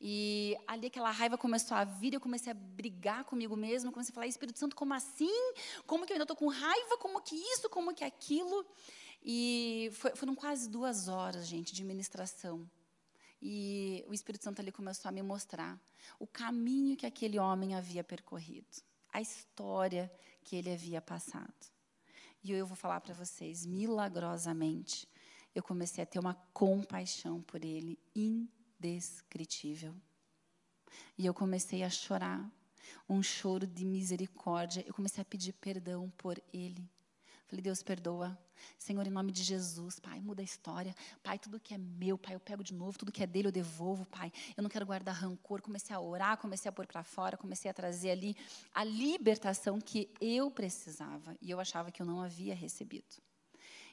E 0.00 0.56
ali 0.66 0.86
aquela 0.86 1.10
raiva 1.10 1.36
começou 1.36 1.76
a 1.76 1.84
vir, 1.84 2.14
eu 2.14 2.20
comecei 2.20 2.52
a 2.52 2.54
brigar 2.54 3.24
comigo 3.24 3.56
mesmo, 3.56 3.90
comecei 3.90 4.12
a 4.12 4.14
falar, 4.14 4.26
Espírito 4.28 4.58
Santo, 4.58 4.76
como 4.76 4.94
assim? 4.94 5.52
Como 5.86 6.06
que 6.06 6.12
eu 6.12 6.14
ainda 6.14 6.24
estou 6.24 6.36
com 6.36 6.46
raiva? 6.48 6.96
Como 6.98 7.20
que 7.20 7.34
isso? 7.34 7.68
Como 7.68 7.92
que 7.92 8.04
aquilo? 8.04 8.64
E 9.22 9.90
foi, 9.94 10.14
foram 10.14 10.34
quase 10.34 10.68
duas 10.68 11.08
horas, 11.08 11.46
gente, 11.46 11.74
de 11.74 11.82
ministração. 11.82 12.68
E 13.42 14.04
o 14.08 14.14
Espírito 14.14 14.44
Santo 14.44 14.60
ali 14.60 14.70
começou 14.70 15.08
a 15.08 15.12
me 15.12 15.22
mostrar 15.22 15.80
o 16.18 16.26
caminho 16.26 16.96
que 16.96 17.06
aquele 17.06 17.38
homem 17.38 17.74
havia 17.74 18.04
percorrido, 18.04 18.66
a 19.12 19.20
história 19.20 20.12
que 20.44 20.56
ele 20.56 20.72
havia 20.72 21.00
passado. 21.00 21.54
E 22.42 22.52
eu 22.52 22.66
vou 22.66 22.76
falar 22.76 23.00
para 23.00 23.14
vocês, 23.14 23.66
milagrosamente, 23.66 25.08
eu 25.54 25.62
comecei 25.62 26.02
a 26.02 26.06
ter 26.06 26.18
uma 26.18 26.34
compaixão 26.52 27.42
por 27.42 27.64
ele 27.64 27.98
indescritível. 28.78 29.94
E 31.16 31.26
eu 31.26 31.34
comecei 31.34 31.82
a 31.82 31.90
chorar, 31.90 32.50
um 33.08 33.22
choro 33.22 33.66
de 33.66 33.84
misericórdia. 33.84 34.84
Eu 34.86 34.94
comecei 34.94 35.20
a 35.20 35.24
pedir 35.24 35.52
perdão 35.54 36.10
por 36.16 36.40
ele. 36.52 36.88
Falei, 37.46 37.62
Deus, 37.62 37.82
perdoa. 37.82 38.38
Senhor, 38.76 39.06
em 39.06 39.10
nome 39.10 39.32
de 39.32 39.42
Jesus, 39.42 39.98
Pai, 39.98 40.20
muda 40.20 40.42
a 40.42 40.44
história. 40.44 40.94
Pai, 41.22 41.38
tudo 41.38 41.58
que 41.58 41.72
é 41.72 41.78
meu, 41.78 42.18
Pai, 42.18 42.34
eu 42.34 42.40
pego 42.40 42.62
de 42.62 42.74
novo. 42.74 42.98
Tudo 42.98 43.12
que 43.12 43.22
é 43.22 43.26
dele, 43.26 43.48
eu 43.48 43.52
devolvo, 43.52 44.04
Pai. 44.06 44.32
Eu 44.56 44.62
não 44.62 44.68
quero 44.68 44.84
guardar 44.84 45.14
rancor. 45.14 45.62
Comecei 45.62 45.94
a 45.94 46.00
orar, 46.00 46.36
comecei 46.36 46.68
a 46.68 46.72
pôr 46.72 46.86
para 46.86 47.02
fora, 47.02 47.36
comecei 47.36 47.70
a 47.70 47.74
trazer 47.74 48.10
ali 48.10 48.36
a 48.74 48.84
libertação 48.84 49.80
que 49.80 50.10
eu 50.20 50.50
precisava. 50.50 51.36
E 51.40 51.50
eu 51.50 51.58
achava 51.58 51.90
que 51.90 52.02
eu 52.02 52.06
não 52.06 52.20
havia 52.20 52.54
recebido. 52.54 53.16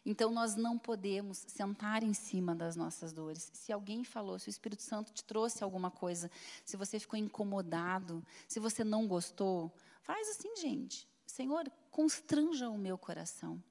Então, 0.05 0.31
nós 0.31 0.55
não 0.55 0.77
podemos 0.77 1.43
sentar 1.47 2.03
em 2.03 2.13
cima 2.13 2.53
das 2.53 2.75
nossas 2.75 3.11
dores. 3.11 3.49
Se 3.53 3.71
alguém 3.73 4.03
falou, 4.03 4.37
se 4.37 4.47
o 4.47 4.51
Espírito 4.51 4.83
Santo 4.83 5.11
te 5.11 5.23
trouxe 5.23 5.63
alguma 5.63 5.89
coisa, 5.89 6.29
se 6.63 6.77
você 6.77 6.99
ficou 6.99 7.17
incomodado, 7.17 8.23
se 8.47 8.59
você 8.59 8.83
não 8.83 9.07
gostou, 9.07 9.71
faz 10.01 10.29
assim, 10.29 10.55
gente. 10.57 11.07
Senhor, 11.25 11.71
constranja 11.89 12.69
o 12.69 12.77
meu 12.77 12.97
coração. 12.97 13.61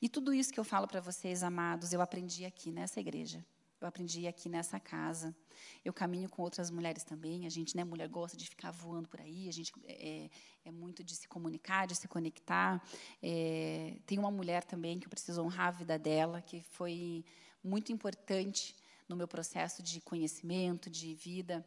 E 0.00 0.08
tudo 0.08 0.32
isso 0.32 0.52
que 0.52 0.60
eu 0.60 0.64
falo 0.64 0.86
para 0.86 1.00
vocês, 1.00 1.42
amados, 1.42 1.92
eu 1.92 2.00
aprendi 2.00 2.44
aqui 2.44 2.70
nessa 2.70 3.00
igreja. 3.00 3.44
Eu 3.80 3.88
aprendi 3.88 4.26
aqui 4.26 4.48
nessa 4.48 4.78
casa. 4.78 5.34
Eu 5.82 5.92
caminho 5.92 6.28
com 6.28 6.42
outras 6.42 6.70
mulheres 6.70 7.02
também. 7.02 7.46
A 7.46 7.48
gente, 7.48 7.74
né, 7.74 7.82
mulher, 7.82 8.08
gosta 8.08 8.36
de 8.36 8.46
ficar 8.46 8.70
voando 8.70 9.08
por 9.08 9.20
aí. 9.20 9.48
A 9.48 9.52
gente 9.52 9.72
é, 9.86 10.28
é 10.64 10.70
muito 10.70 11.02
de 11.02 11.16
se 11.16 11.26
comunicar, 11.26 11.86
de 11.86 11.94
se 11.94 12.06
conectar. 12.06 12.82
É, 13.22 13.96
tem 14.04 14.18
uma 14.18 14.30
mulher 14.30 14.64
também 14.64 14.98
que 14.98 15.06
eu 15.06 15.10
preciso 15.10 15.42
honrar 15.42 15.68
a 15.68 15.70
vida 15.70 15.98
dela, 15.98 16.42
que 16.42 16.60
foi 16.60 17.24
muito 17.64 17.90
importante 17.90 18.76
no 19.08 19.16
meu 19.16 19.26
processo 19.26 19.82
de 19.82 20.00
conhecimento, 20.02 20.90
de 20.90 21.14
vida. 21.14 21.64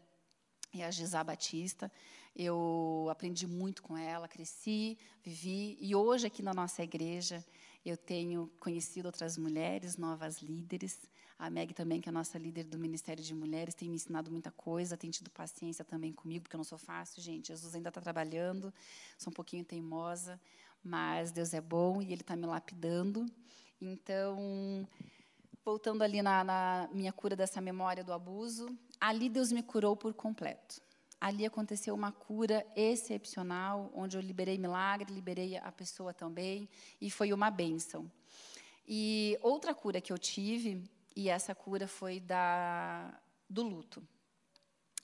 É 0.72 0.86
a 0.86 0.92
Gisá 0.92 1.24
Batista. 1.24 1.92
Eu 2.36 3.08
aprendi 3.12 3.48
muito 3.48 3.82
com 3.82 3.98
ela, 3.98 4.28
cresci, 4.28 4.98
vivi, 5.24 5.78
e 5.80 5.96
hoje 5.96 6.26
aqui 6.28 6.42
na 6.42 6.54
nossa 6.54 6.84
igreja 6.84 7.46
eu 7.86 7.98
tenho 7.98 8.52
conhecido 8.60 9.06
outras 9.06 9.38
mulheres, 9.38 9.98
novas 9.98 10.42
líderes. 10.42 11.00
A 11.38 11.50
Meg 11.50 11.74
também, 11.74 12.00
que 12.00 12.08
é 12.08 12.12
a 12.12 12.14
nossa 12.14 12.38
líder 12.38 12.64
do 12.64 12.78
Ministério 12.78 13.24
de 13.24 13.34
Mulheres, 13.34 13.74
tem 13.74 13.90
me 13.90 13.96
ensinado 13.96 14.32
muita 14.32 14.52
coisa, 14.52 14.96
tem 14.96 15.10
tido 15.10 15.30
paciência 15.30 15.84
também 15.84 16.14
comigo, 16.14 16.44
porque 16.44 16.56
eu 16.56 16.60
não 16.60 16.64
sou 16.64 16.78
fácil, 16.78 17.22
gente. 17.22 17.48
Jesus 17.48 17.76
ainda 17.76 17.90
está 17.90 18.00
trabalhando, 18.00 18.74
sou 19.18 19.32
um 19.32 19.34
pouquinho 19.34 19.64
teimosa, 19.64 20.40
mas 20.84 21.32
Deus 21.32 21.54
é 21.54 21.62
bom 21.62 22.02
e 22.02 22.12
Ele 22.12 22.22
está 22.22 22.36
me 22.36 22.46
lapidando. 22.46 23.26
Então, 23.82 24.88
voltando 25.64 26.02
ali 26.02 26.22
na, 26.22 26.44
na 26.44 26.90
minha 26.94 27.12
cura 27.12 27.36
dessa 27.36 27.60
memória 27.60 28.04
do 28.04 28.14
abuso, 28.14 28.78
ali 29.00 29.30
Deus 29.30 29.52
me 29.52 29.64
curou 29.64 29.96
por 29.96 30.14
completo 30.14 30.82
ali 31.24 31.46
aconteceu 31.46 31.96
uma 31.96 32.12
cura 32.12 32.68
excepcional, 32.76 33.90
onde 33.96 34.18
eu 34.18 34.22
liberei 34.22 34.58
milagre, 34.58 35.14
liberei 35.14 35.56
a 35.56 35.72
pessoa 35.72 36.14
também, 36.14 36.68
e 37.00 37.10
foi 37.10 37.32
uma 37.32 37.50
bênção. 37.50 38.12
E 38.86 39.40
outra 39.42 39.74
cura 39.74 40.02
que 40.02 40.12
eu 40.12 40.18
tive, 40.18 40.84
e 41.16 41.30
essa 41.30 41.54
cura 41.54 41.88
foi 41.88 42.20
da, 42.20 43.20
do 43.50 43.64
luto. 43.64 44.06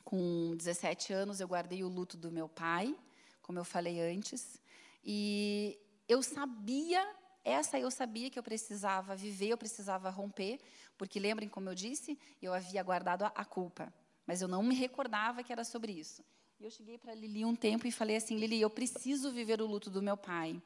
Com 0.03 0.55
17 0.55 1.13
anos, 1.13 1.39
eu 1.39 1.47
guardei 1.47 1.83
o 1.83 1.87
luto 1.87 2.17
do 2.17 2.31
meu 2.31 2.49
pai, 2.49 2.95
como 3.41 3.59
eu 3.59 3.65
falei 3.65 3.99
antes, 3.99 4.61
e 5.03 5.79
eu 6.07 6.21
sabia, 6.21 7.05
essa 7.43 7.79
eu 7.79 7.89
sabia 7.91 8.29
que 8.29 8.37
eu 8.37 8.43
precisava 8.43 9.15
viver, 9.15 9.49
eu 9.49 9.57
precisava 9.57 10.09
romper, 10.09 10.59
porque 10.97 11.19
lembrem, 11.19 11.47
como 11.47 11.69
eu 11.69 11.75
disse, 11.75 12.17
eu 12.41 12.53
havia 12.53 12.81
guardado 12.83 13.23
a, 13.23 13.27
a 13.27 13.45
culpa 13.45 13.93
mas 14.29 14.43
eu 14.43 14.47
não 14.47 14.61
me 14.61 14.75
recordava 14.75 15.41
que 15.41 15.51
era 15.51 15.63
sobre 15.63 15.91
isso. 15.91 16.23
E 16.59 16.63
eu 16.63 16.69
cheguei 16.69 16.99
para 16.99 17.15
Lili 17.15 17.43
um 17.43 17.55
tempo 17.55 17.87
e 17.87 17.91
falei 17.91 18.15
assim, 18.15 18.37
Lili, 18.37 18.61
eu 18.61 18.69
preciso 18.69 19.31
viver 19.31 19.59
o 19.59 19.65
luto 19.65 19.89
do 19.89 20.03
meu 20.03 20.15
pai. 20.15 20.61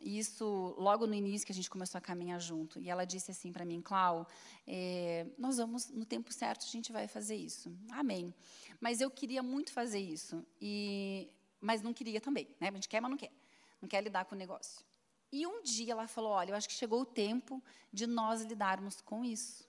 Isso 0.00 0.74
logo 0.78 1.06
no 1.06 1.14
início 1.14 1.46
que 1.46 1.52
a 1.52 1.54
gente 1.54 1.70
começou 1.70 1.98
a 1.98 2.00
caminhar 2.00 2.40
junto. 2.40 2.80
E 2.80 2.90
ela 2.90 3.04
disse 3.04 3.30
assim 3.30 3.52
para 3.52 3.64
mim, 3.64 3.80
Clau, 3.80 4.26
é, 4.66 5.26
nós 5.38 5.56
vamos 5.56 5.88
no 5.88 6.04
tempo 6.04 6.32
certo 6.32 6.64
a 6.64 6.68
gente 6.68 6.92
vai 6.92 7.08
fazer 7.08 7.36
isso. 7.36 7.72
Amém. 7.90 8.34
Mas 8.80 9.00
eu 9.00 9.10
queria 9.10 9.42
muito 9.42 9.72
fazer 9.72 10.00
isso 10.00 10.44
e 10.60 11.30
mas 11.60 11.80
não 11.80 11.94
queria 11.94 12.20
também, 12.20 12.46
né? 12.60 12.68
A 12.68 12.72
gente 12.72 12.88
quer, 12.88 13.00
mas 13.00 13.10
não 13.10 13.16
quer. 13.16 13.32
Não 13.80 13.88
quer 13.88 14.02
lidar 14.02 14.26
com 14.26 14.34
o 14.34 14.38
negócio. 14.38 14.84
E 15.32 15.46
um 15.46 15.62
dia 15.62 15.92
ela 15.92 16.06
falou, 16.06 16.32
olha, 16.32 16.50
eu 16.50 16.54
acho 16.54 16.68
que 16.68 16.74
chegou 16.74 17.00
o 17.00 17.06
tempo 17.06 17.62
de 17.92 18.06
nós 18.06 18.42
lidarmos 18.42 19.00
com 19.00 19.24
isso. 19.24 19.66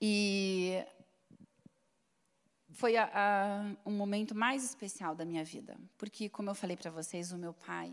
E 0.00 0.84
foi 2.72 2.96
a, 2.96 3.08
a, 3.14 3.88
um 3.88 3.92
momento 3.92 4.34
mais 4.34 4.64
especial 4.64 5.14
da 5.14 5.24
minha 5.24 5.44
vida, 5.44 5.78
porque, 5.96 6.28
como 6.28 6.50
eu 6.50 6.54
falei 6.54 6.76
para 6.76 6.90
vocês, 6.90 7.30
o 7.30 7.38
meu 7.38 7.54
pai, 7.54 7.92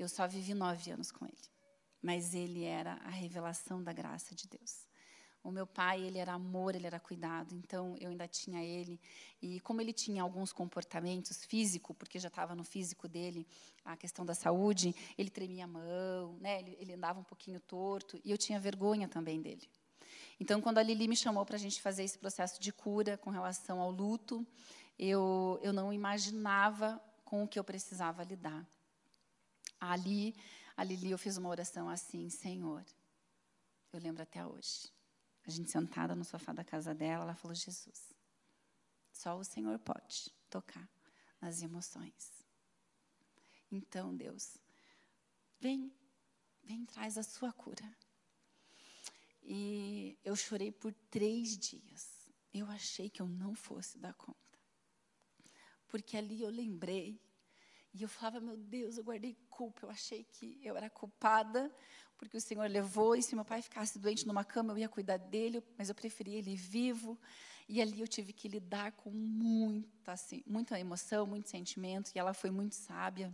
eu 0.00 0.08
só 0.08 0.26
vivi 0.26 0.54
nove 0.54 0.90
anos 0.90 1.10
com 1.12 1.26
ele, 1.26 1.50
mas 2.02 2.34
ele 2.34 2.64
era 2.64 2.94
a 3.04 3.10
revelação 3.10 3.82
da 3.82 3.92
graça 3.92 4.34
de 4.34 4.48
Deus. 4.48 4.88
O 5.42 5.50
meu 5.50 5.66
pai, 5.66 6.02
ele 6.02 6.18
era 6.18 6.34
amor, 6.34 6.74
ele 6.74 6.86
era 6.86 7.00
cuidado, 7.00 7.54
então 7.54 7.96
eu 7.98 8.10
ainda 8.10 8.28
tinha 8.28 8.62
ele. 8.62 9.00
E 9.40 9.58
como 9.60 9.80
ele 9.80 9.92
tinha 9.92 10.22
alguns 10.22 10.52
comportamentos 10.52 11.44
físicos, 11.44 11.96
porque 11.96 12.18
já 12.18 12.28
estava 12.28 12.54
no 12.54 12.62
físico 12.62 13.08
dele 13.08 13.46
a 13.82 13.96
questão 13.96 14.24
da 14.24 14.34
saúde, 14.34 14.94
ele 15.16 15.30
tremia 15.30 15.64
a 15.64 15.68
mão, 15.68 16.36
né? 16.40 16.60
ele, 16.60 16.76
ele 16.78 16.92
andava 16.92 17.20
um 17.20 17.24
pouquinho 17.24 17.58
torto, 17.60 18.20
e 18.22 18.30
eu 18.30 18.36
tinha 18.36 18.60
vergonha 18.60 19.08
também 19.08 19.40
dele. 19.40 19.66
Então, 20.38 20.60
quando 20.60 20.78
a 20.78 20.82
Lili 20.82 21.08
me 21.08 21.16
chamou 21.16 21.44
para 21.44 21.56
a 21.56 21.58
gente 21.58 21.80
fazer 21.80 22.04
esse 22.04 22.18
processo 22.18 22.60
de 22.60 22.72
cura 22.72 23.16
com 23.16 23.30
relação 23.30 23.80
ao 23.80 23.90
luto, 23.90 24.46
eu, 24.98 25.58
eu 25.62 25.72
não 25.72 25.92
imaginava 25.92 27.00
com 27.24 27.44
o 27.44 27.48
que 27.48 27.58
eu 27.58 27.64
precisava 27.64 28.24
lidar. 28.24 28.66
Ali, 29.80 30.36
a 30.76 30.84
Lili, 30.84 31.10
eu 31.10 31.18
fiz 31.18 31.36
uma 31.36 31.48
oração 31.48 31.88
assim, 31.88 32.28
Senhor, 32.28 32.84
eu 33.92 33.98
lembro 33.98 34.22
até 34.22 34.46
hoje. 34.46 34.92
A 35.46 35.50
gente 35.50 35.70
sentada 35.70 36.14
no 36.14 36.24
sofá 36.24 36.52
da 36.52 36.62
casa 36.62 36.94
dela, 36.94 37.24
ela 37.24 37.34
falou, 37.34 37.54
Jesus, 37.54 38.14
só 39.12 39.36
o 39.38 39.44
Senhor 39.44 39.78
pode 39.78 40.30
tocar 40.48 40.88
nas 41.40 41.62
emoções. 41.62 42.44
Então, 43.72 44.14
Deus, 44.14 44.58
vem, 45.58 45.92
vem, 46.62 46.84
traz 46.84 47.16
a 47.16 47.22
sua 47.22 47.52
cura. 47.52 47.96
E 49.42 50.18
eu 50.24 50.36
chorei 50.36 50.70
por 50.70 50.92
três 51.10 51.56
dias. 51.56 52.28
Eu 52.52 52.70
achei 52.70 53.08
que 53.08 53.22
eu 53.22 53.28
não 53.28 53.54
fosse 53.54 53.98
dar 53.98 54.14
conta. 54.14 54.38
Porque 55.88 56.16
ali 56.16 56.42
eu 56.42 56.50
lembrei. 56.50 57.20
E 57.92 58.02
eu 58.02 58.08
falava, 58.08 58.40
meu 58.40 58.56
Deus, 58.56 58.96
eu 58.96 59.04
guardei 59.04 59.36
culpa. 59.48 59.86
Eu 59.86 59.90
achei 59.90 60.24
que 60.24 60.58
eu 60.62 60.76
era 60.76 60.88
culpada, 60.88 61.70
porque 62.16 62.36
o 62.36 62.40
Senhor 62.40 62.68
levou. 62.68 63.16
E 63.16 63.22
se 63.22 63.34
meu 63.34 63.44
pai 63.44 63.62
ficasse 63.62 63.98
doente 63.98 64.26
numa 64.26 64.44
cama, 64.44 64.72
eu 64.72 64.78
ia 64.78 64.88
cuidar 64.88 65.16
dele, 65.16 65.62
mas 65.76 65.88
eu 65.88 65.94
preferia 65.94 66.38
ele 66.38 66.54
vivo. 66.54 67.18
E 67.68 67.80
ali 67.80 68.00
eu 68.00 68.08
tive 68.08 68.32
que 68.32 68.48
lidar 68.48 68.92
com 68.92 69.10
muita, 69.10 70.12
assim, 70.12 70.42
muita 70.46 70.78
emoção, 70.78 71.26
muito 71.26 71.48
sentimento. 71.48 72.10
E 72.14 72.18
ela 72.18 72.32
foi 72.32 72.50
muito 72.50 72.74
sábia 72.74 73.32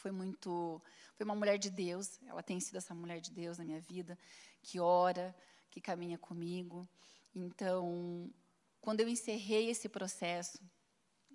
foi 0.00 0.10
muito, 0.10 0.82
foi 1.14 1.24
uma 1.24 1.34
mulher 1.34 1.58
de 1.58 1.70
Deus. 1.70 2.18
Ela 2.26 2.42
tem 2.42 2.58
sido 2.58 2.78
essa 2.78 2.94
mulher 2.94 3.20
de 3.20 3.30
Deus 3.30 3.58
na 3.58 3.64
minha 3.64 3.80
vida 3.80 4.18
que 4.62 4.80
ora, 4.80 5.36
que 5.70 5.80
caminha 5.80 6.18
comigo. 6.18 6.88
Então, 7.34 8.32
quando 8.80 9.00
eu 9.00 9.08
encerrei 9.08 9.68
esse 9.68 9.88
processo, 9.88 10.58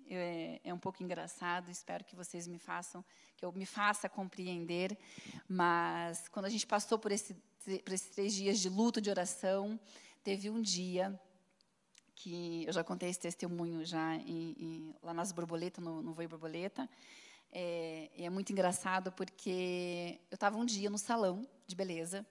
é, 0.08 0.60
é, 0.64 0.74
um 0.74 0.78
pouco 0.78 1.02
engraçado, 1.02 1.70
espero 1.70 2.04
que 2.04 2.14
vocês 2.14 2.46
me 2.46 2.58
façam, 2.58 3.04
que 3.36 3.44
eu 3.44 3.52
me 3.52 3.66
faça 3.66 4.08
compreender, 4.08 4.96
mas 5.48 6.28
quando 6.28 6.46
a 6.46 6.48
gente 6.48 6.66
passou 6.66 6.98
por, 6.98 7.12
esse, 7.12 7.34
por 7.84 7.92
esses 7.92 8.10
três 8.10 8.34
dias 8.34 8.58
de 8.58 8.68
luto, 8.68 9.00
de 9.00 9.10
oração, 9.10 9.78
teve 10.22 10.50
um 10.50 10.60
dia 10.60 11.18
que 12.14 12.64
eu 12.66 12.72
já 12.72 12.82
contei 12.82 13.10
esse 13.10 13.20
testemunho 13.20 13.84
já 13.84 14.16
em, 14.16 14.56
em, 14.58 14.94
lá 15.02 15.12
nas 15.12 15.32
borboletas, 15.32 15.84
no, 15.84 16.02
no 16.02 16.14
Borboleta, 16.14 16.88
é, 17.52 18.10
é 18.16 18.30
muito 18.30 18.50
engraçado 18.52 19.12
porque 19.12 20.20
eu 20.30 20.34
estava 20.34 20.56
um 20.56 20.64
dia 20.64 20.90
no 20.90 20.98
salão 20.98 21.46
de 21.66 21.76
beleza 21.76 22.26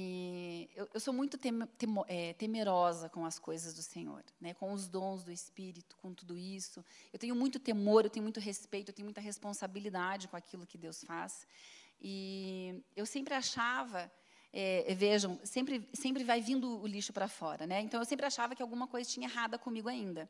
e 0.00 0.70
eu, 0.76 0.88
eu 0.94 1.00
sou 1.00 1.12
muito 1.12 1.36
tem, 1.36 1.52
temo, 1.76 2.04
é, 2.06 2.32
temerosa 2.34 3.08
com 3.08 3.24
as 3.24 3.36
coisas 3.36 3.74
do 3.74 3.82
Senhor, 3.82 4.22
né? 4.40 4.54
com 4.54 4.72
os 4.72 4.86
dons 4.86 5.24
do 5.24 5.32
Espírito, 5.32 5.96
com 5.96 6.14
tudo 6.14 6.38
isso. 6.38 6.84
Eu 7.12 7.18
tenho 7.18 7.34
muito 7.34 7.58
temor, 7.58 8.04
eu 8.04 8.10
tenho 8.10 8.22
muito 8.22 8.38
respeito, 8.38 8.90
eu 8.90 8.94
tenho 8.94 9.06
muita 9.06 9.20
responsabilidade 9.20 10.28
com 10.28 10.36
aquilo 10.36 10.64
que 10.64 10.78
Deus 10.78 11.02
faz. 11.02 11.48
E 12.00 12.80
eu 12.94 13.04
sempre 13.04 13.34
achava, 13.34 14.10
é, 14.52 14.94
vejam, 14.94 15.40
sempre, 15.42 15.88
sempre 15.92 16.22
vai 16.22 16.40
vindo 16.40 16.80
o 16.80 16.86
lixo 16.86 17.12
para 17.12 17.26
fora. 17.26 17.66
Né? 17.66 17.80
Então, 17.80 18.00
eu 18.00 18.06
sempre 18.06 18.24
achava 18.24 18.54
que 18.54 18.62
alguma 18.62 18.86
coisa 18.86 19.10
tinha 19.10 19.26
errada 19.26 19.58
comigo 19.58 19.88
ainda. 19.88 20.28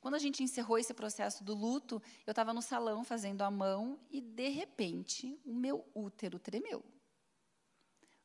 Quando 0.00 0.14
a 0.14 0.20
gente 0.20 0.40
encerrou 0.40 0.78
esse 0.78 0.94
processo 0.94 1.42
do 1.42 1.52
luto, 1.52 2.00
eu 2.24 2.30
estava 2.30 2.54
no 2.54 2.62
salão 2.62 3.02
fazendo 3.02 3.42
a 3.42 3.50
mão 3.50 3.98
e, 4.08 4.20
de 4.20 4.48
repente, 4.50 5.36
o 5.44 5.52
meu 5.52 5.84
útero 5.94 6.38
tremeu. 6.38 6.84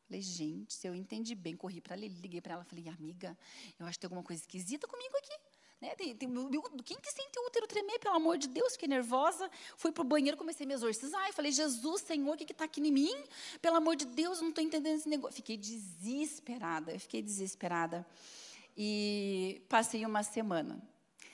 Falei, 0.08 0.22
gente, 0.22 0.74
se 0.74 0.88
eu 0.88 0.94
entendi 0.94 1.34
bem, 1.34 1.56
corri 1.56 1.82
para 1.82 1.96
ali, 1.96 2.08
liguei 2.08 2.40
para 2.40 2.54
ela, 2.54 2.64
falei, 2.64 2.88
amiga, 2.88 3.38
eu 3.80 3.86
acho 3.86 3.98
que 3.98 4.02
tem 4.02 4.08
alguma 4.08 4.24
coisa 4.24 4.42
esquisita 4.42 4.88
comigo 4.88 5.18
aqui. 5.18 5.36
Né? 5.82 5.96
Tem, 5.96 6.16
tem, 6.16 6.30
quem 6.84 6.98
que 7.00 7.12
sente 7.12 7.38
o 7.40 7.48
útero 7.48 7.68
tremer, 7.68 8.00
pelo 8.00 8.16
amor 8.16 8.38
de 8.38 8.48
Deus? 8.48 8.74
Fiquei 8.74 8.88
nervosa, 8.88 9.50
fui 9.78 9.92
para 9.92 10.02
o 10.02 10.06
banheiro, 10.06 10.38
comecei 10.38 10.66
a 10.66 10.68
me 10.68 10.74
exorcizar. 10.74 11.34
Falei, 11.34 11.52
Jesus, 11.52 12.02
Senhor, 12.02 12.34
o 12.34 12.38
que 12.38 12.52
está 12.52 12.66
aqui 12.66 12.82
em 12.82 12.92
mim? 12.92 13.16
Pelo 13.62 13.76
amor 13.78 13.96
de 13.96 14.06
Deus, 14.06 14.42
não 14.42 14.50
estou 14.50 14.64
entendendo 14.64 14.96
esse 14.96 15.10
negócio. 15.10 15.36
Fiquei 15.36 15.58
desesperada, 15.58 16.92
eu 16.94 17.00
fiquei 17.00 17.22
desesperada. 17.22 18.06
E 18.78 19.62
passei 19.68 20.06
uma 20.06 20.24
semana. 20.24 20.82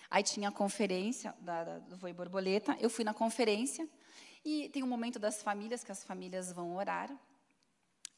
Aí 0.09 0.23
tinha 0.23 0.49
a 0.49 0.51
conferência 0.51 1.33
da, 1.39 1.63
da, 1.63 1.79
do 1.79 1.95
Voi 1.95 2.11
Borboleta, 2.11 2.75
eu 2.81 2.89
fui 2.89 3.05
na 3.05 3.13
conferência, 3.13 3.87
e 4.43 4.67
tem 4.69 4.83
um 4.83 4.87
momento 4.87 5.17
das 5.17 5.41
famílias, 5.41 5.83
que 5.83 5.91
as 5.91 6.03
famílias 6.03 6.51
vão 6.51 6.75
orar. 6.75 7.09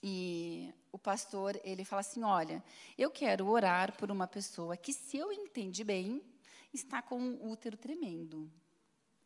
E 0.06 0.70
o 0.92 0.98
pastor, 1.00 1.58
ele 1.64 1.86
fala 1.86 2.02
assim, 2.02 2.24
olha, 2.24 2.62
eu 2.98 3.10
quero 3.10 3.48
orar 3.48 3.96
por 3.98 4.12
uma 4.12 4.28
pessoa 4.28 4.76
que, 4.76 4.92
se 4.92 5.16
eu 5.16 5.32
entendi 5.32 5.82
bem, 5.82 6.22
está 6.74 7.02
com 7.02 7.18
um 7.18 7.50
útero 7.50 7.78
tremendo. 7.78 8.52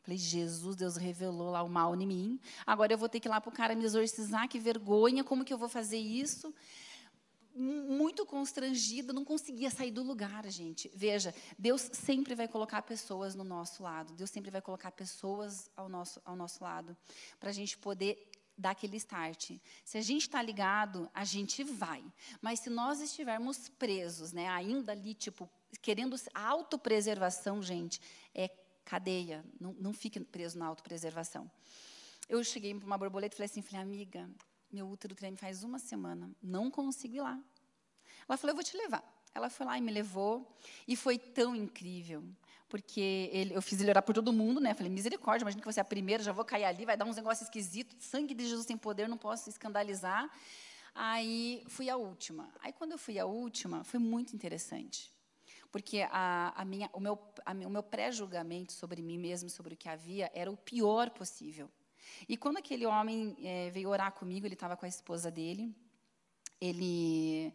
Falei, 0.04 0.20
Jesus, 0.20 0.76
Deus 0.76 0.96
revelou 0.96 1.50
lá 1.50 1.64
o 1.64 1.68
mal 1.68 1.96
em 1.96 2.06
mim. 2.06 2.40
Agora 2.66 2.94
eu 2.94 2.98
vou 2.98 3.10
ter 3.10 3.20
que 3.20 3.28
ir 3.28 3.30
lá 3.30 3.42
para 3.42 3.50
o 3.50 3.54
cara 3.54 3.76
me 3.76 3.84
exorcizar, 3.84 4.48
que 4.48 4.60
vergonha, 4.60 5.24
como 5.24 5.44
que 5.44 5.52
eu 5.52 5.58
vou 5.58 5.68
fazer 5.68 5.98
isso? 5.98 6.54
Muito 7.56 8.24
constrangida, 8.24 9.12
não 9.12 9.26
conseguia 9.26 9.72
sair 9.72 9.90
do 9.90 10.04
lugar, 10.04 10.48
gente. 10.48 10.92
Veja, 10.94 11.34
Deus 11.58 11.90
sempre 11.92 12.36
vai 12.36 12.48
colocar 12.48 12.84
pessoas 12.84 13.34
no 13.34 13.44
nosso 13.44 13.82
lado. 13.82 14.14
Deus 14.14 14.30
sempre 14.30 14.52
vai 14.52 14.62
colocar 14.62 14.92
pessoas 14.92 15.72
ao 15.76 15.90
nosso, 15.90 16.22
ao 16.24 16.36
nosso 16.36 16.64
lado, 16.64 16.96
para 17.40 17.50
a 17.50 17.54
gente 17.54 17.76
poder 17.80 18.30
dar 18.58 18.72
aquele 18.72 18.98
start. 18.98 19.52
Se 19.86 19.98
a 19.98 20.02
gente 20.02 20.24
está 20.24 20.42
ligado, 20.42 21.10
a 21.14 21.24
gente 21.24 21.64
vai. 21.64 22.04
Mas 22.42 22.60
se 22.60 22.70
nós 22.70 23.00
estivermos 23.00 23.70
presos, 23.70 24.32
né, 24.32 24.48
ainda 24.48 24.92
ali, 24.92 25.14
tipo, 25.14 25.50
querendo 25.82 26.16
a 26.34 26.48
autopreservação, 26.48 27.62
gente, 27.62 28.02
é 28.34 28.50
cadeia. 28.84 29.46
Não, 29.60 29.74
não 29.74 29.94
fique 29.94 30.20
preso 30.20 30.58
na 30.58 30.66
autopreservação. 30.66 31.50
Eu 32.28 32.44
cheguei 32.44 32.74
para 32.74 32.86
uma 32.86 32.98
borboleta 32.98 33.36
e 33.36 33.38
falei 33.38 33.46
assim, 33.46 33.62
falei, 33.62 33.82
amiga, 33.82 34.30
meu 34.72 34.90
útero 34.90 35.16
treme 35.16 35.38
faz 35.38 35.64
uma 35.64 35.80
semana, 35.80 36.30
não 36.42 36.70
consigo 36.70 37.16
ir 37.16 37.22
lá. 37.22 37.40
Ela 38.28 38.38
falou, 38.38 38.52
eu 38.52 38.56
vou 38.56 38.64
te 38.64 38.76
levar. 38.76 39.04
Ela 39.34 39.50
foi 39.50 39.66
lá 39.66 39.78
e 39.78 39.82
me 39.82 39.92
levou, 39.92 40.58
e 40.88 40.96
foi 40.96 41.18
tão 41.20 41.56
incrível 41.56 42.24
porque 42.70 43.30
ele, 43.32 43.54
eu 43.54 43.62
fiz 43.62 43.80
ele 43.80 43.90
orar 43.90 44.04
por 44.04 44.14
todo 44.14 44.32
mundo, 44.34 44.60
né? 44.60 44.74
Falei, 44.74 44.92
misericórdia, 44.92 45.44
imagina 45.44 45.62
que 45.62 45.72
você 45.72 45.80
é 45.80 45.82
a 45.82 45.86
primeira, 45.86 46.22
já 46.22 46.32
vou 46.32 46.44
cair 46.44 46.66
ali, 46.66 46.86
vai 46.86 46.98
dar 46.98 47.06
uns 47.06 47.16
negócios 47.16 47.48
esquisitos, 47.48 48.06
sangue 48.06 48.34
de 48.34 48.46
Jesus 48.46 48.66
tem 48.66 48.78
poder, 48.78 49.08
não 49.08 49.18
posso 49.18 49.50
escandalizar. 49.50 50.30
Aí 50.94 51.64
fui 51.68 51.90
a 51.90 51.96
última. 51.96 52.52
Aí 52.60 52.74
quando 52.74 52.92
eu 52.92 52.98
fui 52.98 53.20
a 53.20 53.26
última, 53.26 53.84
foi 53.84 54.00
muito 54.00 54.36
interessante. 54.36 55.14
Porque 55.72 56.06
a, 56.10 56.54
a 56.56 56.66
minha, 56.66 56.90
o 56.94 57.00
meu, 57.00 57.20
meu 57.70 57.84
pré-julgamento 57.84 58.74
sobre 58.74 59.02
mim 59.02 59.18
mesmo, 59.18 59.50
sobre 59.50 59.74
o 59.74 59.78
que 59.78 59.88
havia, 59.88 60.32
era 60.34 60.52
o 60.52 60.58
pior 60.58 61.10
possível. 61.12 61.70
E 62.28 62.36
quando 62.36 62.58
aquele 62.58 62.86
homem 62.86 63.36
é, 63.44 63.70
veio 63.70 63.90
orar 63.90 64.12
comigo, 64.12 64.46
ele 64.46 64.54
estava 64.56 64.76
com 64.76 64.86
a 64.86 64.90
esposa 64.90 65.30
dele, 65.30 65.76
ele 66.60 67.54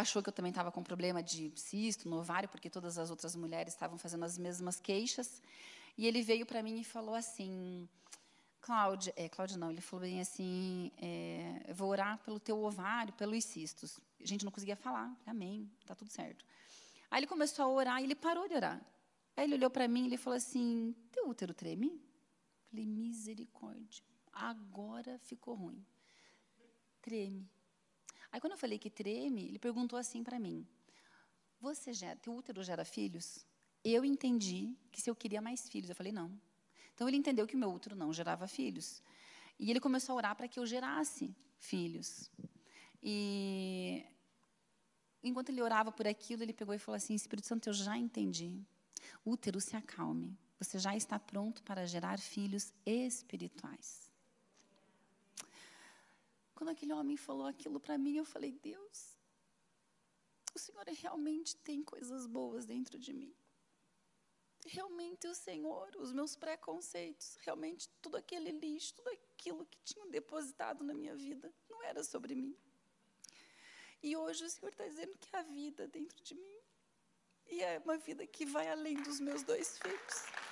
achou 0.00 0.22
que 0.22 0.28
eu 0.28 0.32
também 0.32 0.50
estava 0.50 0.70
com 0.70 0.82
problema 0.82 1.20
de 1.22 1.52
cisto 1.56 2.08
no 2.08 2.18
ovário, 2.18 2.48
porque 2.48 2.70
todas 2.70 2.98
as 2.98 3.10
outras 3.10 3.34
mulheres 3.34 3.72
estavam 3.72 3.98
fazendo 3.98 4.24
as 4.24 4.38
mesmas 4.38 4.78
queixas. 4.78 5.42
E 5.96 6.06
ele 6.06 6.22
veio 6.22 6.46
para 6.46 6.62
mim 6.62 6.80
e 6.80 6.84
falou 6.84 7.16
assim, 7.16 7.88
Cláudia, 8.60 9.12
é, 9.16 9.28
Cláudia 9.28 9.56
não, 9.56 9.70
ele 9.70 9.80
falou 9.80 10.06
bem 10.06 10.20
assim, 10.20 10.92
é, 10.98 11.64
eu 11.66 11.74
vou 11.74 11.88
orar 11.88 12.16
pelo 12.18 12.38
teu 12.38 12.62
ovário, 12.62 13.12
pelos 13.14 13.44
cistos. 13.44 13.98
A 14.20 14.26
gente 14.26 14.44
não 14.44 14.52
conseguia 14.52 14.76
falar, 14.76 15.16
amém, 15.26 15.68
está 15.80 15.94
tudo 15.96 16.10
certo. 16.10 16.44
Aí 17.10 17.18
ele 17.18 17.26
começou 17.26 17.64
a 17.64 17.68
orar 17.68 18.00
e 18.00 18.04
ele 18.04 18.14
parou 18.14 18.46
de 18.46 18.54
orar. 18.54 18.80
Aí 19.36 19.44
ele 19.44 19.54
olhou 19.54 19.70
para 19.70 19.88
mim 19.88 20.04
e 20.04 20.06
ele 20.06 20.16
falou 20.16 20.36
assim, 20.36 20.94
teu 21.10 21.28
útero 21.28 21.52
treme? 21.52 22.00
Falei, 22.70 22.86
misericórdia, 22.86 24.04
agora 24.32 25.18
ficou 25.18 25.54
ruim. 25.54 25.84
Treme. 27.02 27.48
Aí, 28.30 28.40
quando 28.40 28.52
eu 28.52 28.58
falei 28.58 28.78
que 28.78 28.90
treme, 28.90 29.46
ele 29.46 29.58
perguntou 29.58 29.98
assim 29.98 30.22
para 30.22 30.38
mim: 30.38 30.66
Você 31.60 31.92
gera, 31.92 32.16
teu 32.16 32.34
útero 32.34 32.62
gera 32.62 32.84
filhos? 32.84 33.46
Eu 33.84 34.04
entendi 34.04 34.76
que 34.90 35.00
se 35.00 35.08
eu 35.08 35.16
queria 35.16 35.40
mais 35.40 35.68
filhos. 35.68 35.88
Eu 35.88 35.96
falei: 35.96 36.12
Não. 36.12 36.30
Então, 36.94 37.08
ele 37.08 37.16
entendeu 37.16 37.46
que 37.46 37.54
o 37.54 37.58
meu 37.58 37.70
útero 37.72 37.94
não 37.94 38.12
gerava 38.12 38.46
filhos. 38.46 39.02
E 39.58 39.70
ele 39.70 39.80
começou 39.80 40.14
a 40.14 40.16
orar 40.16 40.36
para 40.36 40.48
que 40.48 40.58
eu 40.58 40.66
gerasse 40.66 41.34
filhos. 41.58 42.30
E 43.02 44.04
enquanto 45.22 45.50
ele 45.50 45.62
orava 45.62 45.90
por 45.90 46.06
aquilo, 46.06 46.42
ele 46.42 46.52
pegou 46.52 46.74
e 46.74 46.78
falou 46.78 46.96
assim: 46.96 47.14
Espírito 47.14 47.46
Santo, 47.46 47.68
eu 47.68 47.72
já 47.72 47.96
entendi. 47.96 48.60
Útero, 49.24 49.60
se 49.60 49.76
acalme. 49.76 50.36
Você 50.58 50.78
já 50.78 50.96
está 50.96 51.18
pronto 51.18 51.62
para 51.62 51.86
gerar 51.86 52.18
filhos 52.18 52.72
espirituais. 52.84 54.07
Quando 56.58 56.70
aquele 56.70 56.92
homem 56.92 57.16
falou 57.16 57.46
aquilo 57.46 57.78
para 57.78 57.96
mim, 57.96 58.16
eu 58.16 58.24
falei: 58.24 58.50
Deus, 58.50 59.16
o 60.52 60.58
Senhor 60.58 60.84
realmente 60.88 61.54
tem 61.58 61.84
coisas 61.84 62.26
boas 62.26 62.66
dentro 62.66 62.98
de 62.98 63.12
mim. 63.12 63.32
Realmente 64.66 65.28
o 65.28 65.34
Senhor, 65.36 65.94
os 65.94 66.12
meus 66.12 66.34
preconceitos, 66.34 67.36
realmente 67.42 67.88
tudo 68.02 68.16
aquele 68.16 68.50
lixo, 68.50 68.92
tudo 68.96 69.08
aquilo 69.10 69.64
que 69.66 69.78
tinham 69.84 70.10
depositado 70.10 70.82
na 70.82 70.92
minha 70.92 71.14
vida, 71.14 71.54
não 71.70 71.80
era 71.84 72.02
sobre 72.02 72.34
mim. 72.34 72.56
E 74.02 74.16
hoje 74.16 74.44
o 74.44 74.50
Senhor 74.50 74.72
está 74.72 74.84
dizendo 74.84 75.16
que 75.16 75.36
há 75.36 75.42
vida 75.42 75.86
dentro 75.86 76.20
de 76.24 76.34
mim. 76.34 76.58
E 77.46 77.62
é 77.62 77.78
uma 77.84 77.96
vida 77.98 78.26
que 78.26 78.44
vai 78.44 78.68
além 78.68 79.00
dos 79.04 79.20
meus 79.20 79.44
dois 79.44 79.78
filhos. 79.78 80.47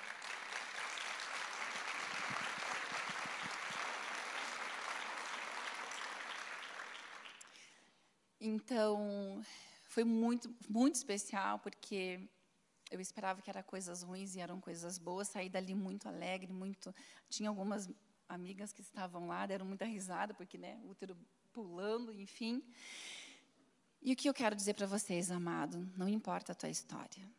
Então, 8.47 9.41
foi 9.89 10.03
muito, 10.03 10.53
muito 10.69 10.95
especial, 10.95 11.59
porque 11.59 12.19
eu 12.89 12.99
esperava 13.01 13.41
que 13.41 13.49
eram 13.49 13.61
coisas 13.63 14.03
ruins 14.03 14.35
e 14.35 14.39
eram 14.39 14.61
coisas 14.61 14.97
boas. 14.97 15.27
Saí 15.27 15.49
dali 15.49 15.75
muito 15.75 16.07
alegre, 16.07 16.51
muito. 16.53 16.95
Tinha 17.29 17.49
algumas 17.49 17.89
amigas 18.29 18.71
que 18.71 18.81
estavam 18.81 19.27
lá, 19.27 19.45
deram 19.45 19.65
muita 19.65 19.85
risada, 19.85 20.33
porque, 20.33 20.57
né, 20.57 20.79
útero 20.85 21.17
pulando, 21.51 22.13
enfim. 22.13 22.63
E 24.01 24.13
o 24.13 24.15
que 24.15 24.29
eu 24.29 24.33
quero 24.33 24.55
dizer 24.55 24.73
para 24.75 24.87
vocês, 24.87 25.29
amado, 25.29 25.89
não 25.97 26.07
importa 26.07 26.53
a 26.53 26.55
tua 26.55 26.69
história. 26.69 27.29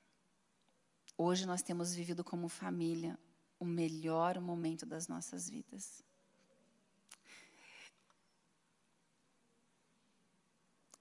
Hoje 1.17 1.47
nós 1.47 1.63
temos 1.63 1.95
vivido 1.95 2.23
como 2.23 2.49
família 2.49 3.19
o 3.59 3.65
melhor 3.65 4.39
momento 4.41 4.85
das 4.85 5.09
nossas 5.09 5.49
vidas. 5.49 6.03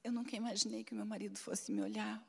Eu 0.08 0.14
nunca 0.14 0.38
imaginei 0.38 0.86
que 0.86 0.96
meu 0.96 1.06
marido 1.06 1.38
fosse 1.38 1.70
me 1.70 1.82
olhar 1.82 2.26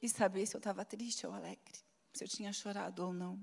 e 0.00 0.08
saber 0.08 0.46
se 0.46 0.56
eu 0.56 0.58
estava 0.58 0.82
triste 0.82 1.26
ou 1.26 1.32
alegre, 1.34 1.78
se 2.14 2.24
eu 2.24 2.26
tinha 2.26 2.50
chorado 2.54 3.04
ou 3.04 3.12
não. 3.12 3.38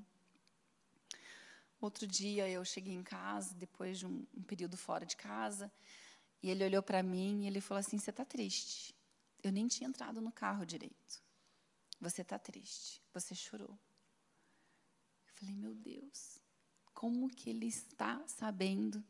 Outro 1.79 2.07
dia 2.07 2.49
eu 2.49 2.65
cheguei 2.65 2.95
em 2.95 3.03
casa, 3.03 3.53
depois 3.53 3.99
de 3.99 4.07
um, 4.07 4.25
um 4.35 4.41
período 4.41 4.75
fora 4.75 5.05
de 5.05 5.15
casa, 5.15 5.71
e 6.41 6.49
ele 6.49 6.65
olhou 6.65 6.81
para 6.81 7.03
mim 7.03 7.43
e 7.43 7.47
ele 7.47 7.61
falou 7.61 7.77
assim: 7.79 7.99
Você 7.99 8.09
está 8.09 8.25
triste? 8.25 8.95
Eu 9.43 9.51
nem 9.51 9.67
tinha 9.67 9.87
entrado 9.87 10.19
no 10.19 10.31
carro 10.31 10.65
direito. 10.65 11.21
Você 12.01 12.23
está 12.23 12.39
triste, 12.39 13.03
você 13.13 13.35
chorou. 13.35 13.77
Eu 15.27 15.33
falei: 15.35 15.53
Meu 15.53 15.75
Deus, 15.75 16.39
como 16.91 17.29
que 17.29 17.51
ele 17.51 17.67
está 17.67 18.19
sabendo 18.27 19.05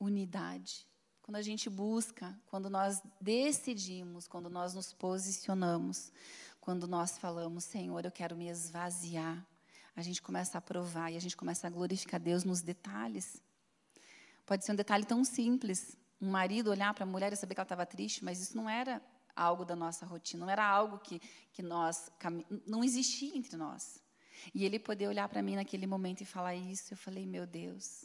unidade? 0.00 0.90
Quando 1.22 1.36
a 1.36 1.42
gente 1.42 1.70
busca, 1.70 2.36
quando 2.46 2.68
nós 2.68 3.00
decidimos, 3.20 4.26
quando 4.26 4.50
nós 4.50 4.74
nos 4.74 4.92
posicionamos, 4.92 6.12
quando 6.60 6.86
nós 6.86 7.16
falamos, 7.16 7.64
Senhor, 7.64 8.04
eu 8.04 8.10
quero 8.10 8.36
me 8.36 8.48
esvaziar, 8.48 9.46
a 9.94 10.02
gente 10.02 10.20
começa 10.20 10.58
a 10.58 10.60
provar 10.60 11.10
e 11.10 11.16
a 11.16 11.20
gente 11.20 11.36
começa 11.36 11.66
a 11.66 11.70
glorificar 11.70 12.20
Deus 12.20 12.44
nos 12.44 12.60
detalhes. 12.60 13.42
Pode 14.44 14.64
ser 14.64 14.72
um 14.72 14.76
detalhe 14.76 15.04
tão 15.04 15.24
simples, 15.24 15.96
um 16.20 16.30
marido 16.30 16.70
olhar 16.70 16.92
para 16.92 17.04
a 17.04 17.06
mulher 17.06 17.32
e 17.32 17.36
saber 17.36 17.54
que 17.54 17.60
ela 17.60 17.64
estava 17.64 17.86
triste, 17.86 18.24
mas 18.24 18.40
isso 18.40 18.56
não 18.56 18.68
era 18.68 19.00
algo 19.34 19.64
da 19.64 19.76
nossa 19.76 20.04
rotina, 20.04 20.44
não 20.44 20.52
era 20.52 20.66
algo 20.66 20.98
que, 20.98 21.20
que 21.52 21.62
nós, 21.62 22.10
não 22.66 22.82
existia 22.82 23.36
entre 23.36 23.56
nós. 23.56 24.02
E 24.54 24.64
ele 24.64 24.78
poder 24.78 25.08
olhar 25.08 25.28
para 25.28 25.42
mim 25.42 25.56
naquele 25.56 25.86
momento 25.86 26.22
e 26.22 26.24
falar 26.24 26.54
isso, 26.54 26.92
eu 26.92 26.96
falei, 26.96 27.26
meu 27.26 27.46
Deus, 27.46 28.04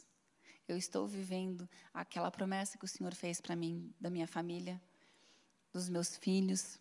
eu 0.68 0.76
estou 0.76 1.06
vivendo 1.06 1.68
aquela 1.92 2.30
promessa 2.30 2.76
que 2.76 2.84
o 2.84 2.88
Senhor 2.88 3.14
fez 3.14 3.40
para 3.40 3.56
mim, 3.56 3.92
da 3.98 4.10
minha 4.10 4.28
família, 4.28 4.80
dos 5.72 5.88
meus 5.88 6.16
filhos. 6.16 6.78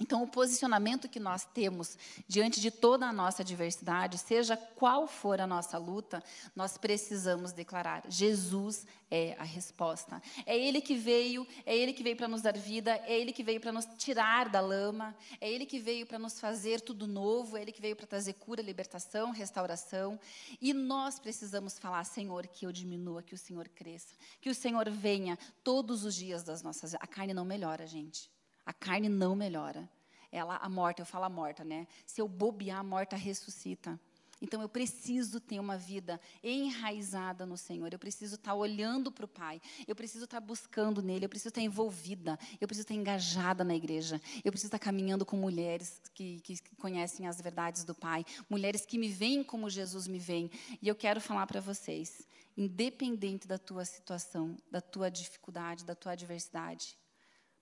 Então, 0.00 0.22
o 0.24 0.28
posicionamento 0.28 1.08
que 1.08 1.20
nós 1.20 1.44
temos 1.44 1.96
diante 2.26 2.60
de 2.60 2.70
toda 2.70 3.06
a 3.06 3.12
nossa 3.12 3.42
adversidade, 3.42 4.18
seja 4.18 4.56
qual 4.56 5.06
for 5.06 5.40
a 5.40 5.46
nossa 5.46 5.78
luta, 5.78 6.22
nós 6.54 6.76
precisamos 6.76 7.52
declarar: 7.52 8.02
Jesus 8.08 8.86
é 9.08 9.36
a 9.38 9.44
resposta. 9.44 10.20
É 10.44 10.58
Ele 10.58 10.80
que 10.80 10.96
veio, 10.96 11.46
é 11.64 11.76
Ele 11.76 11.92
que 11.92 12.02
veio 12.02 12.16
para 12.16 12.26
nos 12.26 12.42
dar 12.42 12.56
vida, 12.58 12.96
é 13.06 13.16
Ele 13.20 13.32
que 13.32 13.44
veio 13.44 13.60
para 13.60 13.70
nos 13.70 13.86
tirar 13.96 14.48
da 14.48 14.60
lama, 14.60 15.14
é 15.40 15.48
Ele 15.48 15.64
que 15.64 15.78
veio 15.78 16.06
para 16.06 16.18
nos 16.18 16.40
fazer 16.40 16.80
tudo 16.80 17.06
novo, 17.06 17.56
é 17.56 17.62
Ele 17.62 17.70
que 17.70 17.80
veio 17.80 17.94
para 17.94 18.06
trazer 18.06 18.32
cura, 18.34 18.60
libertação, 18.60 19.30
restauração. 19.30 20.18
E 20.60 20.72
nós 20.72 21.20
precisamos 21.20 21.78
falar: 21.78 22.02
Senhor, 22.02 22.48
que 22.48 22.66
eu 22.66 22.72
diminua, 22.72 23.22
que 23.22 23.34
o 23.34 23.38
Senhor 23.38 23.68
cresça, 23.68 24.16
que 24.40 24.50
o 24.50 24.54
Senhor 24.54 24.90
venha 24.90 25.38
todos 25.62 26.04
os 26.04 26.16
dias 26.16 26.42
das 26.42 26.62
nossas. 26.62 26.96
A 26.96 27.06
carne 27.06 27.32
não 27.32 27.44
melhora, 27.44 27.86
gente. 27.86 28.33
A 28.64 28.72
carne 28.72 29.08
não 29.08 29.34
melhora. 29.34 29.88
Ela, 30.30 30.56
a 30.56 30.68
morta, 30.68 31.02
eu 31.02 31.06
falo 31.06 31.24
a 31.24 31.28
morta, 31.28 31.64
né? 31.64 31.86
Se 32.06 32.20
eu 32.20 32.26
bobear, 32.26 32.80
a 32.80 32.82
morta 32.82 33.14
ressuscita. 33.16 33.98
Então 34.44 34.60
eu 34.60 34.68
preciso 34.68 35.40
ter 35.40 35.58
uma 35.58 35.78
vida 35.78 36.20
enraizada 36.42 37.46
no 37.46 37.56
Senhor. 37.56 37.92
Eu 37.92 37.98
preciso 37.98 38.34
estar 38.34 38.54
olhando 38.54 39.10
para 39.10 39.24
o 39.24 39.28
Pai. 39.28 39.60
Eu 39.86 39.94
preciso 39.94 40.24
estar 40.24 40.40
buscando 40.40 41.00
nele. 41.00 41.24
Eu 41.24 41.28
preciso 41.28 41.48
estar 41.48 41.60
envolvida. 41.60 42.38
Eu 42.60 42.66
preciso 42.68 42.84
estar 42.84 42.94
engajada 42.94 43.64
na 43.64 43.74
igreja. 43.74 44.20
Eu 44.44 44.52
preciso 44.52 44.68
estar 44.68 44.78
caminhando 44.78 45.24
com 45.24 45.36
mulheres 45.36 46.00
que, 46.12 46.40
que 46.40 46.58
conhecem 46.76 47.26
as 47.26 47.40
verdades 47.40 47.84
do 47.84 47.94
Pai. 47.94 48.24
Mulheres 48.50 48.84
que 48.84 48.98
me 48.98 49.08
veem 49.08 49.42
como 49.42 49.70
Jesus 49.70 50.06
me 50.06 50.18
vê. 50.18 50.50
E 50.82 50.88
eu 50.88 50.94
quero 50.94 51.20
falar 51.20 51.46
para 51.46 51.60
vocês, 51.60 52.26
independente 52.56 53.48
da 53.48 53.56
tua 53.56 53.84
situação, 53.84 54.56
da 54.70 54.80
tua 54.80 55.10
dificuldade, 55.10 55.84
da 55.84 55.94
tua 55.94 56.12
adversidade, 56.12 56.98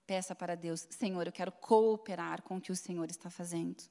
Peça 0.05 0.35
para 0.35 0.55
Deus, 0.55 0.85
Senhor, 0.89 1.25
eu 1.25 1.31
quero 1.31 1.51
cooperar 1.51 2.41
com 2.41 2.57
o 2.57 2.61
que 2.61 2.71
o 2.71 2.75
Senhor 2.75 3.09
está 3.09 3.29
fazendo. 3.29 3.83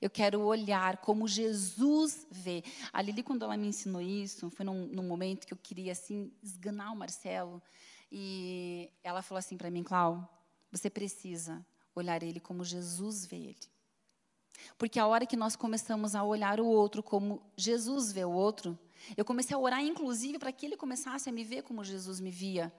Eu 0.00 0.10
quero 0.10 0.40
olhar 0.40 0.98
como 0.98 1.28
Jesus 1.28 2.26
vê. 2.30 2.62
A 2.92 3.00
Lili, 3.02 3.22
quando 3.22 3.44
ela 3.44 3.56
me 3.56 3.68
ensinou 3.68 4.00
isso, 4.00 4.50
foi 4.50 4.64
num, 4.64 4.86
num 4.86 5.02
momento 5.02 5.46
que 5.46 5.52
eu 5.52 5.58
queria, 5.58 5.92
assim, 5.92 6.32
esganar 6.42 6.92
o 6.92 6.96
Marcelo. 6.96 7.62
E 8.10 8.90
ela 9.02 9.22
falou 9.22 9.38
assim 9.38 9.56
para 9.56 9.70
mim, 9.70 9.82
Clau, 9.82 10.28
você 10.70 10.90
precisa 10.90 11.64
olhar 11.94 12.22
ele 12.22 12.40
como 12.40 12.64
Jesus 12.64 13.26
vê 13.26 13.36
ele. 13.36 13.70
Porque 14.76 14.98
a 14.98 15.06
hora 15.06 15.26
que 15.26 15.36
nós 15.36 15.56
começamos 15.56 16.14
a 16.14 16.22
olhar 16.22 16.60
o 16.60 16.66
outro 16.66 17.02
como 17.02 17.42
Jesus 17.56 18.12
vê 18.12 18.24
o 18.24 18.30
outro, 18.30 18.78
eu 19.16 19.24
comecei 19.24 19.54
a 19.54 19.58
orar, 19.58 19.82
inclusive, 19.82 20.38
para 20.38 20.52
que 20.52 20.66
ele 20.66 20.76
começasse 20.76 21.28
a 21.28 21.32
me 21.32 21.44
ver 21.44 21.62
como 21.62 21.84
Jesus 21.84 22.20
me 22.20 22.30
via. 22.30 22.72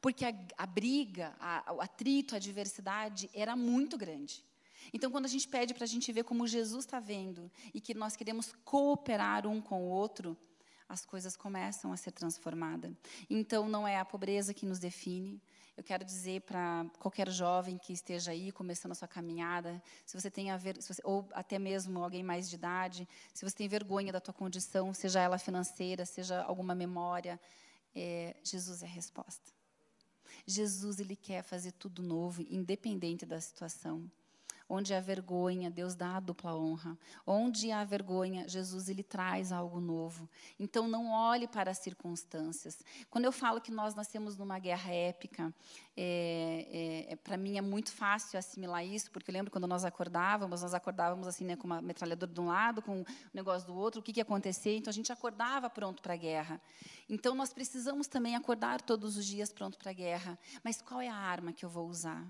Porque 0.00 0.24
a, 0.24 0.34
a 0.56 0.66
briga, 0.66 1.34
a, 1.40 1.72
o 1.72 1.80
atrito, 1.80 2.34
a 2.34 2.38
adversidade 2.38 3.30
era 3.34 3.56
muito 3.56 3.96
grande. 3.96 4.44
Então, 4.92 5.10
quando 5.10 5.26
a 5.26 5.28
gente 5.28 5.48
pede 5.48 5.74
para 5.74 5.84
a 5.84 5.88
gente 5.88 6.10
ver 6.12 6.24
como 6.24 6.46
Jesus 6.46 6.84
está 6.84 7.00
vendo 7.00 7.50
e 7.74 7.80
que 7.80 7.94
nós 7.94 8.16
queremos 8.16 8.52
cooperar 8.64 9.46
um 9.46 9.60
com 9.60 9.82
o 9.82 9.88
outro, 9.88 10.36
as 10.88 11.04
coisas 11.04 11.36
começam 11.36 11.92
a 11.92 11.96
ser 11.96 12.12
transformadas. 12.12 12.92
Então, 13.28 13.68
não 13.68 13.86
é 13.86 13.98
a 13.98 14.04
pobreza 14.04 14.54
que 14.54 14.64
nos 14.64 14.78
define. 14.78 15.40
Eu 15.76 15.84
quero 15.84 16.04
dizer 16.04 16.40
para 16.40 16.86
qualquer 16.98 17.30
jovem 17.30 17.78
que 17.78 17.92
esteja 17.92 18.32
aí 18.32 18.50
começando 18.50 18.92
a 18.92 18.94
sua 18.96 19.06
caminhada, 19.06 19.80
se 20.04 20.18
você 20.20 20.28
tem 20.28 20.50
a 20.50 20.56
ver, 20.56 20.76
você, 20.76 21.00
ou 21.04 21.28
até 21.32 21.56
mesmo 21.56 22.02
alguém 22.02 22.22
mais 22.22 22.48
de 22.48 22.56
idade, 22.56 23.08
se 23.32 23.48
você 23.48 23.54
tem 23.54 23.68
vergonha 23.68 24.12
da 24.12 24.20
tua 24.20 24.34
condição, 24.34 24.92
seja 24.92 25.20
ela 25.20 25.38
financeira, 25.38 26.04
seja 26.04 26.42
alguma 26.42 26.74
memória, 26.74 27.38
é, 27.94 28.34
Jesus 28.42 28.82
é 28.82 28.86
a 28.86 28.88
resposta. 28.88 29.57
Jesus 30.48 30.98
ele 30.98 31.14
quer 31.14 31.42
fazer 31.42 31.72
tudo 31.72 32.02
novo, 32.02 32.40
independente 32.48 33.26
da 33.26 33.38
situação. 33.38 34.10
Onde 34.70 34.92
há 34.92 35.00
vergonha, 35.00 35.70
Deus 35.70 35.94
dá 35.94 36.16
a 36.16 36.20
dupla 36.20 36.54
honra. 36.54 36.98
Onde 37.26 37.70
há 37.72 37.82
vergonha, 37.84 38.46
Jesus 38.46 38.88
ele 38.88 39.02
traz 39.02 39.50
algo 39.50 39.80
novo. 39.80 40.28
Então 40.58 40.86
não 40.86 41.10
olhe 41.10 41.48
para 41.48 41.70
as 41.70 41.78
circunstâncias. 41.78 42.84
Quando 43.08 43.24
eu 43.24 43.32
falo 43.32 43.62
que 43.62 43.70
nós 43.70 43.94
nascemos 43.94 44.36
numa 44.36 44.58
guerra 44.58 44.92
épica, 44.92 45.54
é, 45.96 47.06
é, 47.08 47.12
é 47.12 47.16
para 47.16 47.38
mim 47.38 47.56
é 47.56 47.62
muito 47.62 47.90
fácil 47.90 48.38
assimilar 48.38 48.84
isso, 48.84 49.10
porque 49.10 49.30
eu 49.30 49.32
lembro 49.32 49.50
quando 49.50 49.66
nós 49.66 49.86
acordávamos, 49.86 50.60
nós 50.60 50.74
acordávamos 50.74 51.26
assim, 51.26 51.44
né, 51.44 51.56
com 51.56 51.66
uma 51.66 51.80
metralhadora 51.80 52.30
de 52.30 52.40
um 52.40 52.48
lado, 52.48 52.82
com 52.82 53.00
um 53.00 53.04
negócio 53.32 53.66
do 53.66 53.74
outro, 53.74 54.00
o 54.00 54.02
que, 54.02 54.12
que 54.12 54.20
ia 54.20 54.22
acontecer? 54.22 54.76
Então 54.76 54.90
a 54.90 54.94
gente 54.94 55.10
acordava 55.10 55.70
pronto 55.70 56.02
para 56.02 56.12
a 56.12 56.16
guerra. 56.16 56.60
Então 57.08 57.34
nós 57.34 57.54
precisamos 57.54 58.06
também 58.06 58.36
acordar 58.36 58.82
todos 58.82 59.16
os 59.16 59.24
dias 59.24 59.50
pronto 59.50 59.78
para 59.78 59.90
a 59.90 59.94
guerra. 59.94 60.38
Mas 60.62 60.82
qual 60.82 61.00
é 61.00 61.08
a 61.08 61.14
arma 61.14 61.54
que 61.54 61.64
eu 61.64 61.70
vou 61.70 61.88
usar? 61.88 62.26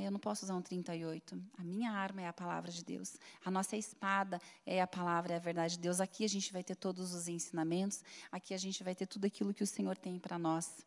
Né, 0.00 0.06
eu 0.06 0.10
não 0.10 0.18
posso 0.18 0.46
usar 0.46 0.54
um 0.54 0.62
38. 0.62 1.38
A 1.58 1.62
minha 1.62 1.92
arma 1.92 2.22
é 2.22 2.26
a 2.26 2.32
palavra 2.32 2.70
de 2.70 2.82
Deus. 2.82 3.18
A 3.44 3.50
nossa 3.50 3.76
espada 3.76 4.40
é 4.64 4.80
a 4.80 4.86
palavra, 4.86 5.34
é 5.34 5.36
a 5.36 5.38
verdade 5.38 5.74
de 5.74 5.80
Deus. 5.80 6.00
Aqui 6.00 6.24
a 6.24 6.28
gente 6.28 6.50
vai 6.54 6.64
ter 6.64 6.74
todos 6.74 7.12
os 7.12 7.28
ensinamentos. 7.28 8.02
Aqui 8.32 8.54
a 8.54 8.56
gente 8.56 8.82
vai 8.82 8.94
ter 8.94 9.04
tudo 9.04 9.26
aquilo 9.26 9.52
que 9.52 9.62
o 9.62 9.66
Senhor 9.66 9.98
tem 9.98 10.18
para 10.18 10.38
nós. 10.38 10.86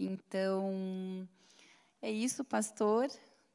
Então, 0.00 1.28
é 2.00 2.10
isso, 2.10 2.42
pastor. 2.42 3.10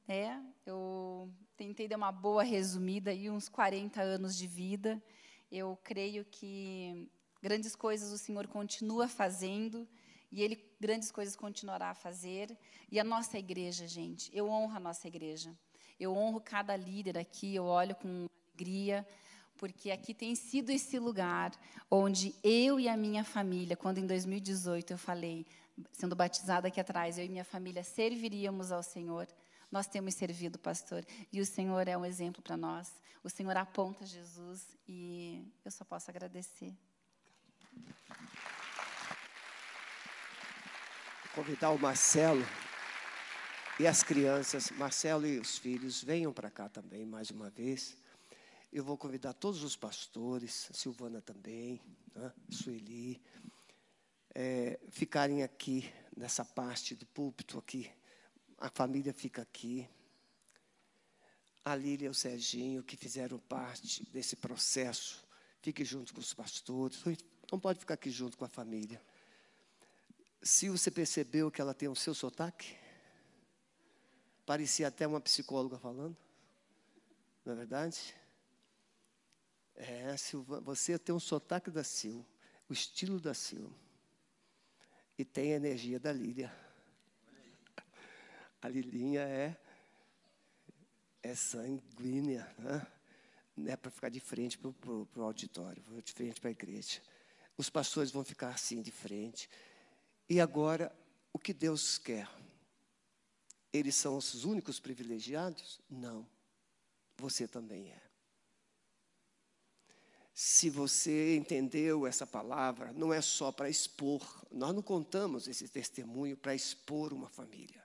É, 0.08 0.38
eu 0.68 1.28
tentei 1.58 1.88
dar 1.88 1.98
uma 1.98 2.12
boa 2.12 2.44
resumida 2.44 3.10
aí, 3.10 3.28
uns 3.28 3.50
40 3.50 4.00
anos 4.04 4.38
de 4.38 4.46
vida. 4.46 5.02
Eu 5.52 5.80
creio 5.84 6.24
que 6.26 7.10
grandes 7.42 7.76
coisas 7.76 8.12
o 8.12 8.20
Senhor 8.20 8.46
continua 8.46 9.08
fazendo. 9.08 9.88
E 10.32 10.42
Ele 10.42 10.64
grandes 10.80 11.12
coisas 11.12 11.36
continuará 11.36 11.90
a 11.90 11.96
fazer. 11.96 12.58
E 12.92 13.00
a 13.00 13.04
nossa 13.04 13.38
igreja, 13.38 13.88
gente, 13.88 14.30
eu 14.34 14.50
honro 14.50 14.76
a 14.76 14.80
nossa 14.80 15.08
igreja. 15.08 15.56
Eu 16.00 16.16
honro 16.16 16.42
cada 16.42 16.76
líder 16.76 17.18
aqui, 17.18 17.54
eu 17.54 17.66
olho 17.66 17.96
com 17.96 18.28
alegria, 18.54 19.08
porque 19.58 19.92
aqui 19.92 20.14
tem 20.14 20.34
sido 20.34 20.72
esse 20.72 20.98
lugar 20.98 21.52
onde 21.90 22.34
eu 22.44 22.80
e 22.80 22.90
a 22.90 22.98
minha 22.98 23.24
família, 23.24 23.78
quando 23.78 24.00
em 24.00 24.08
2018 24.08 24.94
eu 24.94 24.98
falei, 24.98 25.46
sendo 25.92 26.16
batizada 26.16 26.68
aqui 26.68 26.80
atrás, 26.80 27.18
eu 27.18 27.26
e 27.26 27.30
minha 27.30 27.44
família 27.44 27.84
serviríamos 27.84 28.72
ao 28.72 28.82
Senhor. 28.82 29.28
Nós 29.72 29.88
temos 29.88 30.16
servido, 30.16 30.58
pastor, 30.58 31.06
e 31.32 31.40
o 31.40 31.46
Senhor 31.46 31.88
é 31.88 31.96
um 31.96 32.04
exemplo 32.04 32.42
para 32.42 32.58
nós. 32.58 32.92
O 33.24 33.30
Senhor 33.30 33.56
aponta 33.56 34.06
Jesus 34.06 34.76
e 34.88 35.46
eu 35.64 35.72
só 35.72 35.86
posso 35.86 36.10
agradecer. 36.10 36.74
Convidar 41.34 41.72
o 41.72 41.80
Marcelo 41.80 42.46
e 43.80 43.88
as 43.88 44.04
crianças, 44.04 44.70
Marcelo 44.72 45.26
e 45.26 45.40
os 45.40 45.58
filhos, 45.58 46.04
venham 46.04 46.34
para 46.34 46.52
cá 46.52 46.68
também 46.68 47.06
mais 47.06 47.32
uma 47.32 47.50
vez. 47.50 47.96
Eu 48.72 48.84
vou 48.84 48.98
convidar 48.98 49.34
todos 49.34 49.64
os 49.64 49.76
pastores, 49.76 50.70
Silvana 50.74 51.22
também, 51.22 51.82
né, 52.14 52.34
Sueli, 52.50 53.22
é, 54.36 54.78
ficarem 54.90 55.42
aqui 55.42 55.90
nessa 56.16 56.44
parte 56.44 56.96
do 56.96 57.06
púlpito 57.06 57.58
aqui. 57.58 57.90
A 58.58 58.70
família 58.70 59.14
fica 59.14 59.42
aqui. 59.42 59.88
A 61.64 61.76
Lília 61.76 62.08
e 62.08 62.10
o 62.10 62.14
Serginho, 62.14 62.84
que 62.84 62.98
fizeram 62.98 63.40
parte 63.40 64.04
desse 64.12 64.36
processo, 64.36 65.26
fique 65.62 65.86
junto 65.86 66.14
com 66.14 66.20
os 66.20 66.34
pastores. 66.34 67.02
Não 67.52 67.60
pode 67.60 67.80
ficar 67.80 67.94
aqui 67.94 68.10
junto 68.10 68.38
com 68.38 68.44
a 68.44 68.50
família. 68.50 69.02
Se 70.42 70.70
você 70.70 70.90
percebeu 70.90 71.52
que 71.52 71.62
ela 71.62 71.74
tem 71.74 71.88
o 71.88 71.96
seu 71.96 72.14
sotaque, 72.14 72.76
parecia 74.46 74.88
até 74.88 75.06
uma 75.06 75.22
psicóloga 75.22 75.78
falando, 75.78 76.18
não 77.46 77.54
é 77.54 77.56
verdade? 77.56 78.16
É, 79.76 80.16
Silva, 80.18 80.60
você 80.60 80.98
tem 80.98 81.14
um 81.14 81.20
sotaque 81.20 81.70
da 81.70 81.84
Sil, 81.86 82.26
o 82.70 82.74
estilo 82.74 83.20
da 83.20 83.34
Sil, 83.38 83.70
e 85.18 85.24
tem 85.24 85.54
a 85.54 85.58
energia 85.58 86.00
da 86.00 86.12
Lília. 86.12 86.52
A 88.62 88.68
Lilinha 88.68 89.22
é, 89.22 89.58
é 91.24 91.36
sanguínea, 91.36 92.54
né? 92.60 92.86
não 93.56 93.72
é 93.72 93.76
para 93.76 93.92
ficar 93.92 94.10
de 94.10 94.20
frente 94.20 94.58
para 94.58 94.70
o 94.70 95.24
auditório, 95.24 95.84
de 96.04 96.12
frente 96.12 96.40
para 96.40 96.50
a 96.50 96.52
igreja. 96.52 97.02
Os 97.58 97.70
pastores 97.70 98.12
vão 98.12 98.24
ficar 98.24 98.50
assim 98.50 98.82
de 98.82 98.92
frente. 98.92 99.50
E 100.32 100.40
agora, 100.40 100.90
o 101.34 101.38
que 101.38 101.52
Deus 101.52 101.98
quer? 101.98 102.26
Eles 103.74 103.96
são 103.96 104.16
os 104.16 104.46
únicos 104.46 104.80
privilegiados? 104.80 105.82
Não. 105.90 106.26
Você 107.18 107.46
também 107.46 107.92
é. 107.92 108.02
Se 110.34 110.70
você 110.70 111.36
entendeu 111.36 112.08
essa 112.08 112.26
palavra, 112.26 112.94
não 112.94 113.12
é 113.12 113.20
só 113.20 113.52
para 113.52 113.70
expor. 113.70 114.22
Nós 114.50 114.74
não 114.74 114.82
contamos 114.82 115.50
esse 115.50 115.68
testemunho 115.68 116.38
para 116.38 116.56
expor 116.56 117.12
uma 117.12 117.28
família. 117.28 117.84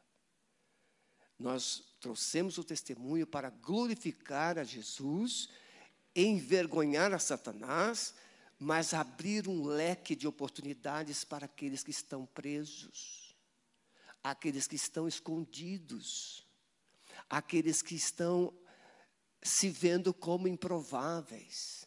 Nós 1.37 1.97
trouxemos 1.99 2.59
o 2.59 2.63
testemunho 2.63 3.27
para 3.27 3.51
glorificar 3.51 4.57
a 4.57 4.63
Jesus, 4.63 5.49
envergonhar 6.15 7.13
a 7.13 7.19
Satanás 7.19 8.15
mas 8.59 8.95
abrir 8.95 9.49
um 9.49 9.65
leque 9.65 10.17
de 10.17 10.27
oportunidades 10.27 11.25
para 11.25 11.47
aqueles 11.47 11.83
que 11.83 11.91
estão 11.91 12.27
presos, 12.27 13.37
aqueles 14.23 14.67
que 14.67 14.77
estão 14.77 15.07
escondidos, 15.07 16.47
aqueles 17.29 17.83
que 17.83 17.95
estão 17.95 18.53
se 19.43 19.69
vendo 19.69 20.13
como 20.13 20.49
improváveis. 20.49 21.87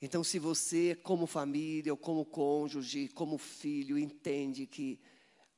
Então, 0.00 0.24
se 0.24 0.38
você, 0.38 0.96
como 0.96 1.26
família, 1.26 1.92
ou 1.92 1.96
como 1.96 2.24
cônjuge, 2.24 3.08
como 3.08 3.38
filho, 3.38 3.98
entende 3.98 4.66
que 4.66 5.00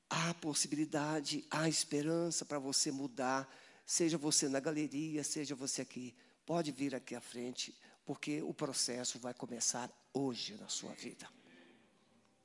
há 0.09 0.35
possibilidade, 0.35 1.47
há 1.51 1.69
esperança 1.69 2.45
para 2.45 2.59
você 2.59 2.91
mudar, 2.91 3.49
seja 3.87 4.19
você 4.19 4.49
na 4.49 4.61
galeria, 4.61 5.25
seja 5.25 5.55
você 5.55 5.83
aqui, 5.83 6.15
pode 6.45 6.73
vir 6.73 6.95
aqui 6.95 7.15
à 7.15 7.21
frente, 7.21 7.75
porque 8.05 8.43
o 8.43 8.53
processo 8.53 9.19
vai 9.19 9.33
começar 9.33 9.91
hoje 10.13 10.55
na 10.55 10.69
sua 10.69 10.93
vida. 10.93 11.29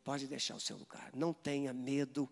Pode 0.04 0.28
deixar 0.28 0.56
o 0.56 0.60
seu 0.60 0.78
lugar, 0.78 1.12
não 1.14 1.34
tenha 1.34 1.74
medo. 1.74 2.30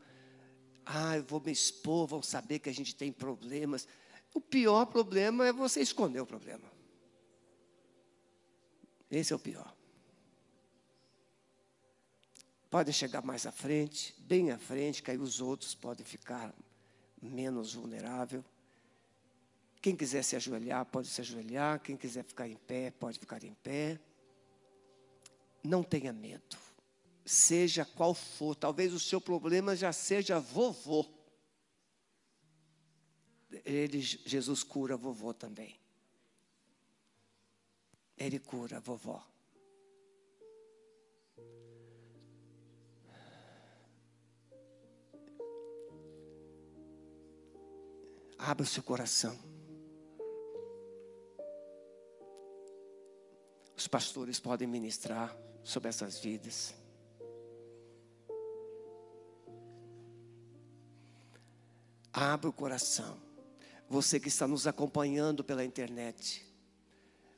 Ah, 0.85 1.17
eu 1.17 1.23
vou 1.23 1.41
me 1.41 1.51
expor, 1.51 2.07
vão 2.07 2.23
saber 2.23 2.59
que 2.59 2.69
a 2.69 2.73
gente 2.73 2.95
tem 2.95 3.11
problemas. 3.11 3.87
O 4.33 4.39
pior 4.39 4.85
problema 4.85 5.45
é 5.45 5.53
você 5.53 5.81
esconder 5.81 6.21
o 6.21 6.25
problema. 6.25 6.71
Esse 9.09 9.33
é 9.33 9.35
o 9.35 9.39
pior. 9.39 9.75
Podem 12.69 12.93
chegar 12.93 13.21
mais 13.21 13.45
à 13.45 13.51
frente, 13.51 14.13
bem 14.19 14.51
à 14.51 14.57
frente, 14.57 15.01
que 15.01 15.11
aí 15.11 15.17
os 15.17 15.39
outros 15.39 15.73
podem 15.73 16.05
ficar 16.05 16.53
menos 17.21 17.73
vulnerável. 17.73 18.43
Quem 19.81 19.95
quiser 19.95 20.23
se 20.23 20.35
ajoelhar, 20.35 20.85
pode 20.85 21.07
se 21.07 21.21
ajoelhar. 21.21 21.79
Quem 21.79 21.95
quiser 21.95 22.23
ficar 22.23 22.47
em 22.47 22.55
pé, 22.55 22.91
pode 22.91 23.19
ficar 23.19 23.43
em 23.43 23.53
pé. 23.53 23.99
Não 25.63 25.83
tenha 25.83 26.11
medo. 26.11 26.57
Seja 27.25 27.85
qual 27.85 28.13
for, 28.13 28.55
talvez 28.55 28.93
o 28.93 28.99
seu 28.99 29.19
problema 29.19 29.75
já 29.75 29.91
seja 29.91 30.39
vovô. 30.39 31.05
Ele, 33.65 34.01
Jesus 34.01 34.63
cura 34.63 34.97
vovô 34.97 35.33
também. 35.33 35.79
Ele 38.17 38.39
cura 38.39 38.79
vovó. 38.79 39.25
Abra 48.39 48.63
o 48.63 48.67
seu 48.67 48.83
coração. 48.83 49.46
Os 53.77 53.87
pastores 53.87 54.39
podem 54.39 54.67
ministrar 54.67 55.37
sobre 55.63 55.89
essas 55.89 56.17
vidas. 56.17 56.73
Abra 62.11 62.49
o 62.49 62.53
coração. 62.53 63.15
Você 63.87 64.19
que 64.19 64.29
está 64.29 64.47
nos 64.47 64.65
acompanhando 64.65 65.43
pela 65.43 65.63
internet. 65.63 66.43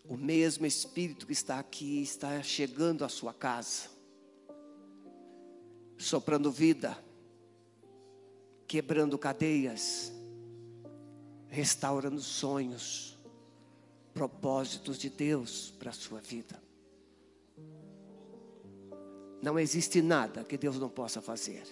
O 0.05 0.15
mesmo 0.15 0.65
Espírito 0.65 1.27
que 1.27 1.33
está 1.33 1.59
aqui 1.59 2.01
está 2.01 2.41
chegando 2.41 3.03
à 3.03 3.09
sua 3.09 3.33
casa, 3.33 3.89
soprando 5.97 6.51
vida, 6.51 6.97
quebrando 8.65 9.19
cadeias, 9.19 10.11
restaurando 11.49 12.21
sonhos, 12.21 13.18
propósitos 14.13 14.97
de 14.97 15.09
Deus 15.09 15.73
para 15.77 15.89
a 15.89 15.93
sua 15.93 16.19
vida. 16.19 16.61
Não 19.41 19.57
existe 19.57 20.01
nada 20.01 20.43
que 20.43 20.57
Deus 20.57 20.77
não 20.77 20.89
possa 20.89 21.21
fazer. 21.21 21.63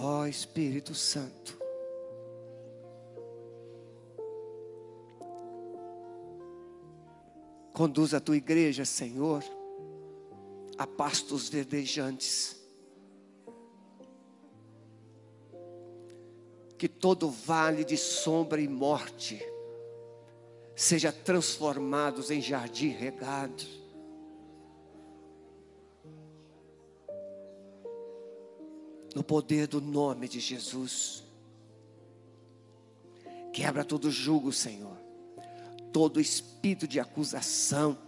Ó 0.00 0.20
oh, 0.20 0.26
Espírito 0.26 0.94
Santo. 0.94 1.57
Conduz 7.78 8.12
a 8.12 8.18
tua 8.18 8.36
igreja, 8.36 8.84
Senhor, 8.84 9.40
a 10.76 10.84
pastos 10.84 11.48
verdejantes. 11.48 12.60
Que 16.76 16.88
todo 16.88 17.30
vale 17.30 17.84
de 17.84 17.96
sombra 17.96 18.60
e 18.60 18.66
morte 18.66 19.40
seja 20.74 21.12
transformados 21.12 22.32
em 22.32 22.42
jardim 22.42 22.88
regado 22.88 23.64
no 29.14 29.22
poder 29.22 29.68
do 29.68 29.80
nome 29.80 30.26
de 30.26 30.40
Jesus. 30.40 31.22
Quebra 33.52 33.84
todo 33.84 34.10
jugo, 34.10 34.52
Senhor, 34.52 34.97
todo 35.92 36.20
espírito 36.20 36.86
de 36.86 37.00
acusação, 37.00 37.98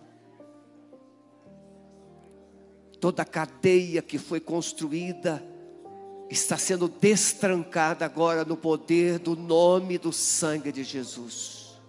toda 3.00 3.24
cadeia 3.24 4.02
que 4.02 4.18
foi 4.18 4.40
construída 4.40 5.42
está 6.30 6.56
sendo 6.56 6.86
destrancada 6.88 8.04
agora 8.04 8.44
no 8.44 8.56
poder 8.56 9.18
do 9.18 9.34
nome 9.34 9.98
do 9.98 10.12
sangue 10.12 10.70
de 10.70 10.84
Jesus. 10.84 11.80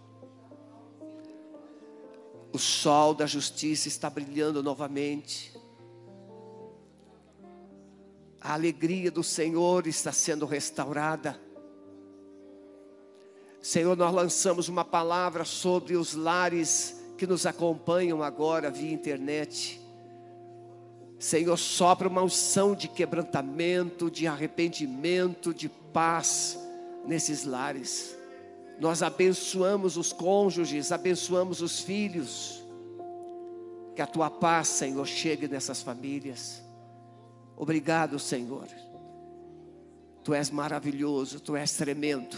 O 2.52 2.58
sol 2.58 3.14
da 3.14 3.26
justiça 3.26 3.88
está 3.88 4.10
brilhando 4.10 4.64
novamente. 4.64 5.54
A 8.42 8.54
alegria 8.54 9.12
do 9.12 9.24
Senhor 9.24 9.86
está 9.86 10.12
sendo 10.12 10.46
restaurada. 10.46 11.40
Senhor, 13.62 13.96
nós 13.96 14.14
lançamos 14.14 14.68
uma 14.68 14.84
palavra 14.84 15.46
sobre 15.46 15.96
os 15.96 16.16
lares 16.16 17.00
que 17.18 17.28
nos 17.28 17.46
acompanham 17.46 18.24
agora 18.24 18.72
via 18.72 18.92
internet. 18.92 19.80
Senhor, 21.20 21.56
sopra 21.56 22.08
uma 22.08 22.24
unção 22.24 22.74
de 22.74 22.88
quebrantamento, 22.88 24.10
de 24.10 24.26
arrependimento, 24.26 25.54
de 25.54 25.70
paz 25.70 26.58
nesses 27.06 27.46
lares. 27.46 28.18
Nós 28.80 29.04
abençoamos 29.04 29.98
os 29.98 30.12
cônjuges, 30.12 30.92
abençoamos 30.92 31.62
os 31.62 31.80
filhos. 31.80 32.64
Que 33.96 34.02
a 34.02 34.08
tua 34.08 34.32
paz, 34.32 34.70
Senhor, 34.70 35.06
chegue 35.06 35.48
nessas 35.48 35.84
famílias. 35.84 36.64
Obrigado, 37.56 38.18
Senhor. 38.18 38.68
Tu 40.24 40.34
és 40.34 40.50
maravilhoso, 40.50 41.40
tu 41.40 41.56
és 41.56 41.72
tremendo. 41.74 42.36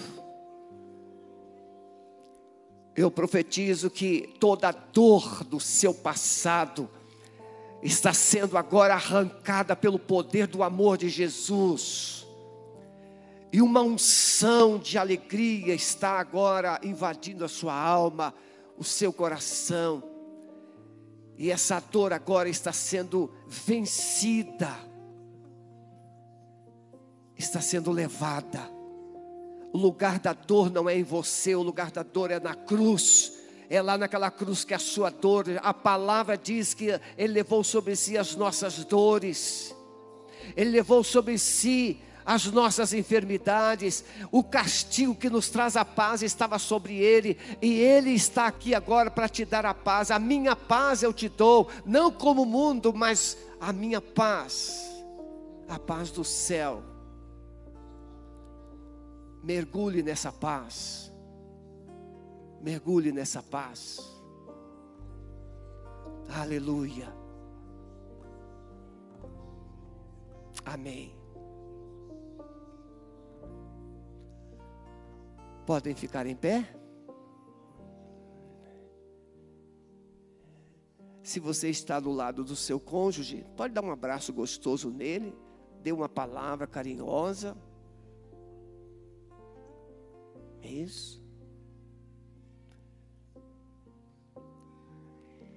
Eu 2.95 3.09
profetizo 3.09 3.89
que 3.89 4.33
toda 4.39 4.71
dor 4.71 5.43
do 5.43 5.59
seu 5.59 5.93
passado 5.93 6.89
está 7.81 8.13
sendo 8.13 8.57
agora 8.57 8.93
arrancada 8.93 9.75
pelo 9.75 9.97
poder 9.97 10.47
do 10.47 10.63
amor 10.63 10.97
de 10.97 11.09
Jesus. 11.09 12.27
E 13.51 13.61
uma 13.61 13.81
unção 13.81 14.77
de 14.77 14.97
alegria 14.97 15.73
está 15.73 16.19
agora 16.19 16.79
invadindo 16.83 17.43
a 17.43 17.49
sua 17.49 17.73
alma, 17.73 18.33
o 18.77 18.83
seu 18.83 19.11
coração. 19.11 20.03
E 21.37 21.51
essa 21.51 21.79
dor 21.79 22.13
agora 22.13 22.47
está 22.47 22.71
sendo 22.71 23.31
vencida 23.47 24.93
está 27.43 27.61
sendo 27.61 27.91
levada. 27.91 28.59
O 29.73 29.77
lugar 29.79 30.19
da 30.19 30.33
dor 30.33 30.69
não 30.69 30.87
é 30.87 30.95
em 30.95 31.03
você, 31.03 31.55
o 31.55 31.63
lugar 31.63 31.89
da 31.89 32.03
dor 32.03 32.29
é 32.29 32.39
na 32.39 32.53
cruz. 32.53 33.33
É 33.67 33.81
lá 33.81 33.97
naquela 33.97 34.29
cruz 34.29 34.63
que 34.63 34.73
a 34.75 34.77
sua 34.77 35.09
dor, 35.09 35.45
a 35.63 35.73
palavra 35.73 36.37
diz 36.37 36.75
que 36.75 36.89
Ele 37.17 37.33
levou 37.33 37.63
sobre 37.63 37.95
si 37.95 38.15
as 38.15 38.35
nossas 38.35 38.85
dores, 38.85 39.75
Ele 40.55 40.69
levou 40.69 41.03
sobre 41.03 41.39
si 41.39 41.99
as 42.23 42.45
nossas 42.45 42.93
enfermidades, 42.93 44.05
o 44.31 44.43
castigo 44.43 45.15
que 45.15 45.27
nos 45.27 45.49
traz 45.49 45.75
a 45.75 45.83
paz 45.83 46.21
estava 46.21 46.59
sobre 46.59 46.99
Ele, 46.99 47.35
e 47.59 47.79
Ele 47.79 48.11
está 48.11 48.45
aqui 48.45 48.75
agora 48.75 49.09
para 49.09 49.27
te 49.27 49.43
dar 49.43 49.65
a 49.65 49.73
paz. 49.73 50.11
A 50.11 50.19
minha 50.19 50.55
paz 50.55 51.01
eu 51.01 51.11
te 51.11 51.27
dou, 51.27 51.67
não 51.83 52.11
como 52.11 52.43
o 52.43 52.45
mundo, 52.45 52.93
mas 52.93 53.35
a 53.59 53.73
minha 53.73 53.99
paz, 53.99 54.87
a 55.67 55.79
paz 55.79 56.11
do 56.11 56.23
céu 56.23 56.92
Mergulhe 59.43 60.01
nessa 60.01 60.31
paz. 60.31 61.11
Mergulhe 62.61 63.11
nessa 63.11 63.43
paz. 63.43 63.99
Aleluia. 66.29 67.13
Amém. 70.65 71.13
Podem 75.65 75.93
ficar 75.93 76.25
em 76.25 76.35
pé? 76.35 76.73
Se 81.21 81.39
você 81.39 81.69
está 81.69 81.99
do 81.99 82.11
lado 82.11 82.43
do 82.43 82.55
seu 82.55 82.79
cônjuge, 82.79 83.45
pode 83.57 83.73
dar 83.73 83.83
um 83.83 83.91
abraço 83.91 84.31
gostoso 84.31 84.89
nele, 84.89 85.35
dê 85.81 85.91
uma 85.91 86.07
palavra 86.07 86.65
carinhosa. 86.67 87.57
Isso. 90.63 91.21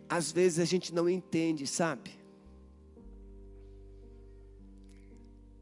Às 0.09 0.31
vezes 0.31 0.59
a 0.59 0.65
gente 0.65 0.95
não 0.95 1.09
entende, 1.09 1.67
sabe? 1.67 2.11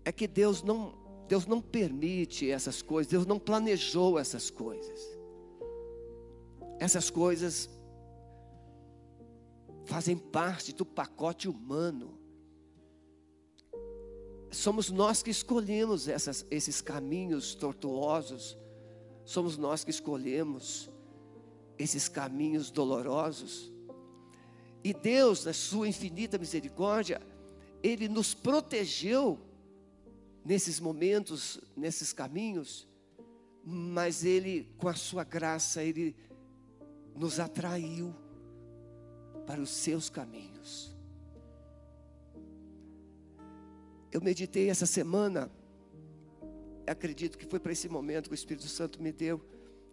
É 0.04 0.12
que 0.12 0.26
Deus 0.26 0.62
não, 0.62 0.94
Deus 1.28 1.46
não 1.46 1.60
permite 1.60 2.50
essas 2.50 2.82
coisas, 2.82 3.10
Deus 3.10 3.26
não 3.26 3.38
planejou 3.38 4.18
essas 4.18 4.50
coisas. 4.50 5.00
Essas 6.78 7.08
coisas 7.08 7.70
fazem 9.86 10.16
parte 10.16 10.74
do 10.74 10.84
pacote 10.84 11.48
humano. 11.48 12.18
Somos 14.50 14.90
nós 14.90 15.22
que 15.22 15.30
escolhemos 15.30 16.06
essas, 16.06 16.46
esses 16.50 16.80
caminhos 16.80 17.54
tortuosos, 17.54 18.56
somos 19.24 19.56
nós 19.56 19.84
que 19.84 19.90
escolhemos 19.90 20.90
esses 21.78 22.08
caminhos 22.08 22.70
dolorosos. 22.70 23.72
E 24.82 24.92
Deus, 24.92 25.44
na 25.44 25.52
sua 25.52 25.88
infinita 25.88 26.38
misericórdia, 26.38 27.20
Ele 27.82 28.08
nos 28.08 28.34
protegeu 28.34 29.38
nesses 30.44 30.78
momentos, 30.78 31.58
nesses 31.74 32.12
caminhos, 32.12 32.86
mas 33.64 34.24
Ele, 34.24 34.68
com 34.76 34.88
a 34.88 34.94
sua 34.94 35.24
graça, 35.24 35.82
Ele 35.82 36.14
nos 37.16 37.40
atraiu 37.40 38.14
para 39.46 39.60
os 39.60 39.70
seus 39.70 40.10
caminhos. 40.10 40.94
Eu 44.12 44.20
meditei 44.20 44.68
essa 44.68 44.86
semana, 44.86 45.50
acredito 46.86 47.38
que 47.38 47.46
foi 47.46 47.58
para 47.58 47.72
esse 47.72 47.88
momento 47.88 48.28
que 48.28 48.34
o 48.34 48.34
Espírito 48.34 48.68
Santo 48.68 49.02
me 49.02 49.12
deu. 49.12 49.40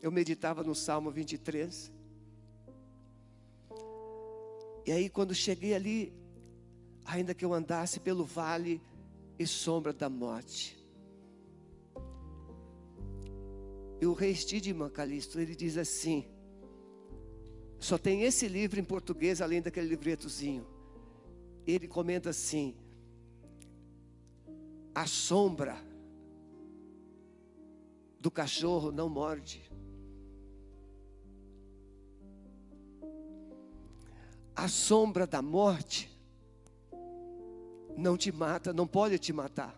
Eu 0.02 0.12
meditava 0.12 0.64
no 0.64 0.74
Salmo 0.74 1.12
23. 1.12 1.92
E 4.86 4.92
aí, 4.92 5.10
quando 5.10 5.34
cheguei 5.34 5.74
ali, 5.74 6.14
ainda 7.06 7.34
que 7.34 7.46
eu 7.46 7.54
andasse 7.54 8.00
pelo 8.00 8.26
vale 8.26 8.82
e 9.38 9.46
sombra 9.46 9.94
da 9.94 10.10
morte. 10.10 10.78
E 14.00 14.06
o 14.06 14.14
rei 14.14 14.34
Stidman 14.34 14.90
Calisto, 14.90 15.40
ele 15.40 15.56
diz 15.56 15.78
assim: 15.78 16.26
só 17.80 17.98
tem 17.98 18.22
esse 18.22 18.48
livro 18.48 18.80
em 18.80 18.84
português, 18.84 19.42
além 19.42 19.60
daquele 19.60 19.88
livretozinho. 19.88 20.66
Ele 21.66 21.88
comenta 21.88 22.30
assim: 22.30 22.76
a 24.94 25.08
sombra 25.08 25.91
do 28.22 28.30
cachorro 28.30 28.92
não 28.92 29.10
morde. 29.10 29.64
A 34.56 34.68
sombra 34.68 35.26
da 35.26 35.42
morte 35.42 36.08
não 37.98 38.16
te 38.16 38.32
mata, 38.32 38.72
não 38.72 38.86
pode 38.86 39.18
te 39.18 39.34
matar. 39.34 39.76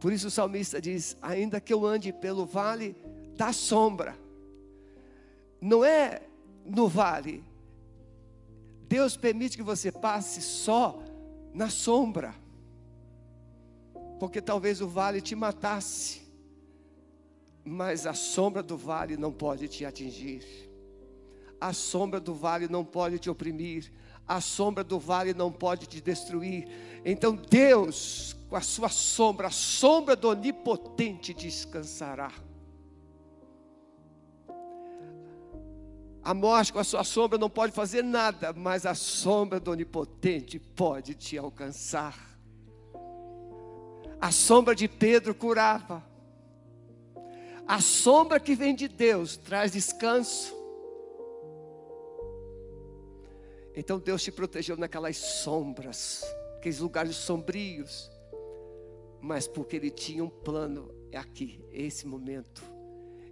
Por 0.00 0.12
isso 0.12 0.26
o 0.26 0.30
salmista 0.30 0.80
diz: 0.80 1.16
ainda 1.22 1.60
que 1.60 1.72
eu 1.72 1.86
ande 1.86 2.12
pelo 2.12 2.44
vale 2.44 2.96
da 3.36 3.52
sombra, 3.52 4.18
não 5.60 5.84
é 5.84 6.22
no 6.64 6.88
vale. 6.88 7.44
Deus 8.88 9.16
permite 9.16 9.56
que 9.56 9.62
você 9.62 9.92
passe 9.92 10.42
só 10.42 11.00
na 11.54 11.70
sombra, 11.70 12.34
porque 14.20 14.42
talvez 14.42 14.82
o 14.82 14.86
vale 14.86 15.22
te 15.22 15.34
matasse, 15.34 16.20
mas 17.64 18.06
a 18.06 18.12
sombra 18.12 18.62
do 18.62 18.76
vale 18.76 19.16
não 19.16 19.32
pode 19.32 19.66
te 19.66 19.82
atingir, 19.86 20.44
a 21.58 21.72
sombra 21.72 22.20
do 22.20 22.34
vale 22.34 22.68
não 22.68 22.84
pode 22.84 23.18
te 23.18 23.30
oprimir, 23.30 23.90
a 24.28 24.38
sombra 24.38 24.84
do 24.84 24.98
vale 24.98 25.32
não 25.32 25.50
pode 25.50 25.86
te 25.86 26.02
destruir. 26.02 26.68
Então 27.02 27.34
Deus, 27.34 28.36
com 28.50 28.56
a 28.56 28.60
sua 28.60 28.90
sombra, 28.90 29.46
a 29.46 29.50
sombra 29.50 30.14
do 30.14 30.28
onipotente 30.28 31.32
descansará. 31.32 32.30
A 36.22 36.34
morte 36.34 36.74
com 36.74 36.78
a 36.78 36.84
sua 36.84 37.02
sombra 37.02 37.38
não 37.38 37.48
pode 37.48 37.72
fazer 37.72 38.04
nada, 38.04 38.52
mas 38.52 38.84
a 38.84 38.94
sombra 38.94 39.58
do 39.58 39.70
Onipotente 39.70 40.58
pode 40.58 41.14
te 41.14 41.38
alcançar. 41.38 42.29
A 44.20 44.30
sombra 44.30 44.74
de 44.74 44.86
Pedro 44.86 45.34
curava. 45.34 46.04
A 47.66 47.80
sombra 47.80 48.38
que 48.38 48.54
vem 48.54 48.74
de 48.74 48.86
Deus 48.86 49.36
traz 49.36 49.72
descanso. 49.72 50.54
Então 53.74 53.98
Deus 53.98 54.22
te 54.22 54.30
protegeu 54.30 54.76
naquelas 54.76 55.16
sombras, 55.16 56.22
aqueles 56.56 56.80
lugares 56.80 57.16
sombrios. 57.16 58.10
Mas 59.20 59.46
porque 59.46 59.76
Ele 59.76 59.90
tinha 59.90 60.24
um 60.24 60.28
plano, 60.28 60.92
é 61.10 61.16
aqui, 61.16 61.64
esse 61.72 62.06
momento. 62.06 62.62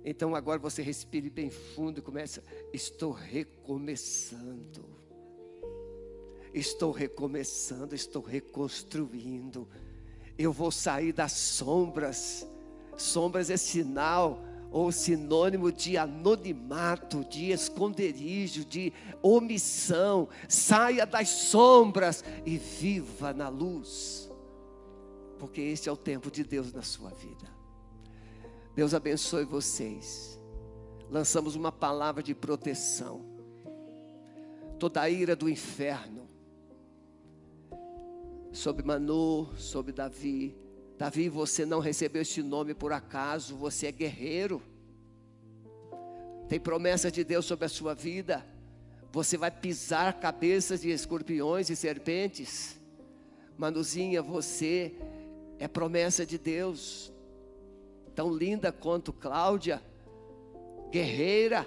Então 0.04 0.34
agora 0.34 0.58
você 0.58 0.80
respire 0.80 1.28
bem 1.28 1.50
fundo 1.50 1.98
e 1.98 2.02
começa. 2.02 2.42
Estou 2.72 3.10
recomeçando. 3.10 4.84
Estou 6.54 6.92
recomeçando, 6.92 7.94
estou 7.94 8.22
reconstruindo. 8.22 9.68
Eu 10.38 10.52
vou 10.52 10.70
sair 10.70 11.12
das 11.12 11.32
sombras. 11.32 12.46
Sombras 12.96 13.50
é 13.50 13.56
sinal 13.56 14.40
ou 14.70 14.92
sinônimo 14.92 15.72
de 15.72 15.96
anonimato, 15.96 17.24
de 17.24 17.50
esconderijo, 17.50 18.64
de 18.64 18.92
omissão. 19.20 20.28
Saia 20.48 21.04
das 21.04 21.28
sombras 21.28 22.22
e 22.46 22.56
viva 22.56 23.32
na 23.32 23.48
luz. 23.48 24.30
Porque 25.40 25.60
esse 25.60 25.88
é 25.88 25.92
o 25.92 25.96
tempo 25.96 26.30
de 26.30 26.44
Deus 26.44 26.72
na 26.72 26.82
sua 26.82 27.10
vida. 27.10 27.48
Deus 28.76 28.94
abençoe 28.94 29.44
vocês. 29.44 30.38
Lançamos 31.10 31.56
uma 31.56 31.72
palavra 31.72 32.22
de 32.22 32.34
proteção. 32.34 33.24
Toda 34.78 35.00
a 35.00 35.10
ira 35.10 35.34
do 35.34 35.48
inferno 35.48 36.27
sobre 38.58 38.84
Manu, 38.84 39.48
sobre 39.56 39.92
Davi. 39.92 40.56
Davi, 40.98 41.28
você 41.28 41.64
não 41.64 41.78
recebeu 41.78 42.22
este 42.22 42.42
nome 42.42 42.74
por 42.74 42.92
acaso, 42.92 43.54
você 43.54 43.86
é 43.86 43.92
guerreiro. 43.92 44.60
Tem 46.48 46.58
promessa 46.58 47.08
de 47.08 47.22
Deus 47.22 47.46
sobre 47.46 47.66
a 47.66 47.68
sua 47.68 47.94
vida. 47.94 48.44
Você 49.12 49.36
vai 49.36 49.52
pisar 49.52 50.18
cabeças 50.18 50.80
de 50.80 50.90
escorpiões 50.90 51.70
e 51.70 51.76
serpentes. 51.76 52.80
Manuzinha, 53.56 54.20
você 54.20 54.92
é 55.60 55.68
promessa 55.68 56.26
de 56.26 56.36
Deus 56.36 57.12
tão 58.12 58.34
linda 58.34 58.72
quanto 58.72 59.12
Cláudia, 59.12 59.80
guerreira. 60.90 61.64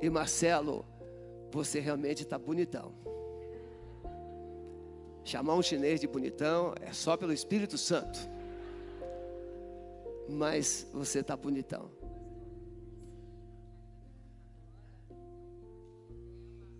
E 0.00 0.08
Marcelo, 0.08 0.86
você 1.50 1.80
realmente 1.80 2.22
está 2.22 2.38
bonitão. 2.38 3.07
Chamar 5.30 5.54
um 5.56 5.62
chinês 5.62 6.00
de 6.00 6.06
bonitão 6.06 6.74
é 6.80 6.92
só 6.92 7.14
pelo 7.14 7.34
Espírito 7.34 7.76
Santo. 7.76 8.18
Mas 10.26 10.86
você 10.92 11.18
está 11.18 11.36
bonitão. 11.36 11.90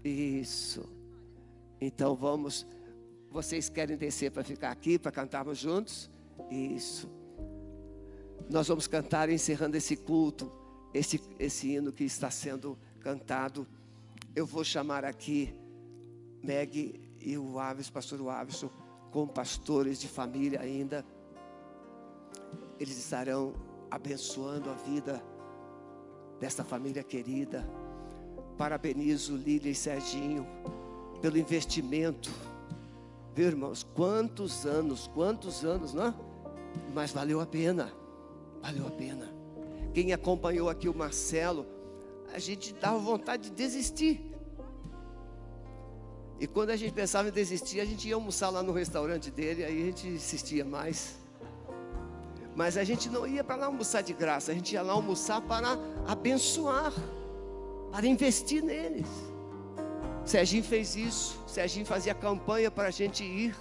Isso. 0.03 0.83
Então 1.79 2.15
vamos. 2.17 2.67
Vocês 3.31 3.69
querem 3.69 3.99
descer 3.99 4.31
para 4.31 4.43
ficar 4.43 4.71
aqui, 4.71 4.99
para 4.99 5.13
cantarmos 5.13 5.59
juntos? 5.59 6.11
Isso 6.51 7.07
nós 8.49 8.67
vamos 8.67 8.87
cantar 8.87 9.29
encerrando 9.29 9.77
esse 9.77 9.95
culto, 9.95 10.51
esse, 10.95 11.21
esse 11.39 11.75
hino 11.75 11.93
que 11.93 12.05
está 12.05 12.31
sendo 12.31 12.79
cantado. 13.01 13.67
Eu 14.35 14.47
vou 14.47 14.65
chamar 14.65 15.05
aqui 15.05 15.55
Meg 16.43 17.08
e 17.21 17.37
o 17.37 17.59
Aves, 17.59 17.91
pastor 17.91 18.27
Aves, 18.29 18.65
como 19.11 19.29
pastores 19.33 19.99
de 19.99 20.09
família 20.09 20.61
ainda. 20.61 21.05
Eles 22.79 22.97
estarão 22.99 23.55
abençoando 23.91 24.71
a 24.71 24.75
vida 24.75 25.23
desta 26.39 26.63
família 26.63 27.03
querida. 27.03 27.69
Parabenizo 28.57 29.37
Lília 29.37 29.71
e 29.71 29.75
Serginho 29.75 30.47
pelo 31.21 31.39
investimento. 31.39 32.31
Viu, 33.35 33.47
irmãos? 33.47 33.87
Quantos 33.95 34.67
anos, 34.67 35.09
quantos 35.09 35.65
anos, 35.65 35.95
não? 35.95 36.15
Mas 36.95 37.13
valeu 37.13 37.41
a 37.41 37.47
pena 37.47 37.93
valeu 38.61 38.87
a 38.87 38.91
pena. 38.91 39.29
Quem 39.95 40.13
acompanhou 40.13 40.69
aqui 40.69 40.89
o 40.89 40.95
Marcelo, 40.95 41.67
a 42.33 42.39
gente 42.39 42.75
dava 42.75 42.99
vontade 42.99 43.51
de 43.51 43.57
desistir. 43.57 44.35
E 46.41 46.47
quando 46.47 46.71
a 46.71 46.77
gente 46.77 46.93
pensava 46.93 47.29
em 47.29 47.33
desistir, 47.33 47.81
a 47.81 47.85
gente 47.85 48.09
ia 48.09 48.15
almoçar 48.15 48.49
lá 48.51 48.63
no 48.63 48.73
restaurante 48.73 49.31
dele, 49.31 49.65
aí 49.65 49.83
a 49.83 49.87
gente 49.87 50.07
insistia 50.07 50.65
mais. 50.65 51.17
Mas 52.55 52.77
a 52.77 52.85
gente 52.85 53.09
não 53.09 53.27
ia 53.27 53.43
para 53.43 53.57
lá 53.57 53.67
almoçar 53.67 54.03
de 54.03 54.13
graça, 54.13 54.53
a 54.53 54.55
gente 54.55 54.73
ia 54.73 54.83
lá 54.83 54.93
almoçar 54.93 55.41
para 55.41 55.77
abençoar, 56.07 56.93
para 57.91 58.07
investir 58.07 58.63
neles. 58.63 59.09
Serginho 60.25 60.63
fez 60.63 60.95
isso, 60.95 61.43
Serginho 61.47 61.87
fazia 61.87 62.15
campanha 62.15 62.71
para 62.71 62.89
a 62.89 62.91
gente 62.91 63.25
ir, 63.25 63.57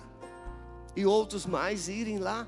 e 0.96 1.06
outros 1.06 1.46
mais 1.46 1.88
irem 1.88 2.18
lá. 2.20 2.48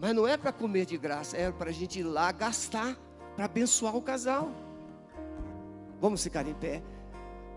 Mas 0.00 0.14
não 0.14 0.26
é 0.26 0.36
para 0.36 0.52
comer 0.52 0.84
de 0.84 0.98
graça, 0.98 1.36
é 1.36 1.50
para 1.50 1.70
a 1.70 1.72
gente 1.72 2.00
ir 2.00 2.02
lá 2.02 2.30
gastar, 2.30 2.96
para 3.34 3.46
abençoar 3.46 3.96
o 3.96 4.02
casal. 4.02 4.50
Vamos 6.00 6.22
ficar 6.22 6.46
em 6.46 6.54
pé. 6.54 6.82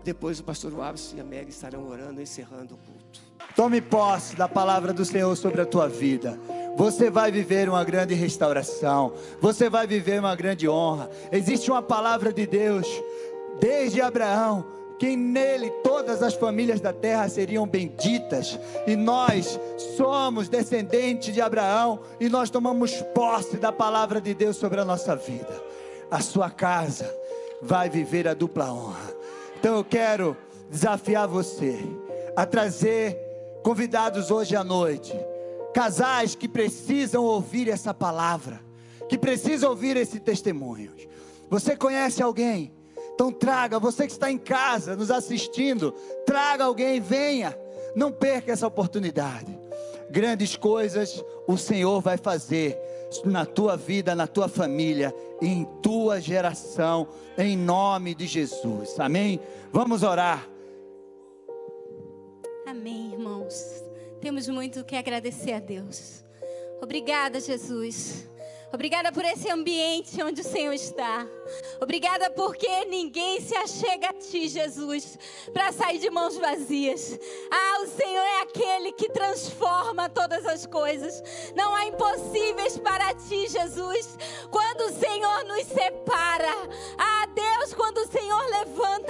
Depois 0.04 0.40
o 0.40 0.44
pastor 0.44 0.72
Wallace 0.72 1.16
e 1.16 1.20
a 1.20 1.24
Meg 1.24 1.50
estarão 1.50 1.88
orando, 1.88 2.20
encerrando 2.20 2.74
o 2.74 2.78
culto. 2.78 3.20
Tome 3.54 3.80
posse 3.80 4.36
da 4.36 4.48
palavra 4.48 4.92
do 4.92 5.04
Senhor 5.04 5.34
sobre 5.36 5.60
a 5.60 5.66
tua 5.66 5.88
vida. 5.88 6.38
Você 6.76 7.10
vai 7.10 7.32
viver 7.32 7.68
uma 7.68 7.82
grande 7.84 8.14
restauração. 8.14 9.12
Você 9.40 9.68
vai 9.68 9.86
viver 9.86 10.20
uma 10.20 10.36
grande 10.36 10.68
honra. 10.68 11.10
Existe 11.32 11.70
uma 11.70 11.82
palavra 11.82 12.32
de 12.32 12.46
Deus 12.46 12.86
desde 13.60 14.00
Abraão 14.00 14.64
que 14.98 15.16
nele 15.16 15.70
todas 15.82 16.22
as 16.22 16.34
famílias 16.34 16.80
da 16.80 16.92
terra 16.92 17.28
seriam 17.28 17.66
benditas, 17.66 18.58
e 18.86 18.96
nós 18.96 19.58
somos 19.96 20.48
descendentes 20.48 21.32
de 21.32 21.40
Abraão, 21.40 22.00
e 22.18 22.28
nós 22.28 22.50
tomamos 22.50 23.00
posse 23.14 23.56
da 23.58 23.70
palavra 23.70 24.20
de 24.20 24.34
Deus 24.34 24.56
sobre 24.56 24.80
a 24.80 24.84
nossa 24.84 25.14
vida. 25.14 25.62
A 26.10 26.20
sua 26.20 26.50
casa 26.50 27.08
vai 27.62 27.88
viver 27.88 28.26
a 28.26 28.34
dupla 28.34 28.72
honra. 28.72 29.17
Então 29.58 29.74
eu 29.76 29.84
quero 29.84 30.36
desafiar 30.70 31.26
você 31.26 31.80
a 32.36 32.46
trazer 32.46 33.18
convidados 33.64 34.30
hoje 34.30 34.54
à 34.54 34.62
noite 34.62 35.12
casais 35.74 36.36
que 36.36 36.48
precisam 36.48 37.24
ouvir 37.24 37.68
essa 37.68 37.92
palavra, 37.92 38.60
que 39.08 39.18
precisam 39.18 39.70
ouvir 39.70 39.96
esse 39.96 40.20
testemunho. 40.20 40.92
Você 41.50 41.76
conhece 41.76 42.22
alguém? 42.22 42.72
Então 43.14 43.32
traga, 43.32 43.80
você 43.80 44.06
que 44.06 44.12
está 44.12 44.30
em 44.30 44.38
casa 44.38 44.94
nos 44.94 45.10
assistindo, 45.10 45.92
traga 46.24 46.64
alguém, 46.64 47.00
venha. 47.00 47.56
Não 47.96 48.12
perca 48.12 48.52
essa 48.52 48.66
oportunidade. 48.66 49.58
Grandes 50.08 50.54
coisas 50.54 51.24
o 51.48 51.56
Senhor 51.56 52.00
vai 52.00 52.16
fazer 52.16 52.78
na 53.24 53.46
tua 53.46 53.76
vida, 53.76 54.14
na 54.14 54.26
tua 54.26 54.48
família, 54.48 55.14
em 55.40 55.64
tua 55.82 56.20
geração, 56.20 57.08
em 57.36 57.56
nome 57.56 58.14
de 58.14 58.26
Jesus. 58.26 58.98
Amém? 58.98 59.40
Vamos 59.72 60.02
orar. 60.02 60.48
Amém, 62.66 63.12
irmãos. 63.12 63.82
Temos 64.20 64.48
muito 64.48 64.84
que 64.84 64.96
agradecer 64.96 65.52
a 65.52 65.60
Deus. 65.60 66.24
Obrigada, 66.80 67.40
Jesus. 67.40 68.28
Obrigada 68.70 69.10
por 69.10 69.24
esse 69.24 69.50
ambiente 69.50 70.22
onde 70.22 70.42
o 70.42 70.44
Senhor 70.44 70.74
está. 70.74 71.26
Obrigada 71.80 72.30
porque 72.30 72.84
ninguém 72.84 73.40
se 73.40 73.54
achega 73.54 74.10
a 74.10 74.12
ti, 74.12 74.46
Jesus, 74.46 75.18
para 75.54 75.72
sair 75.72 75.98
de 75.98 76.10
mãos 76.10 76.36
vazias. 76.36 77.18
Ah, 77.50 77.80
o 77.82 77.86
Senhor 77.86 78.22
é 78.22 78.42
aquele 78.42 78.92
que 78.92 79.08
transforma 79.08 80.10
todas 80.10 80.44
as 80.44 80.66
coisas. 80.66 81.22
Não 81.56 81.74
há 81.74 81.86
impossíveis 81.86 82.78
para 82.78 83.14
ti, 83.14 83.48
Jesus. 83.48 84.18
Quando 84.50 84.82
o 84.82 85.00
Senhor 85.00 85.44
nos 85.44 85.66
separa, 85.66 86.52
ah, 86.98 87.26
Deus, 87.34 87.72
quando 87.72 87.98
o 87.98 88.06
Senhor 88.08 88.44
levanta 88.50 89.07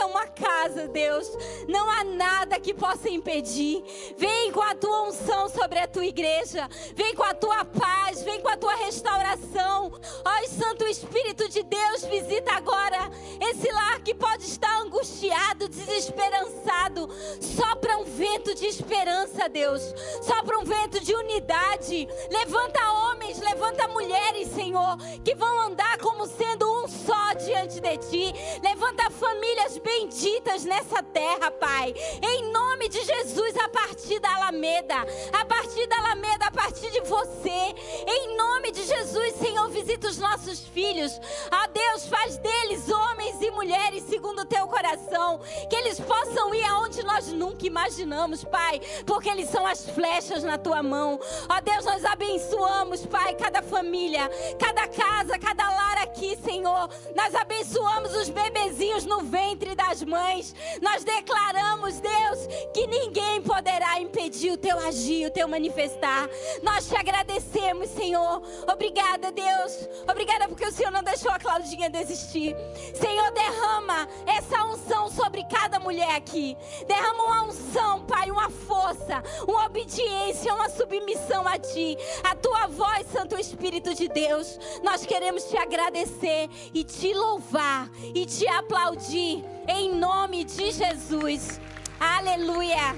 Deus, 0.87 1.29
não 1.67 1.91
há 1.91 2.05
nada 2.05 2.61
que 2.61 2.73
possa 2.73 3.09
impedir. 3.09 3.83
Vem 4.17 4.53
com 4.53 4.63
a 4.63 4.75
tua 4.75 5.09
unção 5.09 5.49
sobre 5.49 5.81
a 5.81 5.89
tua 5.89 6.07
igreja. 6.07 6.69
Vem 6.95 7.15
com 7.15 7.25
a 7.25 7.35
tua 7.35 7.65
paz, 7.65 8.23
vem 8.23 8.41
com 8.41 8.49
a 8.49 8.57
tua 8.57 8.77
restauração. 8.77 9.93
Ó, 10.25 10.39
Santo 10.49 10.85
Espírito 10.87 11.49
de 11.49 11.63
Deus, 11.63 12.05
visita 12.05 12.53
agora 12.53 13.11
esse 13.41 13.71
lar 13.71 14.01
que 14.01 14.15
pode 14.15 14.45
estar 14.45 14.81
angustiado, 14.83 15.69
desesperançado. 15.69 17.09
Sopra 17.41 17.97
um 17.99 18.05
vento 18.05 18.55
de 18.55 18.67
esperança, 18.67 19.49
Deus. 19.49 19.83
Sopra 20.23 20.59
um 20.59 20.65
vento 20.65 21.01
de 21.01 21.15
unidade. 21.15 22.09
Levanta 22.31 22.93
homens, 22.93 23.39
levanta 23.39 23.89
mulheres, 23.89 24.49
Senhor, 24.49 24.97
que 25.25 25.35
vão 25.35 25.61
andar 25.61 25.99
como 25.99 26.27
sendo 26.27 26.67
um 26.83 26.89
só 26.89 27.35
diante 27.35 27.81
de 27.81 27.97
ti. 27.99 28.35
Levanta 28.63 29.11
famílias 29.11 29.79
benditas 29.79 30.65
nessa 30.69 31.03
terra, 31.03 31.51
Pai. 31.51 31.95
Em 32.23 32.53
nome 32.53 32.89
de 32.89 33.03
Jesus, 33.03 33.57
a 33.57 33.69
partir 33.69 34.21
da 34.21 34.35
Alameda, 34.37 34.95
a 35.33 35.45
partir 35.45 35.87
da 35.87 35.97
Alameda, 35.97 36.47
a 36.47 36.51
partir 36.51 36.91
de 36.91 37.01
você. 37.01 37.75
Em 38.07 38.37
nome 38.37 38.71
de 38.71 38.85
Jesus, 38.85 39.35
Senhor, 39.37 39.69
visita 39.71 40.07
os 40.07 40.19
nossos 40.19 40.61
filhos. 40.61 41.19
A 41.51 41.67
Deus, 41.67 42.07
faz 42.07 42.37
deles 42.39 42.89
homens 42.89 43.41
e 43.41 43.51
mulheres 43.51 44.05
segundo 44.05 44.43
o 44.43 44.45
teu 44.45 44.67
coração. 44.69 45.41
Que 45.69 45.77
eles 45.77 45.99
possam 45.99 46.55
ir 46.55 46.65
aonde 46.65 47.03
nós 47.03 47.29
nunca 47.29 47.67
imaginamos, 47.67 48.45
Pai. 48.45 48.81
Porque 49.07 49.29
eles 49.29 49.49
são 49.49 49.67
as 49.67 49.89
flechas 49.89 50.45
na 50.45 50.59
tua 50.59 50.83
mão. 50.83 51.19
Ó 51.49 51.61
Deus, 51.61 51.85
nós 51.85 52.05
abençoamos, 52.05 53.07
Pai, 53.07 53.35
cada 53.35 53.63
família, 53.63 54.31
cada 54.59 54.87
casa, 54.87 55.39
cada 55.39 55.69
lar 55.69 55.99
aqui, 55.99 56.37
Senhor. 56.45 56.91
Nós 57.17 57.35
abençoamos 57.35 58.15
os 58.15 58.29
bebezinhos 58.29 59.05
no 59.05 59.21
ventre 59.21 59.75
das 59.75 60.03
mães. 60.03 60.55
Nós 60.81 61.05
declaramos, 61.05 62.01
Deus, 62.01 62.47
que 62.73 62.87
ninguém 62.87 63.43
poderá 63.43 64.01
impedir 64.01 64.53
o 64.53 64.57
teu 64.57 64.79
agir, 64.79 65.27
o 65.27 65.31
teu 65.31 65.49
manifestar. 65.49 66.29
Nós 66.63 66.89
te 66.89 66.97
agradecemos, 66.97 67.89
Senhor. 67.91 68.43
Obrigada, 68.71 69.31
Deus. 69.33 69.89
Obrigada 70.11 70.49
porque 70.49 70.67
o 70.67 70.73
Senhor 70.73 70.91
não 70.91 71.03
deixou 71.03 71.31
a 71.31 71.39
Claudinha 71.39 71.91
desistir. 71.91 72.55
Senhor, 72.95 73.31
derrama 73.33 74.09
essa 74.27 74.65
unção 74.65 75.11
sobre 75.11 75.45
cada 75.45 75.79
mulher 75.79 76.15
aqui. 76.15 76.57
Derrama 76.87 77.25
uma 77.25 77.45
unção, 77.45 78.05
Pai, 78.07 78.31
uma 78.31 78.51
força, 78.51 79.23
uma 79.47 79.67
obediência, 79.67 80.55
uma 80.55 80.69
submissão 80.69 81.47
a 81.47 81.59
Ti. 81.59 81.97
A 82.25 82.35
Tua 82.35 82.67
voz, 82.67 83.07
Santo 83.13 83.39
Espírito 83.39 83.95
de 83.95 84.09
Deus. 84.09 84.59
Nós 84.83 85.05
queremos 85.05 85.45
te 85.45 85.57
agradecer 85.57 86.49
e 86.73 86.85
te 86.85 87.13
louvar 87.13 87.91
e 88.15 88.25
te 88.27 88.47
aplaudir 88.49 89.45
em 89.69 89.95
nome 89.95 90.45
de 90.57 90.73
Jesus. 90.73 91.61
Aleluia. 92.01 92.97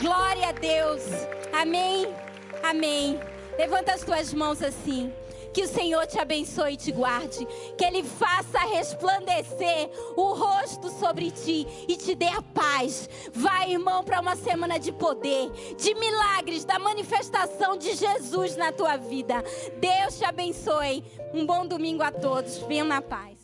Glória 0.00 0.48
a 0.48 0.52
Deus. 0.52 1.02
Amém. 1.52 2.08
Amém. 2.62 3.20
Levanta 3.58 3.92
as 3.92 4.02
tuas 4.02 4.32
mãos 4.32 4.62
assim. 4.62 5.12
Que 5.52 5.62
o 5.62 5.68
Senhor 5.68 6.06
te 6.06 6.18
abençoe 6.18 6.74
e 6.74 6.76
te 6.76 6.92
guarde. 6.92 7.46
Que 7.78 7.84
Ele 7.84 8.02
faça 8.02 8.58
resplandecer 8.58 9.90
o 10.16 10.34
rosto 10.34 10.90
sobre 10.90 11.30
ti 11.30 11.66
e 11.88 11.96
te 11.96 12.14
dê 12.14 12.26
a 12.26 12.42
paz. 12.42 13.08
Vai, 13.32 13.72
irmão, 13.72 14.04
para 14.04 14.20
uma 14.20 14.36
semana 14.36 14.78
de 14.78 14.92
poder, 14.92 15.50
de 15.78 15.94
milagres, 15.94 16.64
da 16.64 16.78
manifestação 16.78 17.76
de 17.76 17.94
Jesus 17.94 18.56
na 18.56 18.70
tua 18.72 18.96
vida. 18.96 19.42
Deus 19.78 20.18
te 20.18 20.24
abençoe. 20.24 21.04
Um 21.32 21.46
bom 21.46 21.66
domingo 21.66 22.02
a 22.02 22.10
todos. 22.10 22.58
Venham 22.58 22.86
na 22.86 23.00
paz. 23.00 23.35